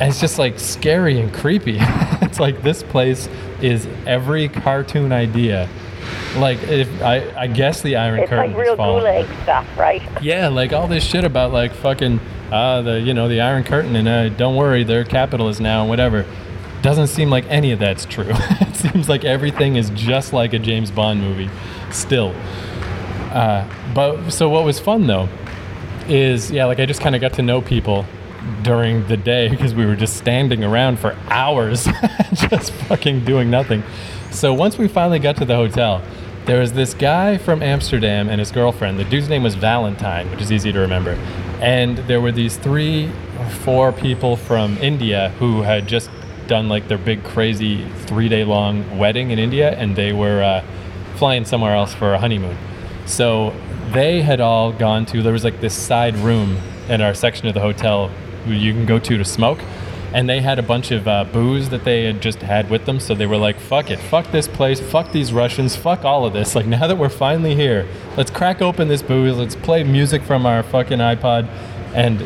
and 0.00 0.08
it's 0.08 0.20
just 0.20 0.38
like 0.38 0.58
scary 0.58 1.20
and 1.20 1.32
creepy. 1.32 1.76
it's 2.22 2.40
like 2.40 2.62
this 2.62 2.82
place 2.82 3.28
is 3.60 3.86
every 4.06 4.48
cartoon 4.48 5.12
idea. 5.12 5.68
Like 6.36 6.62
if 6.64 6.88
I, 7.02 7.30
I 7.36 7.46
guess 7.46 7.82
the 7.82 7.96
Iron 7.96 8.20
It's 8.20 8.30
Curtain 8.30 8.52
like 8.52 8.60
real 8.60 8.72
is 8.72 8.78
gulag 8.78 9.42
stuff, 9.42 9.66
right? 9.78 10.02
Yeah, 10.22 10.48
like 10.48 10.72
all 10.72 10.88
this 10.88 11.04
shit 11.04 11.24
about 11.24 11.52
like 11.52 11.72
fucking 11.74 12.18
uh 12.50 12.82
the 12.82 13.00
you 13.00 13.12
know 13.12 13.28
the 13.28 13.42
Iron 13.42 13.62
Curtain 13.62 13.94
and 13.94 14.08
uh, 14.08 14.28
don't 14.30 14.56
worry 14.56 14.82
they're 14.82 15.04
capitalist 15.04 15.60
now 15.60 15.82
and 15.82 15.90
whatever. 15.90 16.24
Doesn't 16.80 17.08
seem 17.08 17.28
like 17.28 17.44
any 17.48 17.72
of 17.72 17.78
that's 17.78 18.06
true. 18.06 18.30
it 18.30 18.74
seems 18.74 19.06
like 19.06 19.26
everything 19.26 19.76
is 19.76 19.90
just 19.90 20.32
like 20.32 20.54
a 20.54 20.58
James 20.58 20.90
Bond 20.90 21.20
movie, 21.20 21.50
still. 21.90 22.34
Uh, 23.32 23.68
but 23.94 24.30
so 24.30 24.48
what 24.48 24.64
was 24.64 24.80
fun 24.80 25.06
though 25.06 25.28
is 26.08 26.50
yeah, 26.50 26.64
like 26.64 26.80
I 26.80 26.86
just 26.86 27.02
kind 27.02 27.14
of 27.14 27.20
got 27.20 27.34
to 27.34 27.42
know 27.42 27.60
people 27.60 28.06
during 28.62 29.06
the 29.08 29.16
day 29.16 29.48
because 29.50 29.74
we 29.74 29.86
were 29.86 29.96
just 29.96 30.16
standing 30.16 30.64
around 30.64 30.98
for 30.98 31.16
hours, 31.28 31.84
just 32.34 32.72
fucking 32.72 33.24
doing 33.24 33.50
nothing. 33.50 33.82
So 34.30 34.54
once 34.54 34.78
we 34.78 34.88
finally 34.88 35.18
got 35.18 35.36
to 35.36 35.44
the 35.44 35.56
hotel, 35.56 36.02
there 36.46 36.60
was 36.60 36.72
this 36.72 36.94
guy 36.94 37.36
from 37.36 37.62
Amsterdam 37.62 38.28
and 38.28 38.38
his 38.38 38.50
girlfriend. 38.50 38.98
The 38.98 39.04
dude's 39.04 39.28
name 39.28 39.42
was 39.42 39.54
Valentine, 39.54 40.30
which 40.30 40.40
is 40.40 40.50
easy 40.50 40.72
to 40.72 40.78
remember. 40.80 41.12
And 41.60 41.98
there 41.98 42.20
were 42.20 42.32
these 42.32 42.56
three 42.56 43.10
or 43.38 43.50
four 43.50 43.92
people 43.92 44.36
from 44.36 44.76
India 44.78 45.30
who 45.38 45.62
had 45.62 45.86
just 45.86 46.10
done 46.46 46.68
like 46.68 46.88
their 46.88 46.98
big 46.98 47.22
crazy 47.22 47.86
three 48.06 48.28
day 48.28 48.42
long 48.44 48.98
wedding 48.98 49.30
in 49.30 49.38
India 49.38 49.70
and 49.72 49.94
they 49.94 50.12
were 50.12 50.42
uh, 50.42 50.64
flying 51.16 51.44
somewhere 51.44 51.74
else 51.74 51.94
for 51.94 52.14
a 52.14 52.18
honeymoon. 52.18 52.56
So 53.06 53.54
they 53.92 54.22
had 54.22 54.40
all 54.40 54.72
gone 54.72 55.06
to, 55.06 55.22
there 55.22 55.32
was 55.32 55.44
like 55.44 55.60
this 55.60 55.74
side 55.74 56.16
room 56.16 56.56
in 56.88 57.00
our 57.00 57.14
section 57.14 57.46
of 57.46 57.54
the 57.54 57.60
hotel 57.60 58.10
you 58.46 58.72
can 58.72 58.86
go 58.86 58.98
to 58.98 59.18
to 59.18 59.24
smoke. 59.24 59.60
And 60.12 60.28
they 60.28 60.40
had 60.40 60.58
a 60.58 60.62
bunch 60.62 60.90
of 60.90 61.06
uh, 61.06 61.22
booze 61.24 61.68
that 61.68 61.84
they 61.84 62.04
had 62.04 62.20
just 62.20 62.40
had 62.42 62.68
with 62.68 62.84
them. 62.84 62.98
So 62.98 63.14
they 63.14 63.26
were 63.26 63.36
like, 63.36 63.60
fuck 63.60 63.90
it, 63.90 64.00
fuck 64.00 64.30
this 64.32 64.48
place, 64.48 64.80
fuck 64.80 65.12
these 65.12 65.32
Russians, 65.32 65.76
fuck 65.76 66.04
all 66.04 66.24
of 66.26 66.32
this. 66.32 66.54
Like, 66.60 66.66
now 66.66 66.88
that 66.88 66.98
we're 66.98 67.08
finally 67.08 67.54
here, 67.54 67.86
let's 68.16 68.30
crack 68.30 68.60
open 68.60 68.88
this 68.88 69.02
booze, 69.02 69.36
let's 69.36 69.54
play 69.54 69.84
music 69.84 70.22
from 70.22 70.46
our 70.46 70.64
fucking 70.64 70.98
iPod. 70.98 71.46
And 71.94 72.20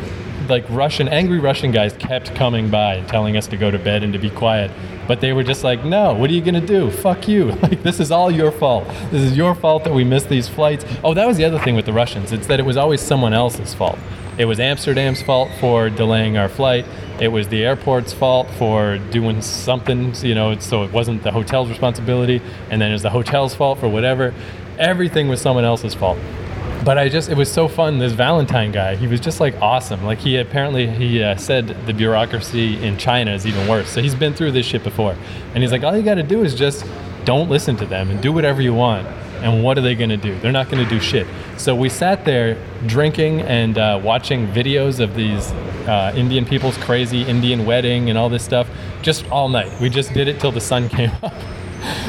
like 0.49 0.65
Russian, 0.69 1.09
angry 1.09 1.39
Russian 1.39 1.71
guys 1.71 1.93
kept 1.95 2.35
coming 2.35 2.71
by 2.71 2.95
and 2.95 3.09
telling 3.09 3.37
us 3.37 3.47
to 3.49 3.57
go 3.57 3.71
to 3.71 3.79
bed 3.79 4.03
and 4.03 4.13
to 4.13 4.19
be 4.19 4.31
quiet. 4.31 4.71
But 5.07 5.21
they 5.21 5.33
were 5.33 5.43
just 5.43 5.65
like, 5.65 5.85
no, 5.85 6.15
what 6.15 6.31
are 6.31 6.33
you 6.33 6.41
going 6.41 6.61
to 6.61 6.67
do? 6.67 6.91
Fuck 6.91 7.29
you. 7.29 7.53
Like, 7.65 7.83
this 7.83 7.99
is 7.99 8.11
all 8.11 8.31
your 8.31 8.53
fault. 8.53 8.87
This 9.11 9.23
is 9.23 9.37
your 9.37 9.55
fault 9.55 9.85
that 9.85 9.95
we 9.95 10.05
missed 10.05 10.29
these 10.29 10.49
flights. 10.49 10.85
Oh, 11.03 11.15
that 11.15 11.27
was 11.27 11.39
the 11.39 11.45
other 11.45 11.59
thing 11.59 11.77
with 11.77 11.87
the 11.87 11.95
Russians. 11.95 12.31
It's 12.31 12.47
that 12.47 12.61
it 12.61 12.67
was 12.67 12.77
always 12.77 13.01
someone 13.01 13.33
else's 13.33 13.73
fault. 13.73 13.99
It 14.37 14.47
was 14.47 14.59
Amsterdam's 14.59 15.23
fault 15.23 15.51
for 15.61 15.89
delaying 15.91 16.37
our 16.37 16.49
flight. 16.49 16.87
It 17.21 17.29
was 17.29 17.49
the 17.49 17.65
airport's 17.65 18.13
fault 18.13 18.51
for 18.59 18.99
doing 18.99 19.41
something, 19.43 20.15
you 20.17 20.35
know, 20.35 20.59
so 20.59 20.83
it 20.83 20.93
wasn't 20.93 21.23
the 21.23 21.31
hotel's 21.31 21.69
responsibility. 21.69 22.43
And 22.71 22.83
then 22.83 22.91
it 22.91 22.95
was 22.95 23.03
the 23.03 23.11
hotel's 23.11 23.55
fault 23.55 23.79
for 23.79 23.89
whatever. 23.89 24.35
Everything 24.79 25.29
was 25.29 25.41
someone 25.41 25.65
else's 25.65 25.95
fault 25.95 26.19
but 26.85 26.99
I 26.99 27.09
just 27.09 27.31
it 27.31 27.37
was 27.37 27.51
so 27.51 27.67
fun. 27.67 27.99
This 27.99 28.13
Valentine 28.13 28.71
guy, 28.71 28.95
he 28.97 29.07
was 29.07 29.19
just 29.19 29.41
like 29.41 29.55
awesome. 29.63 30.05
Like 30.05 30.19
he 30.19 30.37
apparently 30.37 30.87
he 30.87 31.23
uh, 31.23 31.37
said 31.37 31.69
the 31.87 31.95
bureaucracy 31.95 32.83
in 32.83 32.99
China 32.99 33.33
is 33.33 33.47
even 33.47 33.67
worse. 33.67 33.89
So 33.89 34.03
he's 34.03 34.15
been 34.15 34.35
through 34.35 34.53
this 34.53 34.67
shit 34.67 34.85
before, 34.85 35.17
and 35.55 35.63
he's 35.63 35.73
like, 35.73 35.83
all 35.83 35.97
you 35.97 36.03
got 36.03 36.17
to 36.17 36.23
do 36.23 36.45
is 36.45 36.55
just 36.55 36.85
don't 37.25 37.49
listen 37.49 37.77
to 37.77 37.87
them 37.87 38.11
and 38.11 38.21
do 38.21 38.33
whatever 38.33 38.61
you 38.61 38.75
want. 38.75 39.07
And 39.45 39.63
what 39.63 39.77
are 39.77 39.83
they 39.83 39.95
going 39.95 40.09
to 40.09 40.17
do? 40.17 40.39
They're 40.41 40.53
not 40.53 40.71
going 40.71 40.83
to 40.83 40.89
do 40.89 40.99
shit. 40.99 41.27
So 41.59 41.75
we 41.77 41.91
sat 41.91 42.25
there 42.25 42.57
drinking 42.87 43.43
and 43.43 43.77
uh, 43.77 44.01
watching 44.03 44.47
videos 44.47 45.01
of 45.01 45.15
these 45.15 45.53
uh, 45.87 46.15
Indian 46.17 46.47
people's 46.47 46.79
crazy 46.79 47.23
Indian 47.25 47.67
wedding 47.67 48.09
and 48.09 48.17
all 48.17 48.31
this 48.31 48.43
stuff 48.43 48.67
just 49.03 49.31
all 49.31 49.51
night. 49.51 49.79
We 49.83 49.91
just 49.91 50.15
did 50.15 50.29
it 50.29 50.41
till 50.41 50.51
the 50.51 50.63
sun 50.63 50.89
came 50.99 51.13
up. 51.23 51.35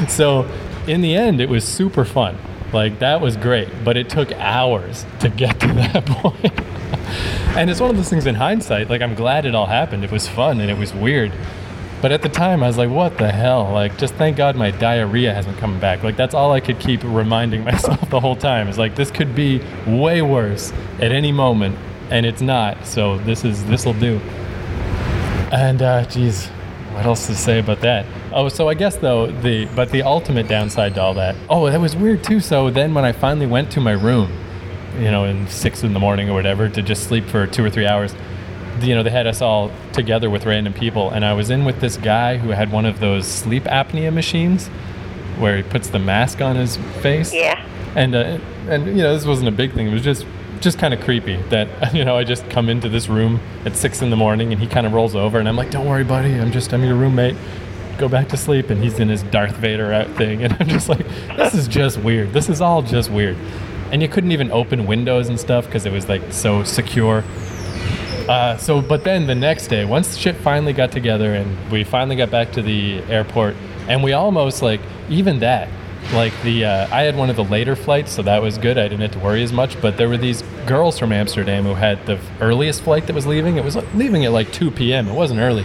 so 0.08 0.50
in 0.86 1.02
the 1.02 1.14
end, 1.14 1.42
it 1.42 1.50
was 1.50 1.62
super 1.62 2.06
fun. 2.06 2.38
Like 2.72 3.00
that 3.00 3.20
was 3.20 3.36
great, 3.36 3.68
but 3.84 3.98
it 3.98 4.08
took 4.08 4.32
hours 4.32 5.04
to 5.20 5.28
get 5.28 5.60
to 5.60 5.66
that 5.74 6.06
point. 6.06 6.58
and 7.54 7.68
it's 7.68 7.80
one 7.80 7.90
of 7.90 7.96
those 7.98 8.08
things 8.08 8.24
in 8.24 8.34
hindsight, 8.34 8.88
like 8.88 9.02
I'm 9.02 9.14
glad 9.14 9.44
it 9.44 9.54
all 9.54 9.66
happened. 9.66 10.04
It 10.04 10.10
was 10.10 10.26
fun 10.26 10.58
and 10.58 10.70
it 10.70 10.78
was 10.78 10.94
weird. 10.94 11.32
But 12.06 12.12
at 12.12 12.22
the 12.22 12.28
time 12.28 12.62
I 12.62 12.68
was 12.68 12.78
like, 12.78 12.88
what 12.88 13.18
the 13.18 13.32
hell? 13.32 13.68
Like 13.72 13.98
just 13.98 14.14
thank 14.14 14.36
God 14.36 14.54
my 14.54 14.70
diarrhea 14.70 15.34
hasn't 15.34 15.58
come 15.58 15.80
back. 15.80 16.04
Like 16.04 16.16
that's 16.16 16.34
all 16.34 16.52
I 16.52 16.60
could 16.60 16.78
keep 16.78 17.00
reminding 17.04 17.64
myself 17.64 18.08
the 18.10 18.20
whole 18.20 18.36
time. 18.36 18.68
Is 18.68 18.78
like 18.78 18.94
this 18.94 19.10
could 19.10 19.34
be 19.34 19.60
way 19.88 20.22
worse 20.22 20.72
at 21.00 21.10
any 21.10 21.32
moment 21.32 21.76
and 22.10 22.24
it's 22.24 22.40
not. 22.40 22.86
So 22.86 23.18
this 23.18 23.44
is 23.44 23.64
this'll 23.64 23.92
do. 23.92 24.18
And 25.50 25.82
uh 25.82 26.04
geez, 26.04 26.46
what 26.92 27.06
else 27.06 27.26
to 27.26 27.34
say 27.34 27.58
about 27.58 27.80
that? 27.80 28.06
Oh, 28.32 28.48
so 28.48 28.68
I 28.68 28.74
guess 28.74 28.94
though 28.94 29.26
the 29.26 29.64
but 29.74 29.90
the 29.90 30.02
ultimate 30.02 30.46
downside 30.46 30.94
to 30.94 31.02
all 31.02 31.14
that. 31.14 31.34
Oh, 31.50 31.68
that 31.68 31.80
was 31.80 31.96
weird 31.96 32.22
too. 32.22 32.38
So 32.38 32.70
then 32.70 32.94
when 32.94 33.04
I 33.04 33.10
finally 33.10 33.46
went 33.46 33.72
to 33.72 33.80
my 33.80 33.94
room, 33.94 34.30
you 34.96 35.10
know, 35.10 35.24
in 35.24 35.48
six 35.48 35.82
in 35.82 35.92
the 35.92 35.98
morning 35.98 36.30
or 36.30 36.34
whatever, 36.34 36.68
to 36.68 36.82
just 36.82 37.02
sleep 37.08 37.24
for 37.24 37.48
two 37.48 37.64
or 37.64 37.70
three 37.70 37.84
hours, 37.88 38.14
you 38.82 38.94
know, 38.94 39.02
they 39.02 39.10
had 39.10 39.26
us 39.26 39.42
all 39.42 39.70
together 39.92 40.30
with 40.30 40.46
random 40.46 40.72
people, 40.72 41.10
and 41.10 41.24
I 41.24 41.32
was 41.32 41.50
in 41.50 41.64
with 41.64 41.80
this 41.80 41.96
guy 41.96 42.36
who 42.36 42.50
had 42.50 42.72
one 42.72 42.84
of 42.86 43.00
those 43.00 43.26
sleep 43.26 43.64
apnea 43.64 44.12
machines, 44.12 44.68
where 45.38 45.56
he 45.56 45.62
puts 45.62 45.88
the 45.88 45.98
mask 45.98 46.40
on 46.40 46.56
his 46.56 46.76
face. 47.00 47.32
Yeah. 47.32 47.64
And 47.94 48.14
uh, 48.14 48.38
and 48.68 48.86
you 48.86 49.02
know, 49.02 49.14
this 49.14 49.24
wasn't 49.24 49.48
a 49.48 49.52
big 49.52 49.72
thing. 49.72 49.88
It 49.88 49.92
was 49.92 50.02
just 50.02 50.26
just 50.60 50.78
kind 50.78 50.94
of 50.94 51.00
creepy 51.00 51.36
that 51.50 51.94
you 51.94 52.04
know 52.04 52.16
I 52.16 52.24
just 52.24 52.48
come 52.50 52.68
into 52.68 52.88
this 52.88 53.08
room 53.08 53.40
at 53.64 53.76
six 53.76 54.02
in 54.02 54.10
the 54.10 54.16
morning 54.16 54.52
and 54.52 54.60
he 54.60 54.66
kind 54.66 54.86
of 54.86 54.92
rolls 54.92 55.14
over 55.14 55.38
and 55.38 55.48
I'm 55.48 55.56
like, 55.56 55.70
"Don't 55.70 55.86
worry, 55.86 56.04
buddy. 56.04 56.34
I'm 56.34 56.52
just 56.52 56.72
I'm 56.72 56.84
your 56.84 56.96
roommate. 56.96 57.36
Go 57.98 58.08
back 58.08 58.28
to 58.30 58.36
sleep." 58.36 58.70
And 58.70 58.82
he's 58.82 58.98
in 58.98 59.08
his 59.08 59.22
Darth 59.24 59.56
Vader 59.56 59.92
out 59.92 60.08
thing, 60.16 60.42
and 60.44 60.56
I'm 60.60 60.68
just 60.68 60.88
like, 60.88 61.06
"This 61.36 61.54
is 61.54 61.68
just 61.68 61.98
weird. 61.98 62.32
This 62.32 62.48
is 62.48 62.60
all 62.60 62.82
just 62.82 63.10
weird." 63.10 63.36
And 63.92 64.02
you 64.02 64.08
couldn't 64.08 64.32
even 64.32 64.50
open 64.50 64.86
windows 64.86 65.28
and 65.28 65.38
stuff 65.38 65.66
because 65.66 65.86
it 65.86 65.92
was 65.92 66.08
like 66.08 66.32
so 66.32 66.64
secure. 66.64 67.22
Uh, 68.28 68.56
so, 68.56 68.80
but 68.80 69.04
then 69.04 69.26
the 69.26 69.34
next 69.34 69.68
day, 69.68 69.84
once 69.84 70.16
shit 70.16 70.34
finally 70.36 70.72
got 70.72 70.90
together 70.90 71.34
and 71.34 71.70
we 71.70 71.84
finally 71.84 72.16
got 72.16 72.30
back 72.30 72.52
to 72.52 72.62
the 72.62 72.98
airport, 73.04 73.54
and 73.88 74.02
we 74.02 74.12
almost 74.12 74.62
like 74.62 74.80
even 75.08 75.38
that, 75.38 75.68
like 76.12 76.32
the 76.42 76.64
uh, 76.64 76.88
I 76.94 77.02
had 77.02 77.16
one 77.16 77.30
of 77.30 77.36
the 77.36 77.44
later 77.44 77.76
flights, 77.76 78.12
so 78.12 78.22
that 78.22 78.42
was 78.42 78.58
good. 78.58 78.78
I 78.78 78.88
didn't 78.88 79.00
have 79.00 79.12
to 79.12 79.18
worry 79.20 79.42
as 79.42 79.52
much. 79.52 79.80
But 79.80 79.96
there 79.96 80.08
were 80.08 80.16
these 80.16 80.42
girls 80.66 80.98
from 80.98 81.12
Amsterdam 81.12 81.64
who 81.64 81.74
had 81.74 82.04
the 82.06 82.18
earliest 82.40 82.82
flight 82.82 83.06
that 83.06 83.14
was 83.14 83.26
leaving. 83.26 83.56
It 83.56 83.64
was 83.64 83.76
leaving 83.94 84.24
at 84.24 84.32
like 84.32 84.52
2 84.52 84.70
p.m. 84.72 85.08
It 85.08 85.14
wasn't 85.14 85.40
early. 85.40 85.64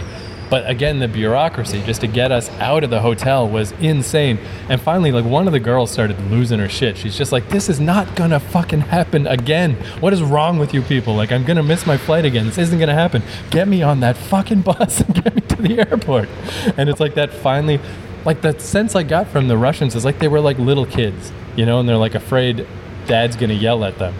But 0.52 0.68
again, 0.68 0.98
the 0.98 1.08
bureaucracy 1.08 1.82
just 1.86 2.02
to 2.02 2.06
get 2.06 2.30
us 2.30 2.50
out 2.60 2.84
of 2.84 2.90
the 2.90 3.00
hotel 3.00 3.48
was 3.48 3.72
insane. 3.80 4.38
And 4.68 4.78
finally, 4.78 5.10
like 5.10 5.24
one 5.24 5.46
of 5.46 5.54
the 5.54 5.60
girls 5.60 5.90
started 5.90 6.20
losing 6.30 6.58
her 6.58 6.68
shit. 6.68 6.98
She's 6.98 7.16
just 7.16 7.32
like, 7.32 7.48
"This 7.48 7.70
is 7.70 7.80
not 7.80 8.14
gonna 8.16 8.38
fucking 8.38 8.80
happen 8.80 9.26
again. 9.26 9.76
What 10.00 10.12
is 10.12 10.22
wrong 10.22 10.58
with 10.58 10.74
you 10.74 10.82
people? 10.82 11.16
Like, 11.16 11.32
I'm 11.32 11.44
gonna 11.44 11.62
miss 11.62 11.86
my 11.86 11.96
flight 11.96 12.26
again. 12.26 12.44
This 12.44 12.58
isn't 12.58 12.78
gonna 12.78 12.92
happen. 12.92 13.22
Get 13.48 13.66
me 13.66 13.82
on 13.82 14.00
that 14.00 14.14
fucking 14.14 14.60
bus 14.60 15.00
and 15.00 15.14
get 15.24 15.34
me 15.34 15.40
to 15.40 15.56
the 15.56 15.78
airport." 15.88 16.28
And 16.76 16.90
it's 16.90 17.00
like 17.00 17.14
that 17.14 17.32
finally, 17.32 17.80
like 18.26 18.42
the 18.42 18.52
sense 18.58 18.94
I 18.94 19.04
got 19.04 19.28
from 19.28 19.48
the 19.48 19.56
Russians 19.56 19.94
is 19.94 20.04
like 20.04 20.18
they 20.18 20.28
were 20.28 20.42
like 20.42 20.58
little 20.58 20.84
kids, 20.84 21.32
you 21.56 21.64
know, 21.64 21.80
and 21.80 21.88
they're 21.88 21.96
like 21.96 22.14
afraid 22.14 22.66
dad's 23.06 23.36
gonna 23.36 23.54
yell 23.54 23.86
at 23.86 23.98
them. 23.98 24.12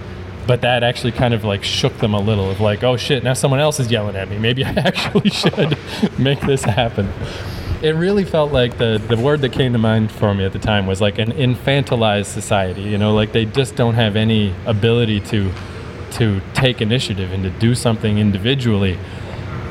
But 0.46 0.60
that 0.62 0.82
actually 0.82 1.12
kind 1.12 1.34
of 1.34 1.44
like 1.44 1.62
shook 1.64 1.96
them 1.98 2.14
a 2.14 2.20
little 2.20 2.50
of 2.50 2.60
like, 2.60 2.82
oh 2.82 2.96
shit, 2.96 3.22
now 3.22 3.34
someone 3.34 3.60
else 3.60 3.78
is 3.80 3.90
yelling 3.90 4.16
at 4.16 4.28
me. 4.28 4.38
Maybe 4.38 4.64
I 4.64 4.70
actually 4.76 5.30
should 5.30 5.78
make 6.18 6.40
this 6.40 6.64
happen. 6.64 7.12
It 7.82 7.96
really 7.96 8.24
felt 8.24 8.52
like 8.52 8.78
the, 8.78 9.02
the 9.08 9.16
word 9.16 9.40
that 9.40 9.52
came 9.52 9.72
to 9.72 9.78
mind 9.78 10.12
for 10.12 10.34
me 10.34 10.44
at 10.44 10.52
the 10.52 10.58
time 10.58 10.86
was 10.86 11.00
like 11.00 11.18
an 11.18 11.32
infantilized 11.32 12.26
society. 12.26 12.82
You 12.82 12.98
know, 12.98 13.14
like 13.14 13.32
they 13.32 13.44
just 13.44 13.74
don't 13.74 13.94
have 13.94 14.16
any 14.16 14.54
ability 14.66 15.20
to 15.20 15.52
to 16.12 16.42
take 16.52 16.82
initiative 16.82 17.32
and 17.32 17.42
to 17.42 17.50
do 17.50 17.74
something 17.74 18.18
individually. 18.18 18.98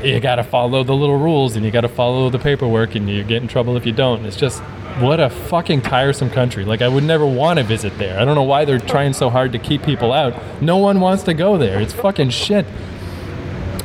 You 0.03 0.19
got 0.19 0.35
to 0.35 0.43
follow 0.43 0.83
the 0.83 0.95
little 0.95 1.17
rules 1.17 1.55
and 1.55 1.63
you 1.63 1.71
got 1.71 1.81
to 1.81 1.89
follow 1.89 2.29
the 2.29 2.39
paperwork 2.39 2.95
and 2.95 3.07
you 3.07 3.23
get 3.23 3.41
in 3.41 3.47
trouble 3.47 3.77
if 3.77 3.85
you 3.85 3.91
don't. 3.91 4.25
It's 4.25 4.35
just 4.35 4.59
what 4.99 5.19
a 5.19 5.29
fucking 5.29 5.81
tiresome 5.81 6.29
country. 6.29 6.65
Like 6.65 6.81
I 6.81 6.87
would 6.87 7.03
never 7.03 7.25
want 7.25 7.59
to 7.59 7.63
visit 7.63 7.97
there. 7.97 8.19
I 8.19 8.25
don't 8.25 8.35
know 8.35 8.43
why 8.43 8.65
they're 8.65 8.79
trying 8.79 9.13
so 9.13 9.29
hard 9.29 9.51
to 9.51 9.59
keep 9.59 9.83
people 9.83 10.11
out. 10.11 10.33
No 10.61 10.77
one 10.77 10.99
wants 10.99 11.23
to 11.23 11.33
go 11.33 11.57
there. 11.57 11.79
It's 11.79 11.93
fucking 11.93 12.31
shit. 12.31 12.65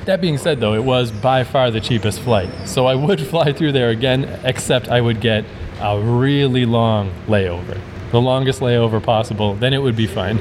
That 0.07 0.21
being 0.21 0.39
said 0.39 0.61
though, 0.61 0.75
it 0.75 0.85
was 0.85 1.11
by 1.11 1.45
far 1.45 1.71
the 1.71 1.81
cheapest 1.81 2.21
flight. 2.21 2.49
So 2.67 2.87
I 2.87 2.95
would 2.95 3.21
fly 3.27 3.53
through 3.53 3.73
there 3.73 3.91
again, 3.91 4.25
except 4.43 4.89
I 4.89 5.01
would 5.01 5.21
get 5.21 5.45
a 5.81 6.01
really 6.01 6.65
long 6.65 7.13
layover. 7.27 7.79
The 8.11 8.21
longest 8.21 8.61
layover 8.61 9.03
possible, 9.03 9.55
then 9.55 9.75
it 9.75 9.83
would 9.83 9.97
be 9.97 10.07
fine. 10.07 10.39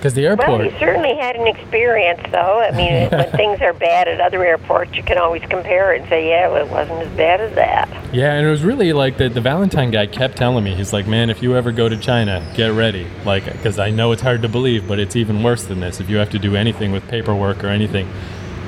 Because 0.00 0.14
the 0.14 0.24
airport. 0.24 0.48
Well, 0.48 0.64
you 0.64 0.70
certainly 0.78 1.14
had 1.14 1.36
an 1.36 1.46
experience, 1.46 2.22
though. 2.32 2.62
I 2.62 2.70
mean, 2.70 3.10
when 3.10 3.30
things 3.32 3.60
are 3.60 3.74
bad 3.74 4.08
at 4.08 4.18
other 4.18 4.42
airports, 4.42 4.94
you 4.94 5.02
can 5.02 5.18
always 5.18 5.42
compare 5.42 5.92
it 5.92 6.00
and 6.00 6.08
say, 6.08 6.26
yeah, 6.26 6.48
well, 6.48 6.64
it 6.64 6.70
wasn't 6.70 7.00
as 7.00 7.16
bad 7.18 7.42
as 7.42 7.54
that. 7.56 7.86
Yeah, 8.14 8.32
and 8.32 8.46
it 8.46 8.50
was 8.50 8.62
really 8.62 8.94
like 8.94 9.18
the, 9.18 9.28
the 9.28 9.42
Valentine 9.42 9.90
guy 9.90 10.06
kept 10.06 10.38
telling 10.38 10.64
me, 10.64 10.74
he's 10.74 10.94
like, 10.94 11.06
man, 11.06 11.28
if 11.28 11.42
you 11.42 11.54
ever 11.54 11.70
go 11.70 11.86
to 11.86 11.98
China, 11.98 12.50
get 12.56 12.68
ready. 12.68 13.06
Like, 13.26 13.44
because 13.44 13.78
I 13.78 13.90
know 13.90 14.10
it's 14.12 14.22
hard 14.22 14.40
to 14.40 14.48
believe, 14.48 14.88
but 14.88 14.98
it's 14.98 15.16
even 15.16 15.42
worse 15.42 15.64
than 15.64 15.80
this 15.80 16.00
if 16.00 16.08
you 16.08 16.16
have 16.16 16.30
to 16.30 16.38
do 16.38 16.56
anything 16.56 16.92
with 16.92 17.06
paperwork 17.06 17.62
or 17.62 17.68
anything. 17.68 18.08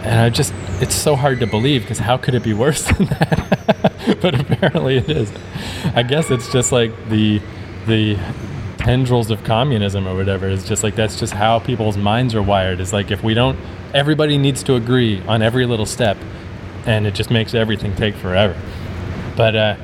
And 0.02 0.20
I 0.20 0.28
just, 0.28 0.52
it's 0.82 0.94
so 0.94 1.16
hard 1.16 1.40
to 1.40 1.46
believe 1.46 1.80
because 1.80 1.98
how 1.98 2.18
could 2.18 2.34
it 2.34 2.42
be 2.42 2.52
worse 2.52 2.84
than 2.92 3.06
that? 3.06 4.18
but 4.20 4.38
apparently 4.38 4.98
it 4.98 5.08
is. 5.08 5.32
I 5.94 6.02
guess 6.02 6.30
it's 6.30 6.52
just 6.52 6.72
like 6.72 6.92
the, 7.08 7.40
the, 7.86 8.18
tendrils 8.82 9.30
of 9.30 9.44
communism 9.44 10.08
or 10.08 10.16
whatever. 10.16 10.48
It's 10.48 10.66
just 10.66 10.82
like 10.82 10.96
that's 10.96 11.18
just 11.18 11.32
how 11.32 11.60
people's 11.60 11.96
minds 11.96 12.34
are 12.34 12.42
wired. 12.42 12.80
Is 12.80 12.92
like 12.92 13.10
if 13.10 13.22
we 13.22 13.34
don't, 13.34 13.58
everybody 13.94 14.38
needs 14.38 14.62
to 14.64 14.74
agree 14.74 15.20
on 15.22 15.40
every 15.40 15.66
little 15.66 15.86
step, 15.86 16.16
and 16.84 17.06
it 17.06 17.14
just 17.14 17.30
makes 17.30 17.54
everything 17.54 17.94
take 17.94 18.14
forever. 18.16 18.60
But 19.36 19.56
uh, 19.56 19.76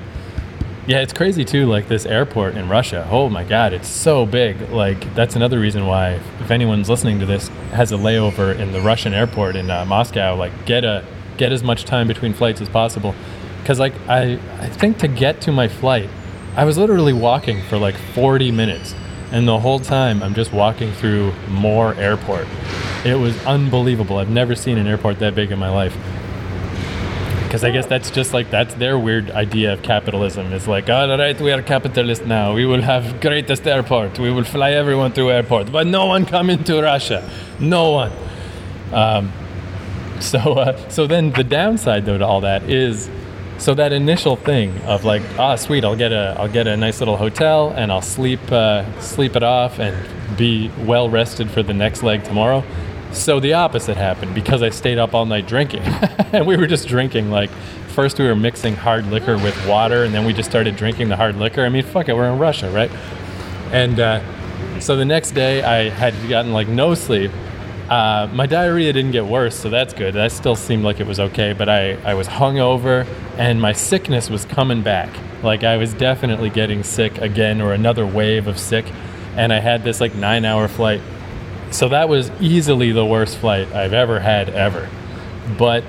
yeah, 0.89 1.01
it's 1.01 1.13
crazy 1.13 1.45
too. 1.45 1.67
Like 1.67 1.87
this 1.89 2.07
airport 2.07 2.57
in 2.57 2.69
Russia. 2.69 3.07
Oh 3.11 3.29
my 3.29 3.45
God, 3.45 3.73
it's 3.73 3.89
so 3.89 4.27
big. 4.27 4.71
Like 4.71 5.15
that's 5.15 5.37
another 5.37 5.61
reason 5.61 5.87
why, 5.87 6.21
if 6.41 6.51
anyone's 6.51 6.91
listening 6.91 7.21
to 7.21 7.27
this, 7.27 7.49
has 7.73 7.93
a 7.93 7.97
layover 7.97 8.59
in 8.59 8.73
the 8.73 8.81
Russian 8.81 9.15
airport 9.15 9.55
in 9.55 9.71
uh, 9.71 9.85
Moscow, 9.85 10.35
like 10.35 10.67
get 10.67 10.85
a 10.85 11.05
get 11.37 11.53
as 11.53 11.63
much 11.63 11.85
time 11.85 12.09
between 12.09 12.35
flights 12.35 12.61
as 12.61 12.69
possible. 12.69 13.15
Because 13.63 13.79
like 13.79 13.95
I, 14.09 14.41
I 14.59 14.69
think 14.69 14.99
to 14.99 15.09
get 15.09 15.41
to 15.43 15.53
my 15.53 15.69
flight, 15.69 16.11
I 16.57 16.65
was 16.65 16.77
literally 16.77 17.13
walking 17.13 17.63
for 17.63 17.79
like 17.79 17.97
40 18.15 18.51
minutes, 18.51 18.95
and 19.31 19.47
the 19.47 19.59
whole 19.59 19.79
time 19.79 20.23
I'm 20.23 20.35
just 20.35 20.53
walking 20.53 20.93
through 20.93 21.33
more 21.49 21.95
airport. 21.95 22.47
It 23.05 23.15
was 23.15 23.37
unbelievable. 23.47 24.19
I've 24.19 24.31
never 24.31 24.55
seen 24.55 24.79
an 24.79 24.87
airport 24.87 25.19
that 25.21 25.35
big 25.35 25.53
in 25.53 25.59
my 25.59 25.71
life. 25.71 25.97
Because 27.45 27.65
I 27.65 27.71
guess 27.71 27.87
that's 27.87 28.11
just 28.11 28.35
like 28.35 28.51
that's 28.51 28.75
their 28.75 28.99
weird 28.99 29.31
idea 29.31 29.73
of 29.73 29.83
capitalism. 29.83 30.53
It's 30.53 30.67
like, 30.67 30.91
all 30.91 31.09
right, 31.09 31.41
we 31.41 31.51
are 31.51 31.63
capitalist 31.63 32.27
now. 32.27 32.53
We 32.53 32.67
will 32.67 32.83
have 32.83 33.23
greatest 33.23 33.67
airport. 33.67 34.19
We 34.19 34.31
will 34.31 34.45
fly 34.45 34.73
everyone 34.73 35.13
through 35.13 35.31
airport, 35.31 35.73
but 35.73 35.87
no 35.87 36.07
one 36.07 36.27
come 36.27 36.51
into 36.51 36.83
Russia. 36.83 37.27
No 37.59 37.93
one. 37.93 38.13
Um, 38.93 39.33
so, 40.21 40.39
uh, 40.39 40.89
so 40.91 41.07
then 41.07 41.31
the 41.33 41.45
downside 41.45 42.05
though 42.05 42.19
to 42.19 42.27
all 42.27 42.41
that 42.43 42.65
is 42.65 43.09
so 43.59 43.75
that 43.75 43.93
initial 43.93 44.37
thing 44.37 44.77
of 44.83 45.05
like 45.05 45.23
ah 45.39 45.57
sweet 45.57 45.85
i'll 45.85 45.97
get 45.97 46.13
a 46.13 46.37
i'll 46.39 46.49
get 46.49 46.67
a 46.67 46.77
nice 46.77 47.01
little 47.01 47.17
hotel 47.17 47.71
and 47.71 47.91
i'll 47.91 48.01
sleep 48.03 48.41
uh, 48.53 49.01
sleep 49.01 49.35
it 49.35 49.43
off 49.43 49.79
and 49.79 49.97
be 50.37 50.71
well 50.85 51.09
rested 51.09 51.51
for 51.51 51.63
the 51.63 51.75
next 51.75 52.03
leg 52.03 52.25
tomorrow. 52.25 52.65
So 53.13 53.41
the 53.41 53.55
opposite 53.55 53.97
happened 53.97 54.35
because 54.35 54.63
i 54.63 54.69
stayed 54.69 54.99
up 54.99 55.15
all 55.15 55.27
night 55.27 55.47
drinking. 55.47 55.83
And 56.31 56.47
we 56.47 56.59
were 56.59 56.67
just 56.67 56.87
drinking 56.87 57.31
like 57.31 57.49
first 57.89 58.19
we 58.19 58.27
were 58.27 58.37
mixing 58.37 58.77
hard 58.77 59.07
liquor 59.07 59.39
with 59.39 59.57
water 59.67 60.05
and 60.05 60.15
then 60.15 60.27
we 60.27 60.35
just 60.35 60.49
started 60.49 60.77
drinking 60.77 61.09
the 61.09 61.17
hard 61.17 61.37
liquor. 61.37 61.65
I 61.65 61.71
mean 61.71 61.83
fuck 61.83 62.09
it 62.09 62.15
we're 62.15 62.31
in 62.31 62.39
russia 62.39 62.71
right? 62.71 62.91
And 63.73 63.99
uh, 63.99 64.21
so 64.81 64.95
the 64.97 65.07
next 65.07 65.31
day 65.31 65.63
i 65.63 65.89
had 65.89 66.15
gotten 66.29 66.53
like 66.53 66.69
no 66.69 66.95
sleep 66.95 67.31
uh, 67.89 68.29
my 68.33 68.47
diarrhea 68.47 68.93
didn't 68.93 69.13
get 69.13 69.25
worse, 69.25 69.57
so 69.59 69.71
that's 69.71 69.95
good. 69.95 70.15
That 70.15 70.33
still 70.33 70.57
seemed 70.57 70.85
like 70.85 71.01
it 71.01 71.07
was 71.07 71.19
okay, 71.19 71.55
but 71.55 71.69
I, 71.69 71.93
I 72.03 72.15
was 72.15 72.29
hungover 72.29 73.07
and 73.39 73.61
my 73.61 73.73
sickness 73.73 74.29
was 74.29 74.45
coming 74.45 74.83
back. 74.83 75.09
Like 75.43 75.65
I 75.65 75.77
was 75.77 75.95
definitely 75.95 76.51
getting 76.51 76.83
sick 76.83 77.19
again 77.19 77.61
or 77.61 77.73
another 77.73 78.07
wave 78.07 78.47
of 78.47 78.59
sick. 78.59 78.85
And 79.37 79.53
I 79.53 79.61
had 79.61 79.85
this 79.85 80.01
like 80.01 80.15
nine 80.15 80.45
hour 80.45 80.69
flight. 80.69 81.01
So 81.71 81.89
that 81.89 82.09
was 82.09 82.31
easily 82.41 82.93
the 82.93 83.07
worst 83.07 83.39
flight 83.39 83.73
I've 83.73 83.93
ever 83.93 84.21
had 84.21 84.49
ever. 84.51 84.89
But 85.57 85.85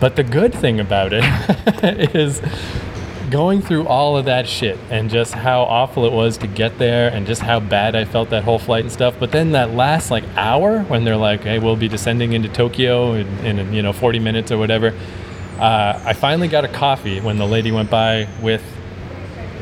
but 0.00 0.16
the 0.16 0.24
good 0.24 0.54
thing 0.54 0.80
about 0.80 1.12
it 1.12 1.24
is 2.14 2.40
going 3.32 3.62
through 3.62 3.86
all 3.86 4.18
of 4.18 4.26
that 4.26 4.46
shit 4.46 4.78
and 4.90 5.08
just 5.08 5.32
how 5.32 5.62
awful 5.62 6.04
it 6.04 6.12
was 6.12 6.36
to 6.36 6.46
get 6.46 6.78
there 6.78 7.08
and 7.08 7.26
just 7.26 7.40
how 7.40 7.58
bad 7.58 7.96
I 7.96 8.04
felt 8.04 8.28
that 8.28 8.44
whole 8.44 8.58
flight 8.58 8.84
and 8.84 8.92
stuff. 8.92 9.14
But 9.18 9.32
then 9.32 9.52
that 9.52 9.70
last 9.70 10.10
like 10.10 10.24
hour 10.36 10.82
when 10.82 11.04
they're 11.04 11.16
like, 11.16 11.44
"Hey, 11.44 11.58
we'll 11.58 11.76
be 11.76 11.88
descending 11.88 12.34
into 12.34 12.50
Tokyo 12.50 13.14
in, 13.14 13.26
in 13.38 13.72
you 13.72 13.82
know 13.82 13.94
40 13.94 14.18
minutes 14.18 14.52
or 14.52 14.58
whatever," 14.58 14.94
uh, 15.58 15.98
I 16.04 16.12
finally 16.12 16.46
got 16.46 16.66
a 16.66 16.68
coffee 16.68 17.20
when 17.20 17.38
the 17.38 17.46
lady 17.46 17.72
went 17.72 17.88
by 17.90 18.28
with 18.42 18.62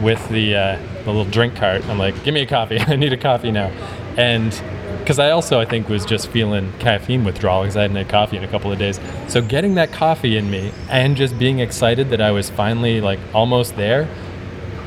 with 0.02 0.28
the 0.30 0.56
uh, 0.56 0.78
the 1.04 1.12
little 1.12 1.30
drink 1.30 1.54
cart. 1.54 1.86
I'm 1.86 1.98
like, 1.98 2.24
"Give 2.24 2.34
me 2.34 2.42
a 2.42 2.46
coffee. 2.46 2.80
I 2.86 2.96
need 2.96 3.12
a 3.12 3.16
coffee 3.16 3.52
now," 3.52 3.68
and 4.16 4.52
because 5.01 5.18
I 5.18 5.30
also 5.30 5.61
I 5.61 5.64
think 5.64 5.88
was 5.88 6.05
just 6.05 6.28
feeling 6.28 6.72
caffeine 6.78 7.24
withdrawal 7.24 7.62
because 7.62 7.76
I 7.76 7.82
hadn't 7.82 7.96
had 7.96 8.09
coffee 8.09 8.36
in 8.36 8.44
a 8.44 8.48
couple 8.48 8.70
of 8.70 8.78
days. 8.78 9.01
So 9.28 9.42
getting 9.42 9.74
that 9.74 9.92
coffee 9.92 10.36
in 10.36 10.51
me 10.51 10.72
and 10.88 11.16
just 11.16 11.38
being 11.38 11.59
excited 11.59 12.11
that 12.11 12.20
I 12.20 12.30
was 12.30 12.51
finally 12.51 13.01
like 13.01 13.18
almost 13.34 13.76
there, 13.76 14.09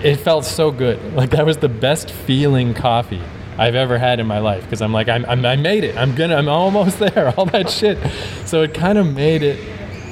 it 0.03 0.17
felt 0.17 0.45
so 0.45 0.71
good. 0.71 0.99
Like 1.13 1.31
that 1.31 1.45
was 1.45 1.57
the 1.57 1.69
best 1.69 2.09
feeling 2.09 2.73
coffee 2.73 3.21
I've 3.57 3.75
ever 3.75 3.97
had 3.97 4.19
in 4.19 4.25
my 4.25 4.39
life 4.39 4.63
because 4.63 4.81
I'm 4.81 4.91
like 4.91 5.07
I'm, 5.07 5.25
I'm, 5.25 5.45
i 5.45 5.55
made 5.55 5.83
it. 5.83 5.95
I'm 5.97 6.15
gonna 6.15 6.35
I'm 6.35 6.49
almost 6.49 6.99
there. 7.13 7.33
All 7.37 7.45
that 7.47 7.69
shit. 7.69 7.97
So 8.45 8.61
it 8.63 8.73
kind 8.73 8.97
of 8.97 9.13
made 9.13 9.43
it. 9.43 9.59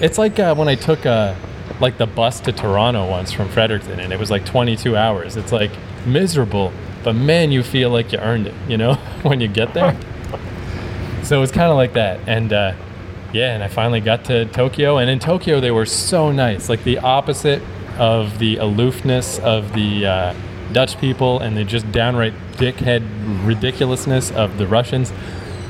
It's 0.02 0.18
like 0.18 0.40
uh, 0.40 0.56
when 0.56 0.68
I 0.68 0.76
took 0.76 1.06
uh, 1.06 1.36
like 1.80 1.98
the 1.98 2.08
bus 2.08 2.40
to 2.42 2.52
Toronto 2.52 3.10
once 3.10 3.32
from 3.32 3.50
Fredericton 3.50 4.00
and 4.00 4.14
it 4.14 4.20
was 4.20 4.32
like 4.32 4.46
22 4.46 4.96
hours. 4.96 5.36
It's 5.36 5.52
like 5.52 5.72
miserable 6.06 6.72
but 7.04 7.14
man, 7.14 7.52
you 7.52 7.64
feel 7.64 7.90
like 7.90 8.12
you 8.12 8.20
earned 8.20 8.48
it, 8.48 8.54
you 8.68 8.78
know, 8.78 8.94
when 9.24 9.42
you 9.42 9.48
get 9.48 9.74
there. 9.74 9.98
So 11.24 11.42
it's 11.42 11.52
kind 11.52 11.72
of 11.72 11.78
like 11.78 11.94
that. 11.94 12.20
And 12.28 12.52
uh, 12.52 12.74
yeah, 13.34 13.54
and 13.54 13.64
I 13.64 13.68
finally 13.68 14.02
got 14.02 14.26
to 14.26 14.46
Tokyo. 14.46 14.98
And 14.98 15.10
in 15.10 15.20
Tokyo, 15.20 15.60
they 15.60 15.72
were 15.72 15.86
so 15.86 16.32
nice, 16.32 16.70
like 16.70 16.84
the 16.84 17.00
opposite 17.00 17.62
of 17.98 18.40
the 18.40 18.58
aloofness 18.58 19.40
of 19.40 19.74
the 19.74 20.06
uh, 20.06 20.34
Dutch 20.72 21.00
people 21.00 21.40
and 21.40 21.56
the 21.56 21.64
just 21.64 21.92
downright 21.92 22.34
dickhead 22.54 23.04
ridiculousness 23.46 24.32
of 24.32 24.58
the 24.58 24.68
Russians. 24.68 25.14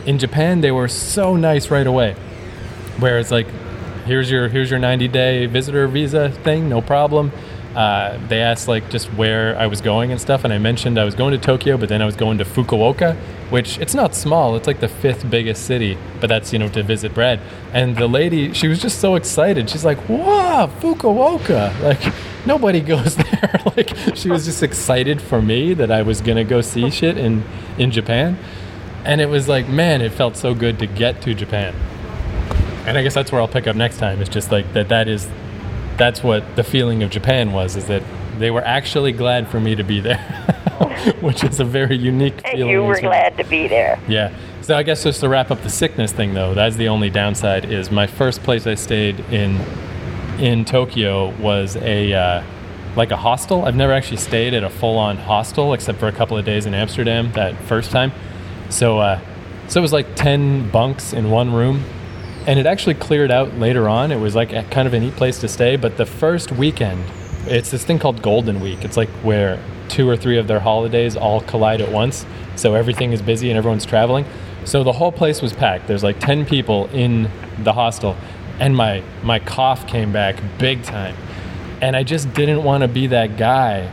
In 0.06 0.18
Japan, 0.18 0.62
they 0.62 0.72
were 0.72 0.88
so 0.88 1.36
nice 1.36 1.70
right 1.70 1.86
away. 1.86 2.16
Whereas, 2.98 3.32
like, 3.32 3.48
here's 4.06 4.32
your 4.32 4.48
here's 4.48 4.70
your 4.70 4.80
90 4.80 5.08
day 5.10 5.46
visitor 5.46 5.88
visa 5.88 6.30
thing, 6.30 6.70
no 6.70 6.82
problem 6.82 7.32
uh, 7.76 8.18
they 8.28 8.42
asked 8.42 8.68
like 8.68 8.90
just 8.90 9.08
where 9.14 9.58
I 9.58 9.68
was 9.68 9.80
going 9.80 10.12
and 10.12 10.20
stuff, 10.20 10.44
and 10.44 10.52
I 10.52 10.58
mentioned 10.58 11.00
I 11.00 11.06
was 11.06 11.16
going 11.16 11.32
to 11.32 11.38
Tokyo, 11.38 11.78
but 11.78 11.88
then 11.88 12.02
I 12.02 12.06
was 12.06 12.16
going 12.16 12.38
to 12.40 12.46
Fukuoka, 12.46 13.16
which 13.50 13.78
it's 13.80 13.94
not 13.94 14.14
small. 14.14 14.56
It's 14.58 14.68
like 14.68 14.82
the 14.82 14.90
fifth 14.90 15.30
biggest 15.30 15.66
city, 15.66 15.98
but 16.20 16.28
that's 16.28 16.52
you 16.52 16.60
know 16.60 16.68
to 16.70 16.84
visit 16.84 17.14
Brad. 17.14 17.40
And 17.72 17.96
the 17.96 18.08
lady, 18.08 18.54
she 18.54 18.68
was 18.68 18.82
just 18.82 19.00
so 19.00 19.16
excited. 19.16 19.70
She's 19.70 19.86
like, 19.86 20.10
"Wow, 20.10 20.70
Fukuoka!" 20.82 21.80
Like 21.82 22.14
nobody 22.46 22.82
goes 22.94 23.16
there. 23.16 23.62
like 23.78 23.96
she 24.16 24.30
was 24.30 24.44
just 24.46 24.64
excited 24.64 25.22
for 25.22 25.42
me 25.42 25.74
that 25.74 25.92
I 25.92 26.02
was 26.02 26.20
gonna 26.20 26.44
go 26.44 26.60
see 26.60 26.90
shit 26.90 27.18
in 27.18 27.44
in 27.78 27.92
Japan, 27.92 28.38
and 29.06 29.22
it 29.22 29.30
was 29.30 29.48
like, 29.48 29.70
man, 29.70 30.02
it 30.02 30.12
felt 30.12 30.36
so 30.36 30.54
good 30.54 30.78
to 30.80 30.88
get 30.88 31.22
to 31.22 31.34
Japan. 31.34 31.74
And 32.86 32.98
I 32.98 33.04
guess 33.04 33.14
that's 33.14 33.32
where 33.32 33.40
I'll 33.40 33.48
pick 33.48 33.68
up 33.68 33.78
next 33.78 33.98
time. 33.98 34.20
It's 34.20 34.30
just 34.30 34.52
like 34.52 34.74
that. 34.74 34.90
That 34.90 35.08
is 35.08 35.30
that's 36.02 36.24
what 36.24 36.56
the 36.56 36.64
feeling 36.64 37.04
of 37.04 37.12
Japan 37.12 37.52
was 37.52 37.76
is 37.76 37.86
that 37.86 38.02
they 38.40 38.50
were 38.50 38.64
actually 38.64 39.12
glad 39.12 39.48
for 39.48 39.60
me 39.60 39.76
to 39.76 39.84
be 39.84 40.00
there, 40.00 40.18
which 41.22 41.44
is 41.44 41.60
a 41.60 41.64
very 41.64 41.96
unique 41.96 42.34
and 42.44 42.58
feeling. 42.58 42.70
you 42.72 42.84
were 42.84 43.00
glad 43.00 43.38
to 43.38 43.44
be 43.44 43.68
there. 43.68 44.00
Yeah. 44.08 44.34
So 44.64 44.76
I 44.76 44.82
guess 44.82 45.04
just 45.04 45.20
to 45.20 45.30
wrap 45.30 45.52
up 45.52 45.62
the 45.62 45.70
sickness 45.70 46.12
thing 46.12 46.34
though, 46.34 46.56
that's 46.56 46.76
the 46.76 46.88
only 46.88 47.12
downside 47.12 47.66
is 47.66 47.92
my 47.92 48.08
first 48.08 48.42
place 48.42 48.66
I 48.66 48.74
stayed 48.74 49.20
in 49.32 49.60
in 50.40 50.66
Tokyo 50.66 51.30
was 51.38 51.76
a 51.76 52.14
uh, 52.14 52.44
like 52.96 53.12
a 53.12 53.18
hostel. 53.18 53.66
I've 53.66 53.76
never 53.76 53.94
actually 53.94 54.18
stayed 54.18 54.56
at 54.56 54.64
a 54.64 54.72
full 54.72 54.98
on 54.98 55.18
hostel 55.18 55.74
except 55.74 56.00
for 56.00 56.08
a 56.08 56.12
couple 56.12 56.36
of 56.36 56.44
days 56.46 56.66
in 56.66 56.74
Amsterdam 56.74 57.32
that 57.34 57.56
first 57.66 57.92
time. 57.92 58.12
So 58.70 58.98
uh, 58.98 59.20
So 59.68 59.80
it 59.80 59.84
was 59.84 59.94
like 59.94 60.16
10 60.16 60.72
bunks 60.72 61.14
in 61.14 61.30
one 61.30 61.54
room. 61.54 61.84
And 62.48 62.60
it 62.60 62.66
actually 62.66 62.96
cleared 62.96 63.32
out 63.32 63.56
later 63.56 63.88
on. 63.88 64.12
It 64.12 64.20
was 64.20 64.36
like 64.36 64.50
kind 64.72 64.88
of 64.88 64.94
a 64.94 65.00
neat 65.00 65.16
place 65.16 65.40
to 65.40 65.48
stay. 65.48 65.76
But 65.76 65.98
the 65.98 66.06
first 66.06 66.52
weekend, 66.52 67.04
it's 67.46 67.72
this 67.72 67.84
thing 67.84 68.00
called 68.00 68.22
Golden 68.22 68.60
Week. 68.60 68.84
It's 68.84 68.98
like 68.98 69.10
where 69.24 69.64
two 69.90 70.10
or 70.10 70.18
three 70.18 70.38
of 70.38 70.48
their 70.48 70.60
holidays 70.60 71.16
all 71.16 71.42
collide 71.42 71.82
at 71.82 71.92
once. 71.92 72.26
So 72.56 72.74
everything 72.74 73.12
is 73.12 73.22
busy 73.22 73.50
and 73.50 73.58
everyone's 73.58 73.86
traveling. 73.86 74.26
So 74.66 74.84
the 74.84 74.94
whole 74.94 75.12
place 75.12 75.42
was 75.42 75.54
packed. 75.54 75.88
There's 75.88 76.04
like 76.04 76.20
10 76.20 76.46
people 76.46 76.88
in 76.88 77.30
the 77.64 77.74
hostel. 77.74 78.16
And 78.60 78.76
my, 78.76 79.04
my 79.24 79.40
cough 79.40 79.88
came 79.88 80.12
back 80.12 80.36
big 80.58 80.84
time. 80.84 81.16
And 81.82 81.96
I 81.96 82.04
just 82.04 82.34
didn't 82.34 82.64
want 82.64 82.82
to 82.82 82.88
be 82.88 83.08
that 83.08 83.38
guy 83.38 83.88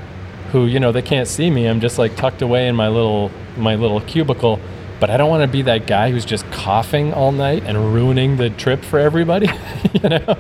who, 0.53 0.67
you 0.67 0.81
know, 0.81 0.93
they 0.93 1.03
can't 1.03 1.29
see 1.29 1.51
me. 1.51 1.67
I'm 1.67 1.81
just 1.81 1.99
like 1.99 2.17
tucked 2.17 2.43
away 2.43 2.69
in 2.69 2.77
my 2.77 2.89
little 2.89 3.31
my 3.57 3.75
little 3.75 4.01
cubicle 4.01 4.61
but 5.01 5.11
I 5.11 5.17
don't 5.17 5.31
want 5.31 5.43
to 5.43 5.49
be 5.49 5.63
that 5.63 5.87
guy 5.87 6.11
who's 6.11 6.25
just 6.25 6.45
coughing 6.51 7.13
all 7.13 7.33
night 7.33 7.63
and 7.65 7.95
ruining 7.95 8.37
the 8.37 8.51
trip 8.51 8.85
for 8.85 8.99
everybody, 8.99 9.49
you 10.03 10.09
know? 10.09 10.37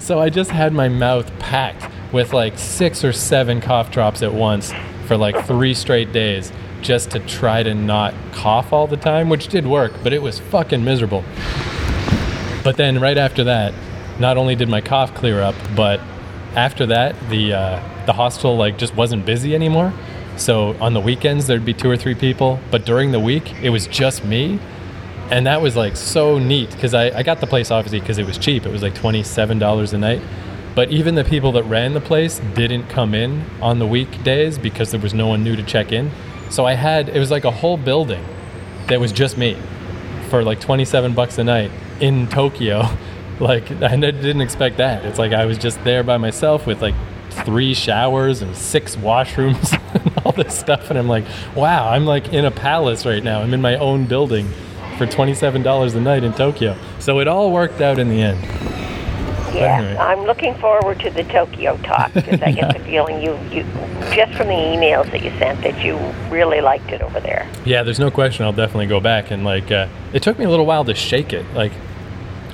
So 0.00 0.18
I 0.18 0.28
just 0.28 0.50
had 0.50 0.72
my 0.72 0.88
mouth 0.88 1.30
packed 1.38 1.88
with 2.12 2.32
like 2.32 2.58
six 2.58 3.04
or 3.04 3.12
seven 3.12 3.60
cough 3.60 3.90
drops 3.90 4.22
at 4.22 4.34
once 4.34 4.72
for 5.06 5.16
like 5.16 5.46
three 5.46 5.74
straight 5.74 6.12
days 6.12 6.52
just 6.80 7.12
to 7.12 7.20
try 7.20 7.62
to 7.62 7.74
not 7.74 8.12
cough 8.32 8.72
all 8.72 8.86
the 8.86 8.96
time, 8.96 9.28
which 9.28 9.48
did 9.48 9.66
work, 9.66 9.92
but 10.02 10.12
it 10.12 10.20
was 10.20 10.38
fucking 10.38 10.84
miserable. 10.84 11.24
But 12.64 12.76
then 12.76 13.00
right 13.00 13.18
after 13.18 13.44
that, 13.44 13.72
not 14.18 14.36
only 14.36 14.54
did 14.54 14.68
my 14.68 14.80
cough 14.80 15.14
clear 15.14 15.40
up, 15.40 15.54
but 15.74 16.00
after 16.54 16.86
that, 16.86 17.16
the 17.30 17.52
uh, 17.54 18.04
the 18.06 18.12
hostel 18.12 18.56
like 18.56 18.78
just 18.78 18.94
wasn't 18.94 19.24
busy 19.24 19.54
anymore. 19.54 19.92
So 20.36 20.76
on 20.80 20.94
the 20.94 21.00
weekends, 21.00 21.46
there'd 21.46 21.64
be 21.64 21.74
two 21.74 21.90
or 21.90 21.96
three 21.96 22.14
people, 22.14 22.58
but 22.70 22.84
during 22.84 23.12
the 23.12 23.20
week, 23.20 23.54
it 23.62 23.70
was 23.70 23.86
just 23.86 24.24
me. 24.24 24.58
And 25.30 25.46
that 25.46 25.62
was 25.62 25.76
like 25.76 25.96
so 25.96 26.38
neat 26.38 26.70
because 26.70 26.94
I, 26.94 27.10
I 27.18 27.22
got 27.22 27.40
the 27.40 27.46
place 27.46 27.70
obviously 27.70 28.00
because 28.00 28.18
it 28.18 28.26
was 28.26 28.38
cheap. 28.38 28.66
It 28.66 28.72
was 28.72 28.82
like 28.82 28.94
$27 28.94 29.92
a 29.92 29.98
night. 29.98 30.20
But 30.74 30.90
even 30.90 31.14
the 31.14 31.24
people 31.24 31.52
that 31.52 31.64
ran 31.64 31.92
the 31.92 32.00
place 32.00 32.40
didn't 32.54 32.88
come 32.88 33.14
in 33.14 33.44
on 33.60 33.78
the 33.78 33.86
weekdays 33.86 34.58
because 34.58 34.90
there 34.90 35.00
was 35.00 35.12
no 35.12 35.28
one 35.28 35.44
new 35.44 35.54
to 35.54 35.62
check 35.62 35.92
in. 35.92 36.10
So 36.50 36.66
I 36.66 36.74
had, 36.74 37.08
it 37.08 37.18
was 37.18 37.30
like 37.30 37.44
a 37.44 37.50
whole 37.50 37.76
building 37.76 38.24
that 38.88 39.00
was 39.00 39.12
just 39.12 39.36
me 39.36 39.56
for 40.28 40.42
like 40.42 40.60
27 40.60 41.14
bucks 41.14 41.38
a 41.38 41.44
night 41.44 41.70
in 42.00 42.28
Tokyo. 42.28 42.84
Like, 43.40 43.72
I 43.82 43.96
didn't 43.96 44.42
expect 44.42 44.76
that. 44.76 45.04
It's 45.04 45.18
like 45.18 45.32
I 45.32 45.46
was 45.46 45.58
just 45.58 45.82
there 45.82 46.04
by 46.04 46.16
myself 46.16 46.64
with 46.64 46.80
like 46.80 46.94
three 47.32 47.74
showers 47.74 48.42
and 48.42 48.54
six 48.56 48.96
washrooms 48.96 49.72
and 49.94 50.26
all 50.26 50.32
this 50.32 50.58
stuff. 50.58 50.90
And 50.90 50.98
I'm 50.98 51.08
like, 51.08 51.24
wow, 51.56 51.88
I'm 51.88 52.04
like 52.04 52.32
in 52.32 52.44
a 52.44 52.50
palace 52.50 53.04
right 53.04 53.22
now. 53.22 53.40
I'm 53.40 53.52
in 53.54 53.60
my 53.60 53.76
own 53.76 54.06
building 54.06 54.48
for 54.98 55.06
$27 55.06 55.94
a 55.94 56.00
night 56.00 56.24
in 56.24 56.32
Tokyo. 56.32 56.76
So 56.98 57.18
it 57.20 57.28
all 57.28 57.52
worked 57.52 57.80
out 57.80 57.98
in 57.98 58.08
the 58.08 58.22
end. 58.22 58.40
Yeah, 59.54 59.78
anyway. 59.78 59.96
I'm 59.96 60.20
looking 60.24 60.54
forward 60.54 61.00
to 61.00 61.10
the 61.10 61.24
Tokyo 61.24 61.76
talk 61.78 62.12
because 62.14 62.40
I 62.40 62.52
get 62.52 62.72
the 62.72 62.82
feeling 62.84 63.22
you, 63.22 63.38
you, 63.50 63.64
just 64.14 64.32
from 64.34 64.48
the 64.48 64.54
emails 64.54 65.10
that 65.10 65.22
you 65.22 65.30
sent, 65.38 65.60
that 65.62 65.84
you 65.84 65.96
really 66.30 66.60
liked 66.60 66.90
it 66.90 67.02
over 67.02 67.20
there. 67.20 67.48
Yeah, 67.64 67.82
there's 67.82 67.98
no 67.98 68.10
question. 68.10 68.44
I'll 68.44 68.52
definitely 68.52 68.86
go 68.86 69.00
back 69.00 69.30
and 69.30 69.44
like. 69.44 69.70
Uh, 69.70 69.88
it 70.12 70.22
took 70.22 70.38
me 70.38 70.44
a 70.44 70.50
little 70.50 70.66
while 70.66 70.84
to 70.84 70.94
shake 70.94 71.32
it. 71.32 71.44
Like, 71.54 71.72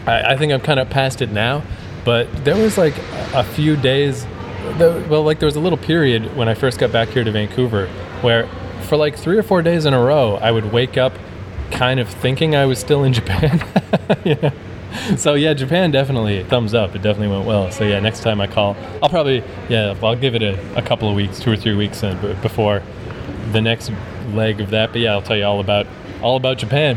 I, 0.06 0.32
I 0.34 0.36
think 0.36 0.52
I'm 0.52 0.60
kind 0.60 0.80
of 0.80 0.90
past 0.90 1.22
it 1.22 1.30
now, 1.30 1.62
but 2.04 2.44
there 2.44 2.56
was 2.56 2.78
like 2.78 2.94
a 3.34 3.44
few 3.44 3.76
days 3.76 4.26
the, 4.74 5.06
well, 5.08 5.22
like 5.22 5.38
there 5.38 5.46
was 5.46 5.56
a 5.56 5.60
little 5.60 5.78
period 5.78 6.36
when 6.36 6.48
I 6.48 6.54
first 6.54 6.78
got 6.78 6.92
back 6.92 7.08
here 7.08 7.24
to 7.24 7.30
Vancouver 7.30 7.86
where 8.20 8.48
for 8.82 8.96
like 8.96 9.16
three 9.16 9.38
or 9.38 9.42
four 9.42 9.62
days 9.62 9.84
in 9.84 9.94
a 9.94 10.00
row, 10.00 10.36
I 10.36 10.50
would 10.50 10.72
wake 10.72 10.96
up 10.96 11.12
kind 11.70 12.00
of 12.00 12.08
thinking 12.08 12.56
I 12.56 12.66
was 12.66 12.78
still 12.78 13.04
in 13.04 13.12
Japan. 13.18 13.60
yeah. 14.24 14.52
So 15.16 15.34
yeah, 15.34 15.52
Japan 15.54 15.90
definitely 15.90 16.42
thumbs 16.44 16.74
up. 16.74 16.94
It 16.94 17.02
definitely 17.02 17.34
went 17.36 17.46
well. 17.46 17.70
So 17.70 17.84
yeah, 17.84 18.00
next 18.00 18.22
time 18.22 18.40
I 18.40 18.46
call, 18.46 18.76
I'll 19.02 19.10
probably 19.10 19.42
yeah, 19.68 19.94
I'll 20.02 20.16
give 20.16 20.34
it 20.34 20.42
a, 20.42 20.78
a 20.78 20.82
couple 20.82 21.08
of 21.08 21.14
weeks, 21.14 21.38
two 21.38 21.52
or 21.52 21.56
three 21.56 21.74
weeks 21.74 22.02
in, 22.02 22.18
before 22.40 22.82
the 23.52 23.60
next 23.60 23.92
leg 24.32 24.60
of 24.60 24.70
that. 24.70 24.92
But 24.92 25.02
yeah, 25.02 25.12
I'll 25.12 25.22
tell 25.22 25.36
you 25.36 25.44
all 25.44 25.60
about 25.60 25.86
all 26.22 26.36
about 26.36 26.58
Japan. 26.58 26.96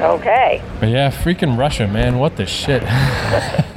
Okay. 0.00 0.62
But 0.78 0.90
yeah, 0.90 1.10
freaking 1.10 1.58
Russia, 1.58 1.88
man, 1.88 2.18
what 2.18 2.36
the 2.36 2.46
shit. 2.46 2.82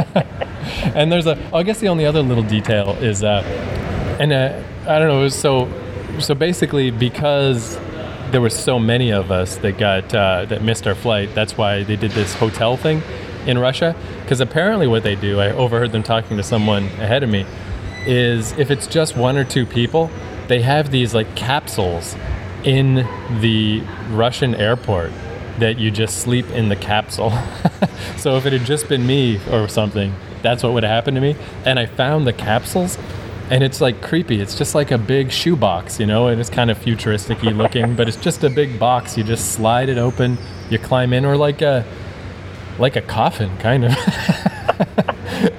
and 0.95 1.11
there's 1.11 1.27
a, 1.27 1.37
I 1.53 1.63
guess 1.63 1.79
the 1.79 1.87
only 1.87 2.05
other 2.05 2.21
little 2.21 2.43
detail 2.43 2.91
is, 3.01 3.23
uh, 3.23 3.41
and 4.19 4.31
uh, 4.31 4.61
I 4.87 4.99
don't 4.99 5.07
know, 5.07 5.19
it 5.19 5.23
was 5.23 5.35
so, 5.35 5.71
so 6.19 6.35
basically 6.35 6.91
because 6.91 7.77
there 8.31 8.41
were 8.41 8.49
so 8.49 8.79
many 8.79 9.11
of 9.11 9.31
us 9.31 9.57
that 9.57 9.77
got, 9.77 10.13
uh, 10.13 10.45
that 10.45 10.61
missed 10.61 10.87
our 10.87 10.95
flight, 10.95 11.33
that's 11.33 11.57
why 11.57 11.83
they 11.83 11.95
did 11.95 12.11
this 12.11 12.35
hotel 12.35 12.77
thing 12.77 13.01
in 13.45 13.57
Russia. 13.57 13.95
Because 14.21 14.39
apparently 14.39 14.87
what 14.87 15.03
they 15.03 15.15
do, 15.15 15.39
I 15.39 15.51
overheard 15.51 15.91
them 15.91 16.03
talking 16.03 16.37
to 16.37 16.43
someone 16.43 16.85
ahead 16.99 17.23
of 17.23 17.29
me, 17.29 17.45
is 18.05 18.51
if 18.53 18.71
it's 18.71 18.87
just 18.87 19.17
one 19.17 19.37
or 19.37 19.43
two 19.43 19.65
people, 19.65 20.09
they 20.47 20.61
have 20.61 20.91
these 20.91 21.13
like 21.13 21.35
capsules 21.35 22.15
in 22.63 23.07
the 23.41 23.81
Russian 24.09 24.55
airport 24.55 25.11
that 25.59 25.77
you 25.77 25.91
just 25.91 26.19
sleep 26.19 26.49
in 26.51 26.69
the 26.69 26.75
capsule. 26.75 27.31
so 28.17 28.37
if 28.37 28.45
it 28.45 28.53
had 28.53 28.65
just 28.65 28.87
been 28.89 29.05
me 29.05 29.39
or 29.51 29.67
something, 29.67 30.13
that's 30.41 30.63
what 30.63 30.73
would 30.73 30.83
happen 30.83 31.15
to 31.15 31.21
me. 31.21 31.35
And 31.65 31.79
I 31.79 31.85
found 31.85 32.27
the 32.27 32.33
capsules 32.33 32.97
and 33.49 33.63
it's 33.63 33.81
like 33.81 34.01
creepy. 34.01 34.39
It's 34.39 34.55
just 34.55 34.75
like 34.75 34.91
a 34.91 34.97
big 34.97 35.31
shoebox, 35.31 35.99
you 35.99 36.05
know, 36.05 36.27
and 36.27 36.39
it's 36.39 36.49
kind 36.49 36.69
of 36.69 36.77
futuristic 36.77 37.41
looking, 37.43 37.95
but 37.95 38.07
it's 38.07 38.17
just 38.17 38.43
a 38.43 38.49
big 38.49 38.79
box. 38.79 39.17
You 39.17 39.23
just 39.23 39.53
slide 39.53 39.89
it 39.89 39.97
open, 39.97 40.37
you 40.69 40.77
climb 40.79 41.13
in, 41.13 41.25
or 41.25 41.35
like 41.35 41.61
a 41.61 41.85
like 42.77 42.95
a 42.95 43.01
coffin, 43.01 43.55
kind 43.57 43.85
of. 43.85 43.91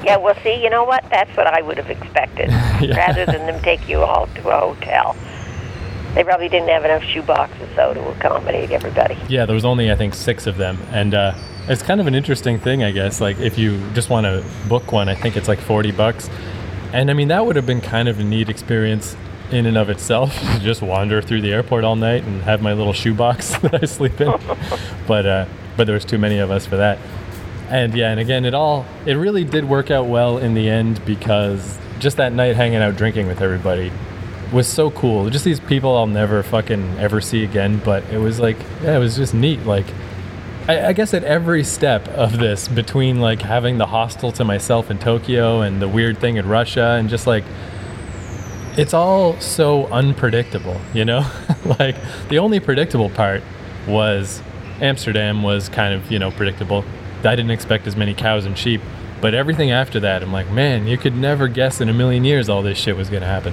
yeah, 0.05 0.17
well, 0.17 0.35
see, 0.43 0.63
you 0.63 0.71
know 0.71 0.85
what? 0.85 1.05
That's 1.11 1.35
what 1.37 1.47
I 1.47 1.61
would 1.63 1.77
have 1.77 1.91
expected, 1.91 2.49
yeah. 2.81 2.97
rather 2.97 3.27
than 3.27 3.47
them 3.47 3.63
take 3.63 3.89
you 3.89 4.01
all 4.01 4.27
to 4.27 4.49
a 4.49 4.61
hotel. 4.61 5.17
They 6.15 6.25
probably 6.25 6.49
didn't 6.49 6.69
have 6.69 6.85
enough 6.85 7.05
shoe 7.05 7.23
boxes, 7.23 7.69
though, 7.77 7.95
to 7.95 8.09
accommodate 8.11 8.73
everybody. 8.73 9.17
Yeah, 9.29 9.47
there 9.47 9.55
was 9.55 9.65
only, 9.65 9.93
I 9.93 9.97
think, 9.97 10.15
six 10.15 10.49
of 10.49 10.57
them. 10.57 10.79
And 10.91 11.15
uh, 11.15 11.35
it's 11.69 11.83
kind 11.83 12.01
of 12.01 12.09
an 12.09 12.17
interesting 12.17 12.59
thing, 12.59 12.83
I 12.83 12.91
guess. 12.91 13.21
Like, 13.21 13.39
if 13.39 13.57
you 13.57 13.81
just 13.93 14.11
want 14.11 14.25
to 14.25 14.45
book 14.69 14.91
one, 14.91 15.09
I 15.09 15.15
think 15.15 15.37
it's 15.37 15.47
like 15.47 15.61
40 15.61 15.93
bucks. 15.93 16.29
And 16.93 17.11
I 17.11 17.15
mean, 17.15 17.29
that 17.29 17.47
would 17.47 17.55
have 17.55 17.67
been 17.67 17.81
kind 17.81 18.09
of 18.09 18.19
a 18.19 18.25
neat 18.25 18.49
experience 18.49 19.17
in 19.53 19.67
and 19.67 19.79
of 19.79 19.89
itself 19.89 20.37
to 20.55 20.59
just 20.59 20.83
wander 20.83 21.23
through 21.23 21.43
the 21.43 21.53
airport 21.53 21.85
all 21.85 21.97
night 21.97 22.25
and 22.25 22.43
have 22.43 22.61
my 22.61 22.73
little 22.73 22.93
shoebox 22.93 23.57
that 23.59 23.81
I 23.81 23.87
sleep 23.87 24.21
in. 24.21 24.35
but, 25.07 25.27
uh, 25.27 25.47
but 25.77 25.85
there 25.85 25.95
was 25.95 26.05
too 26.05 26.19
many 26.19 26.39
of 26.39 26.51
us 26.51 26.67
for 26.67 26.77
that. 26.77 26.99
And 27.69 27.95
yeah, 27.95 28.11
and 28.11 28.19
again, 28.19 28.45
it 28.45 28.53
all, 28.53 28.85
it 29.07 29.15
really 29.15 29.45
did 29.45 29.69
work 29.69 29.93
out 29.93 30.07
well 30.07 30.39
in 30.39 30.55
the 30.55 30.69
end 30.69 31.05
because 31.05 31.79
just 32.01 32.17
that 32.17 32.33
night 32.33 32.57
hanging 32.57 32.79
out 32.79 32.97
drinking 32.97 33.29
with 33.29 33.41
everybody 33.41 33.93
was 34.53 34.67
so 34.67 34.91
cool. 34.91 35.31
Just 35.31 35.45
these 35.45 35.61
people 35.61 35.97
I'll 35.97 36.07
never 36.07 36.43
fucking 36.43 36.99
ever 36.99 37.21
see 37.21 37.45
again. 37.45 37.81
But 37.85 38.05
it 38.11 38.19
was 38.19 38.41
like, 38.41 38.59
yeah, 38.83 38.97
it 38.97 38.99
was 38.99 39.17
just 39.17 39.35
neat. 39.35 39.61
Like, 39.65 39.87
I, 40.69 40.89
I, 40.89 40.93
guess 40.93 41.15
at 41.15 41.25
every 41.25 41.65
step 41.65 42.07
of 42.09 42.39
this, 42.39 42.69
between 42.69 43.21
like 43.21 43.43
having 43.43 43.79
the 43.79 43.87
hostel 43.87 44.33
to 44.33 44.45
myself 44.45 44.91
in 44.91 44.99
Tokyo 44.99 45.63
and 45.63 45.81
the 45.81 45.89
weird 45.89 46.19
thing 46.19 46.37
in 46.37 46.49
Russia, 46.49 46.97
and 46.99 47.09
just 47.09 47.27
like, 47.27 47.45
it's 48.77 48.95
all 48.95 49.39
so 49.41 49.87
unpredictable, 49.87 50.81
you 50.95 51.05
know? 51.05 51.27
like, 51.79 51.97
the 52.29 52.39
only 52.39 52.61
predictable 52.61 53.11
part 53.11 53.43
was 53.87 54.43
Amsterdam 54.81 55.43
was 55.43 55.69
kind 55.69 55.95
of, 55.95 56.11
you 56.11 56.19
know, 56.19 56.31
predictable. 56.31 56.85
I 57.25 57.37
didn't 57.37 57.51
expect 57.51 57.87
as 57.87 57.97
many 57.97 58.15
cows 58.15 58.47
and 58.47 58.57
sheep. 58.57 58.81
But 59.21 59.35
everything 59.35 59.71
after 59.71 60.01
that, 60.01 60.23
I'm 60.23 60.33
like, 60.33 60.51
man, 60.51 60.87
you 60.87 60.97
could 60.97 61.15
never 61.15 61.47
guess 61.47 61.81
in 61.83 61.91
a 61.91 61.93
million 61.93 62.25
years 62.25 62.49
all 62.49 62.63
this 62.63 62.79
shit 62.79 62.97
was 62.97 63.11
going 63.11 63.21
to 63.21 63.29
happen. 63.29 63.53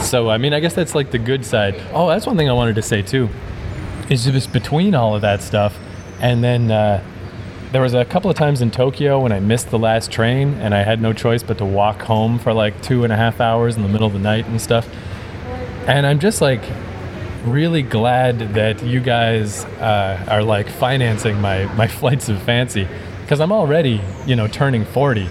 So, 0.00 0.30
I 0.30 0.38
mean, 0.38 0.52
I 0.52 0.60
guess 0.60 0.74
that's 0.74 0.94
like 0.94 1.10
the 1.10 1.18
good 1.18 1.44
side. 1.44 1.74
Oh, 1.92 2.08
that's 2.08 2.26
one 2.26 2.36
thing 2.36 2.48
I 2.48 2.52
wanted 2.52 2.76
to 2.76 2.82
say 2.82 3.02
too. 3.02 3.28
Is 4.08 4.24
just 4.24 4.52
between 4.52 4.94
all 4.94 5.14
of 5.14 5.20
that 5.22 5.42
stuff, 5.42 5.78
and 6.20 6.42
then 6.42 6.70
uh, 6.70 7.04
there 7.72 7.82
was 7.82 7.92
a 7.92 8.04
couple 8.04 8.30
of 8.30 8.36
times 8.36 8.62
in 8.62 8.70
Tokyo 8.70 9.20
when 9.20 9.32
I 9.32 9.40
missed 9.40 9.70
the 9.70 9.78
last 9.78 10.10
train 10.10 10.54
and 10.54 10.74
I 10.74 10.82
had 10.82 11.02
no 11.02 11.12
choice 11.12 11.42
but 11.42 11.58
to 11.58 11.66
walk 11.66 12.00
home 12.00 12.38
for 12.38 12.54
like 12.54 12.80
two 12.82 13.04
and 13.04 13.12
a 13.12 13.16
half 13.16 13.40
hours 13.40 13.76
in 13.76 13.82
the 13.82 13.88
middle 13.88 14.06
of 14.06 14.14
the 14.14 14.18
night 14.18 14.46
and 14.46 14.58
stuff. 14.60 14.88
And 15.86 16.06
I'm 16.06 16.18
just 16.18 16.40
like 16.40 16.62
really 17.44 17.82
glad 17.82 18.38
that 18.54 18.82
you 18.82 19.00
guys 19.00 19.64
uh, 19.66 20.24
are 20.28 20.42
like 20.42 20.68
financing 20.70 21.40
my, 21.40 21.66
my 21.74 21.86
flights 22.00 22.30
of 22.30 22.42
fancy 22.42 22.88
because 23.20 23.40
I'm 23.40 23.52
already, 23.52 24.00
you 24.24 24.34
know, 24.34 24.48
turning 24.48 24.86
40 24.86 25.28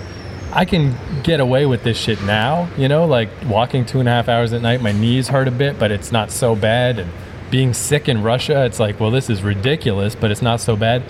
I 0.51 0.65
can 0.65 0.95
get 1.23 1.39
away 1.39 1.65
with 1.65 1.83
this 1.83 1.97
shit 1.97 2.21
now, 2.23 2.69
you 2.77 2.87
know, 2.87 3.05
like 3.05 3.29
walking 3.47 3.85
two 3.85 3.99
and 3.99 4.07
a 4.07 4.11
half 4.11 4.29
hours 4.29 4.53
at 4.53 4.61
night, 4.61 4.81
my 4.81 4.91
knees 4.91 5.27
hurt 5.27 5.47
a 5.47 5.51
bit, 5.51 5.77
but 5.77 5.91
it's 5.91 6.11
not 6.11 6.31
so 6.31 6.55
bad. 6.55 6.99
And 6.99 7.11
being 7.51 7.73
sick 7.73 8.07
in 8.07 8.23
Russia, 8.23 8.65
it's 8.65 8.79
like, 8.79 8.99
well, 8.99 9.11
this 9.11 9.29
is 9.29 9.43
ridiculous, 9.43 10.15
but 10.15 10.31
it's 10.31 10.41
not 10.41 10.61
so 10.61 10.75
bad. 10.75 11.03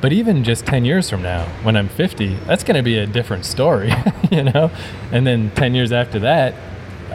But 0.00 0.12
even 0.12 0.44
just 0.44 0.66
10 0.66 0.84
years 0.84 1.10
from 1.10 1.22
now, 1.22 1.46
when 1.62 1.76
I'm 1.76 1.88
50, 1.88 2.34
that's 2.46 2.62
going 2.62 2.76
to 2.76 2.82
be 2.82 2.98
a 2.98 3.06
different 3.06 3.44
story, 3.44 3.92
you 4.30 4.44
know? 4.44 4.70
And 5.10 5.26
then 5.26 5.50
10 5.52 5.74
years 5.74 5.90
after 5.90 6.18
that, 6.20 6.54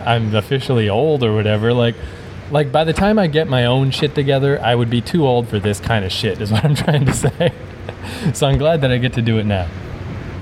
I'm 0.06 0.36
officially 0.36 0.90
old 0.90 1.24
or 1.24 1.34
whatever. 1.34 1.74
Like, 1.74 1.96
like 2.50 2.72
by 2.72 2.84
the 2.84 2.94
time 2.94 3.18
I 3.18 3.28
get 3.28 3.48
my 3.48 3.66
own 3.66 3.92
shit 3.92 4.14
together, 4.16 4.60
I 4.62 4.76
would 4.76 4.90
be 4.90 5.00
too 5.00 5.26
old 5.26 5.48
for 5.48 5.60
this 5.60 5.80
kind 5.80 6.04
of 6.04 6.12
shit. 6.12 6.42
Is 6.42 6.52
what 6.52 6.66
I'm 6.66 6.76
trying 6.86 7.06
to 7.06 7.14
say. 7.14 7.54
so 8.34 8.48
I'm 8.48 8.58
glad 8.58 8.82
that 8.82 8.92
I 8.92 8.98
get 8.98 9.14
to 9.14 9.22
do 9.22 9.38
it 9.38 9.46
now. 9.46 9.70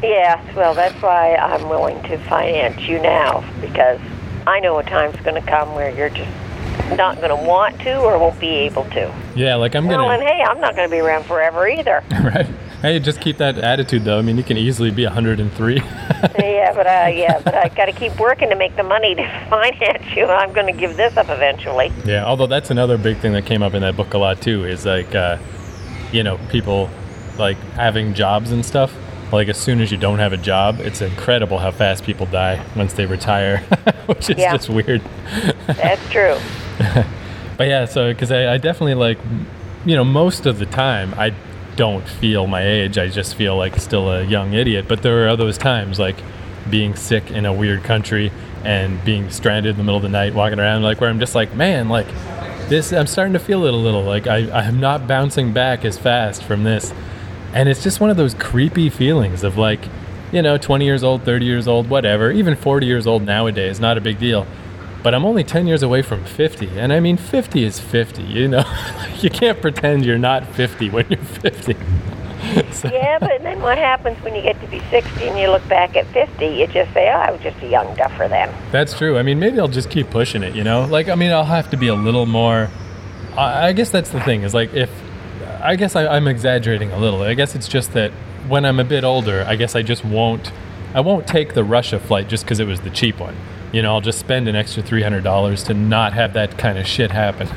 Yeah, 0.01 0.55
well, 0.55 0.73
that's 0.73 1.01
why 1.01 1.35
I'm 1.35 1.67
willing 1.67 2.01
to 2.03 2.17
finance 2.25 2.81
you 2.81 3.01
now 3.01 3.43
because 3.59 3.99
I 4.47 4.59
know 4.59 4.79
a 4.79 4.83
time's 4.83 5.19
going 5.21 5.41
to 5.41 5.47
come 5.47 5.75
where 5.75 5.93
you're 5.95 6.09
just 6.09 6.31
not 6.95 7.17
going 7.17 7.29
to 7.29 7.35
want 7.35 7.79
to 7.81 7.99
or 7.99 8.17
won't 8.17 8.39
be 8.39 8.47
able 8.47 8.85
to. 8.85 9.13
Yeah, 9.35 9.55
like 9.55 9.75
I'm 9.75 9.85
going 9.85 9.99
to. 9.99 10.05
Well, 10.05 10.11
and 10.11 10.23
hey, 10.23 10.41
I'm 10.41 10.59
not 10.59 10.75
going 10.75 10.89
to 10.89 10.91
be 10.91 10.99
around 10.99 11.25
forever 11.25 11.67
either. 11.67 12.03
right. 12.23 12.47
Hey, 12.81 12.97
just 12.99 13.19
keep 13.19 13.37
that 13.37 13.57
attitude 13.57 14.05
though. 14.05 14.17
I 14.17 14.21
mean, 14.21 14.37
you 14.37 14.43
can 14.43 14.57
easily 14.57 14.89
be 14.89 15.03
103. 15.03 15.75
yeah, 15.75 15.81
but 16.73 16.87
uh, 16.87 17.09
yeah, 17.13 17.41
but 17.43 17.53
I 17.53 17.67
got 17.69 17.85
to 17.85 17.91
keep 17.91 18.17
working 18.17 18.49
to 18.49 18.55
make 18.55 18.75
the 18.77 18.83
money 18.83 19.15
to 19.15 19.23
finance 19.49 20.15
you. 20.15 20.25
I'm 20.25 20.53
going 20.53 20.73
to 20.73 20.79
give 20.79 20.95
this 20.95 21.17
up 21.17 21.29
eventually. 21.29 21.91
Yeah, 22.05 22.25
although 22.25 22.47
that's 22.47 22.71
another 22.71 22.97
big 22.97 23.17
thing 23.17 23.33
that 23.33 23.45
came 23.45 23.61
up 23.61 23.73
in 23.73 23.81
that 23.81 23.97
book 23.97 24.13
a 24.13 24.17
lot 24.17 24.41
too 24.41 24.63
is 24.63 24.85
like, 24.85 25.13
uh, 25.13 25.37
you 26.13 26.23
know, 26.23 26.39
people 26.49 26.89
like 27.37 27.57
having 27.73 28.13
jobs 28.13 28.51
and 28.51 28.65
stuff. 28.65 28.95
Like 29.31 29.47
as 29.47 29.57
soon 29.57 29.79
as 29.81 29.91
you 29.91 29.97
don't 29.97 30.19
have 30.19 30.33
a 30.33 30.37
job, 30.37 30.79
it's 30.79 31.01
incredible 31.01 31.59
how 31.59 31.71
fast 31.71 32.03
people 32.03 32.25
die 32.25 32.63
once 32.75 32.93
they 32.93 33.05
retire, 33.05 33.57
which 34.07 34.29
is 34.29 34.37
Yeah. 34.37 34.53
just 34.55 34.69
weird. 34.69 35.01
That's 35.67 36.09
true. 36.09 36.37
But 37.57 37.67
yeah, 37.67 37.83
so 37.83 38.13
because 38.13 38.31
I, 38.31 38.53
I 38.53 38.57
definitely 38.57 38.93
like, 38.95 39.17
you 39.85 39.93
know, 39.97 40.05
most 40.05 40.45
of 40.45 40.59
the 40.59 40.65
time 40.65 41.13
I 41.17 41.33
don't 41.75 42.07
feel 42.07 42.47
my 42.47 42.65
age. 42.65 42.97
I 42.97 43.09
just 43.09 43.35
feel 43.35 43.57
like 43.57 43.77
still 43.81 44.09
a 44.09 44.23
young 44.23 44.53
idiot. 44.53 44.85
But 44.87 45.01
there 45.01 45.27
are 45.27 45.35
those 45.35 45.57
times 45.57 45.99
like 45.99 46.15
being 46.69 46.95
sick 46.95 47.29
in 47.31 47.45
a 47.45 47.51
weird 47.51 47.83
country 47.83 48.31
and 48.63 49.03
being 49.03 49.29
stranded 49.29 49.71
in 49.71 49.77
the 49.77 49.83
middle 49.83 49.97
of 49.97 50.03
the 50.03 50.07
night, 50.09 50.33
walking 50.33 50.57
around 50.57 50.83
like 50.83 51.01
where 51.01 51.09
I'm 51.09 51.19
just 51.19 51.35
like, 51.35 51.53
man, 51.53 51.89
like 51.89 52.07
this. 52.69 52.93
I'm 52.93 53.07
starting 53.07 53.33
to 53.33 53.39
feel 53.39 53.65
it 53.65 53.73
a 53.73 53.77
little. 53.77 54.03
Like 54.03 54.25
I, 54.25 54.49
I'm 54.51 54.79
not 54.79 55.05
bouncing 55.05 55.51
back 55.51 55.83
as 55.83 55.97
fast 55.97 56.41
from 56.43 56.63
this, 56.63 56.93
and 57.53 57.69
it's 57.69 57.83
just 57.83 57.99
one 57.99 58.09
of 58.09 58.17
those 58.17 58.33
creepy 58.33 58.89
feelings 58.89 59.43
of 59.43 59.57
like, 59.57 59.79
you 60.31 60.41
know, 60.41 60.57
20 60.57 60.85
years 60.85 61.03
old, 61.03 61.23
30 61.23 61.45
years 61.45 61.67
old, 61.67 61.89
whatever, 61.89 62.31
even 62.31 62.55
40 62.55 62.85
years 62.85 63.07
old 63.07 63.23
nowadays, 63.23 63.79
not 63.79 63.97
a 63.97 64.01
big 64.01 64.19
deal 64.19 64.45
but 65.03 65.15
I'm 65.15 65.25
only 65.25 65.43
10 65.43 65.67
years 65.67 65.83
away 65.83 66.01
from 66.01 66.23
50. 66.25 66.67
And 66.79 66.91
I 66.91 66.99
mean, 66.99 67.17
50 67.17 67.63
is 67.63 67.79
50, 67.79 68.23
you 68.23 68.47
know? 68.47 68.63
you 69.19 69.29
can't 69.29 69.61
pretend 69.61 70.05
you're 70.05 70.17
not 70.17 70.45
50 70.45 70.89
when 70.89 71.05
you're 71.09 71.19
50. 71.19 71.75
So- 72.71 72.89
Yeah, 72.89 73.19
but 73.19 73.43
then 73.43 73.61
what 73.61 73.77
happens 73.77 74.17
when 74.23 74.33
you 74.33 74.41
get 74.41 74.59
to 74.61 74.67
be 74.67 74.79
60 74.89 75.27
and 75.27 75.37
you 75.37 75.49
look 75.51 75.67
back 75.67 75.97
at 75.97 76.07
50? 76.07 76.45
You 76.47 76.67
just 76.67 76.91
say, 76.93 77.09
oh, 77.09 77.17
I 77.17 77.31
was 77.31 77.41
just 77.41 77.61
a 77.61 77.67
young 77.67 77.93
duffer 77.95 78.29
then. 78.29 78.49
That's 78.71 78.97
true. 78.97 79.17
I 79.17 79.23
mean, 79.23 79.39
maybe 79.39 79.59
I'll 79.59 79.67
just 79.67 79.89
keep 79.89 80.09
pushing 80.09 80.41
it, 80.41 80.55
you 80.55 80.63
know? 80.63 80.85
Like, 80.85 81.09
I 81.09 81.15
mean, 81.15 81.31
I'll 81.31 81.43
have 81.43 81.69
to 81.71 81.77
be 81.77 81.89
a 81.89 81.95
little 81.95 82.25
more. 82.25 82.69
I, 83.37 83.67
I 83.67 83.73
guess 83.73 83.89
that's 83.89 84.09
the 84.09 84.21
thing, 84.21 84.43
is 84.43 84.53
like, 84.53 84.73
if. 84.73 84.89
I 85.61 85.75
guess 85.75 85.95
I, 85.95 86.07
I'm 86.07 86.27
exaggerating 86.27 86.91
a 86.91 86.97
little. 86.97 87.21
I 87.21 87.33
guess 87.33 87.55
it's 87.55 87.67
just 87.67 87.93
that 87.93 88.11
when 88.47 88.65
I'm 88.65 88.79
a 88.79 88.83
bit 88.83 89.03
older, 89.03 89.43
I 89.47 89.55
guess 89.55 89.75
I 89.75 89.81
just 89.81 90.05
won't. 90.05 90.51
I 90.93 91.01
won't 91.01 91.27
take 91.27 91.53
the 91.53 91.63
Russia 91.63 91.99
flight 91.99 92.27
just 92.27 92.45
because 92.45 92.59
it 92.59 92.65
was 92.65 92.81
the 92.81 92.89
cheap 92.89 93.19
one. 93.19 93.35
You 93.71 93.83
know, 93.83 93.93
I'll 93.93 94.01
just 94.01 94.17
spend 94.17 94.47
an 94.47 94.55
extra 94.55 94.81
$300 94.81 95.65
to 95.67 95.73
not 95.75 96.13
have 96.13 96.33
that 96.33 96.57
kind 96.57 96.79
of 96.79 96.87
shit 96.87 97.11
happen. 97.11 97.47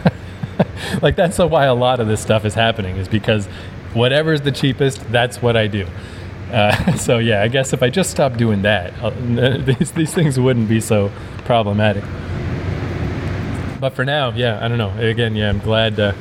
like, 1.02 1.16
that's 1.16 1.38
why 1.38 1.64
a 1.64 1.74
lot 1.74 1.98
of 1.98 2.08
this 2.08 2.20
stuff 2.20 2.44
is 2.44 2.52
happening, 2.52 2.96
is 2.96 3.08
because 3.08 3.46
whatever's 3.94 4.42
the 4.42 4.52
cheapest, 4.52 5.00
that's 5.10 5.40
what 5.40 5.56
I 5.56 5.66
do. 5.66 5.86
Uh, 6.50 6.94
so 6.96 7.18
yeah, 7.18 7.42
I 7.42 7.48
guess 7.48 7.72
if 7.72 7.82
I 7.82 7.88
just 7.88 8.10
stopped 8.10 8.36
doing 8.36 8.62
that, 8.62 8.92
uh, 9.02 9.10
these 9.64 9.92
these 9.92 10.12
things 10.12 10.38
wouldn't 10.38 10.68
be 10.68 10.80
so 10.80 11.10
problematic. 11.44 12.04
But 13.80 13.94
for 13.94 14.04
now, 14.04 14.30
yeah, 14.30 14.62
I 14.62 14.68
don't 14.68 14.78
know. 14.78 14.92
Again, 14.98 15.34
yeah, 15.34 15.48
I'm 15.48 15.58
glad. 15.58 15.98
Uh, 15.98 16.12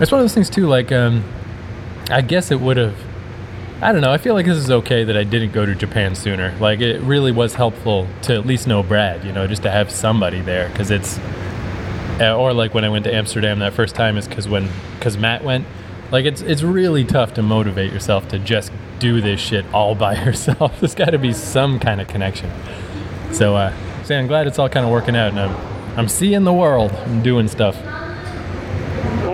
it's 0.00 0.10
one 0.10 0.20
of 0.20 0.24
those 0.24 0.34
things 0.34 0.50
too. 0.50 0.66
Like, 0.66 0.90
um, 0.92 1.24
I 2.10 2.22
guess 2.22 2.50
it 2.50 2.60
would 2.60 2.76
have. 2.76 2.96
I 3.82 3.92
don't 3.92 4.00
know. 4.02 4.12
I 4.12 4.18
feel 4.18 4.34
like 4.34 4.46
this 4.46 4.58
is 4.58 4.70
okay 4.70 5.04
that 5.04 5.16
I 5.16 5.24
didn't 5.24 5.52
go 5.52 5.64
to 5.64 5.74
Japan 5.74 6.14
sooner. 6.14 6.54
Like, 6.60 6.80
it 6.80 7.00
really 7.00 7.32
was 7.32 7.54
helpful 7.54 8.06
to 8.22 8.34
at 8.34 8.44
least 8.44 8.66
know 8.66 8.82
Brad. 8.82 9.24
You 9.24 9.32
know, 9.32 9.46
just 9.46 9.62
to 9.62 9.70
have 9.70 9.90
somebody 9.90 10.40
there 10.40 10.68
because 10.68 10.90
it's. 10.90 11.18
Uh, 12.20 12.36
or 12.36 12.52
like 12.52 12.74
when 12.74 12.84
I 12.84 12.90
went 12.90 13.04
to 13.04 13.14
Amsterdam 13.14 13.60
that 13.60 13.72
first 13.72 13.94
time 13.94 14.18
is 14.18 14.28
because 14.28 14.48
when 14.48 14.68
because 14.94 15.16
Matt 15.16 15.44
went. 15.44 15.66
Like 16.10 16.24
it's 16.24 16.40
it's 16.40 16.62
really 16.62 17.04
tough 17.04 17.34
to 17.34 17.42
motivate 17.42 17.92
yourself 17.92 18.28
to 18.28 18.38
just 18.38 18.72
do 18.98 19.20
this 19.20 19.40
shit 19.40 19.64
all 19.72 19.94
by 19.94 20.14
yourself. 20.24 20.80
There's 20.80 20.94
got 20.94 21.10
to 21.10 21.18
be 21.18 21.32
some 21.32 21.78
kind 21.78 22.00
of 22.00 22.08
connection. 22.08 22.50
So, 23.32 23.54
uh, 23.54 23.72
so 24.04 24.18
I'm 24.18 24.26
glad 24.26 24.46
it's 24.46 24.58
all 24.58 24.68
kind 24.68 24.84
of 24.84 24.90
working 24.90 25.14
out, 25.14 25.30
and 25.30 25.40
I'm 25.40 25.98
I'm 25.98 26.08
seeing 26.08 26.44
the 26.44 26.52
world 26.52 26.92
I'm 26.92 27.22
doing 27.22 27.48
stuff. 27.48 27.76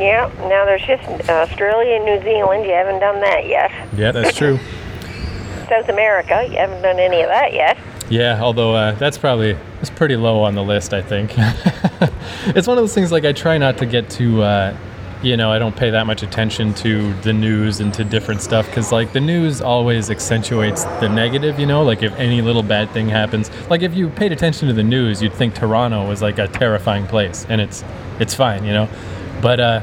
Yeah, 0.07 0.31
now 0.49 0.65
there's 0.65 0.87
just 0.87 1.29
Australia 1.29 1.97
and 1.97 2.05
New 2.05 2.23
Zealand. 2.23 2.65
You 2.65 2.71
haven't 2.75 3.01
done 3.01 3.21
that 3.23 3.49
yet. 3.49 3.73
Yeah, 3.97 4.13
that's 4.13 4.37
true. 4.37 4.57
South 5.69 5.89
America, 5.89 6.47
you 6.49 6.57
haven't 6.57 6.81
done 6.81 7.01
any 7.01 7.23
of 7.23 7.29
that 7.29 7.53
yet. 7.53 7.77
Yeah, 8.09 8.41
although 8.41 8.73
uh, 8.73 8.93
that's 8.93 9.19
probably 9.19 9.57
it's 9.81 9.91
pretty 9.91 10.15
low 10.15 10.45
on 10.45 10.55
the 10.55 10.63
list. 10.63 10.95
I 10.95 11.03
think 11.03 11.33
it's 11.37 12.69
one 12.69 12.79
of 12.79 12.83
those 12.83 12.95
things. 12.95 13.11
Like 13.11 13.25
I 13.25 13.33
try 13.33 13.59
not 13.59 13.79
to 13.79 13.87
get 13.87 14.09
too, 14.09 14.43
uh, 14.43 14.77
you 15.25 15.37
know, 15.37 15.51
I 15.51 15.59
don't 15.59 15.75
pay 15.75 15.91
that 15.91 16.07
much 16.07 16.23
attention 16.23 16.73
to 16.75 17.13
the 17.23 17.33
news 17.33 17.81
and 17.81 17.93
to 17.95 18.05
different 18.05 18.43
stuff 18.43 18.67
because 18.67 18.93
like 18.93 19.13
the 19.13 19.19
news 19.19 19.61
always 19.61 20.09
accentuates 20.09 20.85
the 21.01 21.09
negative. 21.09 21.59
You 21.59 21.67
know, 21.67 21.83
like 21.83 22.05
if 22.05 22.13
any 22.15 22.43
little 22.43 22.63
bad 22.63 22.93
thing 22.93 23.09
happens, 23.09 23.51
like 23.69 23.83
if 23.83 23.93
you 23.93 24.09
paid 24.09 24.31
attention 24.31 24.69
to 24.69 24.75
the 24.75 24.85
news, 24.85 25.21
you'd 25.21 25.35
think 25.35 25.57
Toronto 25.57 26.07
was 26.07 26.23
like 26.23 26.39
a 26.39 26.47
terrifying 26.47 27.09
place, 27.09 27.45
and 27.49 27.61
it's 27.61 27.83
it's 28.21 28.37
fine. 28.37 28.65
You 28.65 28.73
know, 28.73 28.89
but 29.43 29.59
uh, 29.59 29.81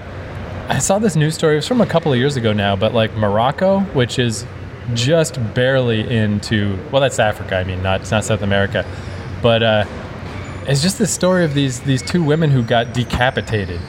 I 0.70 0.80
saw 0.80 0.98
this 0.98 1.16
news 1.16 1.36
story. 1.36 1.54
It 1.54 1.58
was 1.58 1.68
from 1.68 1.82
a 1.82 1.86
couple 1.86 2.14
of 2.14 2.20
years 2.20 2.38
ago 2.38 2.54
now, 2.54 2.76
but 2.76 2.94
like 2.94 3.14
Morocco, 3.16 3.82
which 3.92 4.18
is 4.18 4.46
just 4.94 5.38
barely 5.54 6.10
into 6.10 6.78
well, 6.92 7.02
that's 7.02 7.20
Africa. 7.20 7.58
I 7.58 7.64
mean, 7.64 7.84
not 7.84 8.02
it's 8.02 8.12
not 8.12 8.24
South 8.24 8.42
America, 8.42 8.86
but 9.42 9.62
uh, 9.62 9.86
it's 10.68 10.82
just 10.82 10.98
this 10.98 11.14
story 11.14 11.44
of 11.44 11.54
these 11.54 11.82
these 11.82 12.02
two 12.02 12.24
women 12.24 12.50
who 12.50 12.64
got 12.64 12.94
decapitated 12.94 13.80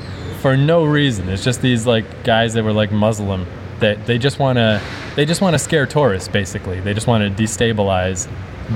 for 0.41 0.57
no 0.57 0.85
reason. 0.85 1.29
It's 1.29 1.45
just 1.45 1.63
these 1.63 1.87
like 1.87 2.25
guys 2.25 2.55
that 2.55 2.65
were 2.65 2.73
like 2.73 2.91
Muslim 2.91 3.47
that 3.81 4.07
they 4.07 4.19
just 4.19 4.39
want 4.39 4.57
to 4.57 4.83
they 5.15 5.25
just 5.25 5.41
want 5.41 5.55
to 5.55 5.59
scare 5.59 5.87
tourists. 5.87 6.29
Basically, 6.29 6.81
they 6.81 6.93
just 6.93 7.07
want 7.07 7.37
to 7.37 7.43
destabilize 7.43 8.29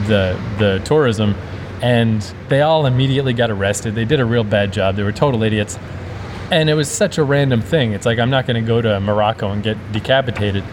the 0.07 0.41
the 0.59 0.81
tourism, 0.85 1.35
and 1.83 2.23
they 2.49 2.63
all 2.63 2.87
immediately 2.87 3.33
got 3.33 3.51
arrested. 3.51 3.95
They 3.95 4.05
did 4.05 4.21
a 4.21 4.25
real 4.25 4.45
bad 4.45 4.73
job. 4.73 4.97
They 4.97 5.03
were 5.03 5.13
total 5.13 5.43
idiots. 5.43 5.79
And 6.51 6.71
it 6.71 6.75
was 6.75 6.91
such 6.91 7.19
a 7.19 7.25
random 7.25 7.61
thing. 7.61 7.93
It's 7.93 8.07
like 8.07 8.19
I'm 8.19 8.31
not 8.31 8.47
going 8.47 8.63
to 8.63 8.67
go 8.67 8.81
to 8.81 9.01
Morocco 9.01 9.51
and 9.51 9.63
get 9.63 9.77
decapitated, 9.93 10.65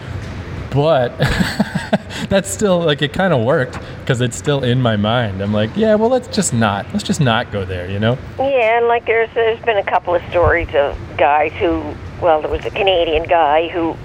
but 0.70 1.16
that's 2.28 2.48
still 2.48 2.80
like 2.80 3.02
it 3.02 3.12
kind 3.12 3.32
of 3.32 3.44
worked 3.44 3.78
because 4.00 4.20
it's 4.20 4.36
still 4.36 4.64
in 4.64 4.80
my 4.80 4.96
mind. 4.96 5.42
I'm 5.42 5.52
like, 5.52 5.70
yeah, 5.76 5.94
well, 5.94 6.08
let's 6.08 6.28
just 6.28 6.54
not 6.54 6.86
let's 6.92 7.04
just 7.04 7.20
not 7.20 7.52
go 7.52 7.64
there, 7.64 7.90
you 7.90 7.98
know? 7.98 8.18
Yeah, 8.38 8.78
and 8.78 8.86
like 8.88 9.06
there's 9.06 9.30
there's 9.34 9.60
been 9.64 9.76
a 9.76 9.84
couple 9.84 10.14
of 10.14 10.22
stories 10.30 10.68
of 10.74 10.96
guys 11.16 11.52
who, 11.52 11.94
well, 12.20 12.40
there 12.40 12.50
was 12.50 12.64
a 12.64 12.70
Canadian 12.70 13.24
guy 13.24 13.68
who 13.68 13.96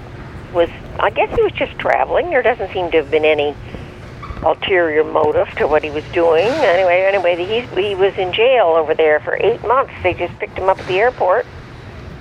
was, 0.52 0.68
I 1.00 1.10
guess 1.10 1.34
he 1.34 1.42
was 1.42 1.52
just 1.52 1.78
traveling. 1.78 2.30
There 2.30 2.42
doesn't 2.42 2.72
seem 2.72 2.90
to 2.90 2.98
have 2.98 3.10
been 3.10 3.24
any 3.24 3.56
ulterior 4.44 5.04
motive 5.04 5.48
to 5.56 5.66
what 5.66 5.82
he 5.82 5.90
was 5.90 6.04
doing. 6.12 6.46
Anyway, 6.46 7.04
anyway, 7.06 7.36
he 7.36 7.60
he 7.80 7.94
was 7.94 8.14
in 8.18 8.32
jail 8.32 8.74
over 8.76 8.94
there 8.94 9.20
for 9.20 9.36
eight 9.40 9.62
months. 9.66 9.92
They 10.02 10.14
just 10.14 10.38
picked 10.38 10.58
him 10.58 10.68
up 10.68 10.78
at 10.78 10.86
the 10.86 10.98
airport, 10.98 11.46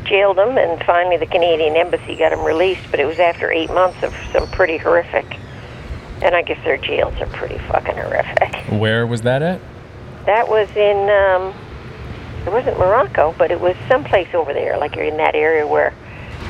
jailed 0.05 0.37
him, 0.37 0.57
and 0.57 0.83
finally 0.83 1.17
the 1.17 1.25
Canadian 1.25 1.75
embassy 1.75 2.15
got 2.15 2.33
him 2.33 2.43
released. 2.43 2.89
But 2.91 2.99
it 2.99 3.05
was 3.05 3.19
after 3.19 3.51
eight 3.51 3.69
months 3.69 4.01
of 4.03 4.13
some 4.31 4.47
pretty 4.49 4.77
horrific. 4.77 5.25
And 6.21 6.35
I 6.35 6.43
guess 6.43 6.63
their 6.63 6.77
jails 6.77 7.19
are 7.19 7.25
pretty 7.27 7.57
fucking 7.67 7.95
horrific. 7.95 8.55
Where 8.79 9.07
was 9.07 9.21
that 9.21 9.41
at? 9.41 9.59
That 10.27 10.47
was 10.47 10.69
in, 10.75 11.09
um, 11.09 11.53
it 12.45 12.51
wasn't 12.53 12.77
Morocco, 12.77 13.33
but 13.39 13.49
it 13.49 13.59
was 13.59 13.75
someplace 13.87 14.27
over 14.35 14.53
there, 14.53 14.77
like 14.77 14.95
you're 14.95 15.05
in 15.05 15.17
that 15.17 15.33
area 15.33 15.65
where, 15.65 15.93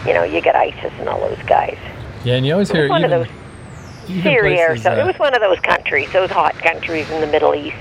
you 0.06 0.14
know, 0.14 0.24
you 0.24 0.41
got 0.41 0.58
ISIS 0.58 0.91
and 0.99 1.08
all 1.08 1.20
those 1.22 1.41
guys. 1.45 1.78
Yeah, 2.26 2.36
and 2.36 2.45
you 2.45 2.52
always 2.52 2.70
hear 2.70 2.89
one 2.89 3.02
even, 3.06 3.14
of 3.14 3.28
those 3.28 4.24
Syria 4.24 4.72
or 4.72 4.76
something. 4.76 4.99
uh, 4.99 5.04
it 5.04 5.08
was 5.08 5.20
one 5.20 5.34
of 5.34 5.39
those 5.39 5.60
countries, 5.62 6.12
those 6.12 6.30
hot 6.30 6.56
countries 6.56 7.10
in 7.10 7.22
the 7.22 7.28
Middle 7.28 7.56
East. 7.56 7.78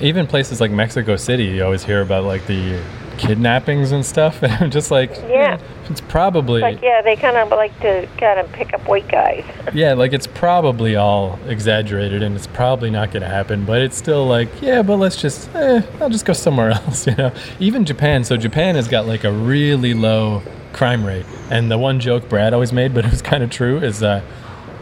even 0.00 0.26
places 0.26 0.60
like 0.60 0.70
Mexico 0.70 1.16
City. 1.16 1.44
You 1.44 1.64
always 1.64 1.84
hear 1.84 2.00
about 2.00 2.24
like 2.24 2.46
the 2.46 2.80
kidnappings 3.18 3.92
and 3.92 4.04
stuff, 4.04 4.42
and 4.42 4.52
I'm 4.52 4.70
just 4.70 4.90
like, 4.90 5.10
Yeah. 5.28 5.58
it's 5.90 6.00
probably 6.00 6.60
Like, 6.60 6.82
yeah, 6.82 7.02
they 7.02 7.16
kind 7.16 7.36
of 7.36 7.50
like 7.50 7.78
to 7.80 8.08
kind 8.18 8.38
of 8.40 8.50
pick 8.52 8.72
up 8.74 8.86
white 8.88 9.08
guys. 9.08 9.44
yeah, 9.74 9.94
like 9.94 10.12
it's 10.12 10.26
probably 10.26 10.96
all 10.96 11.38
exaggerated, 11.46 12.22
and 12.22 12.34
it's 12.36 12.46
probably 12.46 12.90
not 12.90 13.10
going 13.12 13.22
to 13.22 13.28
happen. 13.28 13.64
But 13.64 13.82
it's 13.82 13.96
still 13.96 14.26
like, 14.26 14.48
yeah, 14.60 14.82
but 14.82 14.96
let's 14.96 15.20
just, 15.20 15.54
eh, 15.54 15.82
I'll 16.00 16.10
just 16.10 16.24
go 16.24 16.32
somewhere 16.32 16.70
else, 16.72 17.06
you 17.06 17.14
know. 17.16 17.32
Even 17.60 17.84
Japan. 17.84 18.24
So 18.24 18.36
Japan 18.36 18.74
has 18.76 18.88
got 18.88 19.06
like 19.06 19.24
a 19.24 19.32
really 19.32 19.94
low 19.94 20.42
crime 20.72 21.04
rate, 21.04 21.26
and 21.50 21.70
the 21.70 21.78
one 21.78 22.00
joke 22.00 22.28
Brad 22.28 22.54
always 22.54 22.72
made, 22.72 22.94
but 22.94 23.04
it 23.04 23.10
was 23.10 23.20
kind 23.22 23.42
of 23.42 23.50
true, 23.50 23.78
is 23.78 24.02
uh, 24.02 24.22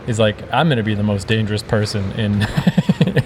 is 0.07 0.19
like 0.19 0.37
I'm 0.53 0.69
going 0.69 0.79
to 0.79 0.83
be 0.83 0.95
the 0.95 1.03
most 1.03 1.29
dangerous 1.29 1.63
person 1.63 2.13
in 2.13 2.43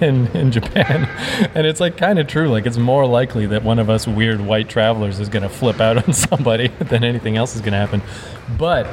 in 0.00 0.26
in 0.28 0.52
Japan, 0.52 1.08
and 1.54 1.66
it's 1.66 1.80
like 1.80 1.96
kind 1.96 2.18
of 2.18 2.26
true. 2.26 2.48
Like 2.48 2.66
it's 2.66 2.78
more 2.78 3.06
likely 3.06 3.46
that 3.46 3.62
one 3.62 3.78
of 3.78 3.90
us 3.90 4.06
weird 4.06 4.40
white 4.40 4.68
travelers 4.68 5.20
is 5.20 5.28
going 5.28 5.42
to 5.42 5.48
flip 5.48 5.80
out 5.80 5.96
on 5.96 6.12
somebody 6.12 6.68
than 6.78 7.04
anything 7.04 7.36
else 7.36 7.54
is 7.54 7.60
going 7.60 7.72
to 7.72 7.78
happen. 7.78 8.02
But 8.58 8.86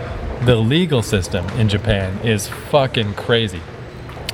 the 0.46 0.56
legal 0.56 1.02
system 1.02 1.48
in 1.60 1.70
Japan 1.70 2.20
is 2.26 2.48
fucking 2.48 3.14
crazy 3.14 3.62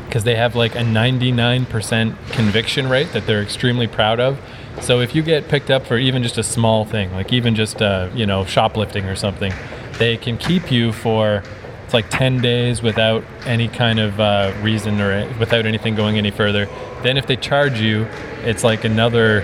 because 0.06 0.24
they 0.24 0.36
have 0.36 0.56
like 0.56 0.76
a 0.76 0.80
99% 0.80 2.16
conviction 2.32 2.88
rate 2.88 3.12
that 3.12 3.28
they're 3.28 3.42
extremely 3.42 3.88
proud 3.88 4.20
of. 4.20 4.40
So 4.80 5.02
if 5.02 5.14
you 5.14 5.22
get 5.22 5.50
picked 5.50 5.70
up 5.70 5.86
for 5.86 5.98
even 5.98 6.24
just 6.24 6.38
a 6.38 6.44
small 6.44 6.86
thing, 6.86 7.12
like 7.12 7.34
even 7.34 7.56
just 7.56 7.82
uh, 7.82 8.10
you 8.14 8.26
know 8.26 8.46
shoplifting 8.46 9.06
or 9.06 9.16
something, 9.16 9.54
they 9.98 10.18
can 10.18 10.38
keep 10.38 10.72
you 10.72 10.94
for 10.94 11.44
it's 11.88 11.94
like 11.94 12.10
10 12.10 12.42
days 12.42 12.82
without 12.82 13.24
any 13.46 13.70
kind 13.70 13.98
of 13.98 14.20
uh, 14.20 14.54
reason 14.62 15.00
or 15.00 15.26
without 15.40 15.66
anything 15.66 15.96
going 15.96 16.18
any 16.18 16.32
further. 16.32 16.66
Then 17.02 17.16
if 17.16 17.28
they 17.28 17.38
charge 17.38 17.80
you, 17.80 18.10
it's 18.44 18.62
like 18.62 18.84
another. 18.84 19.40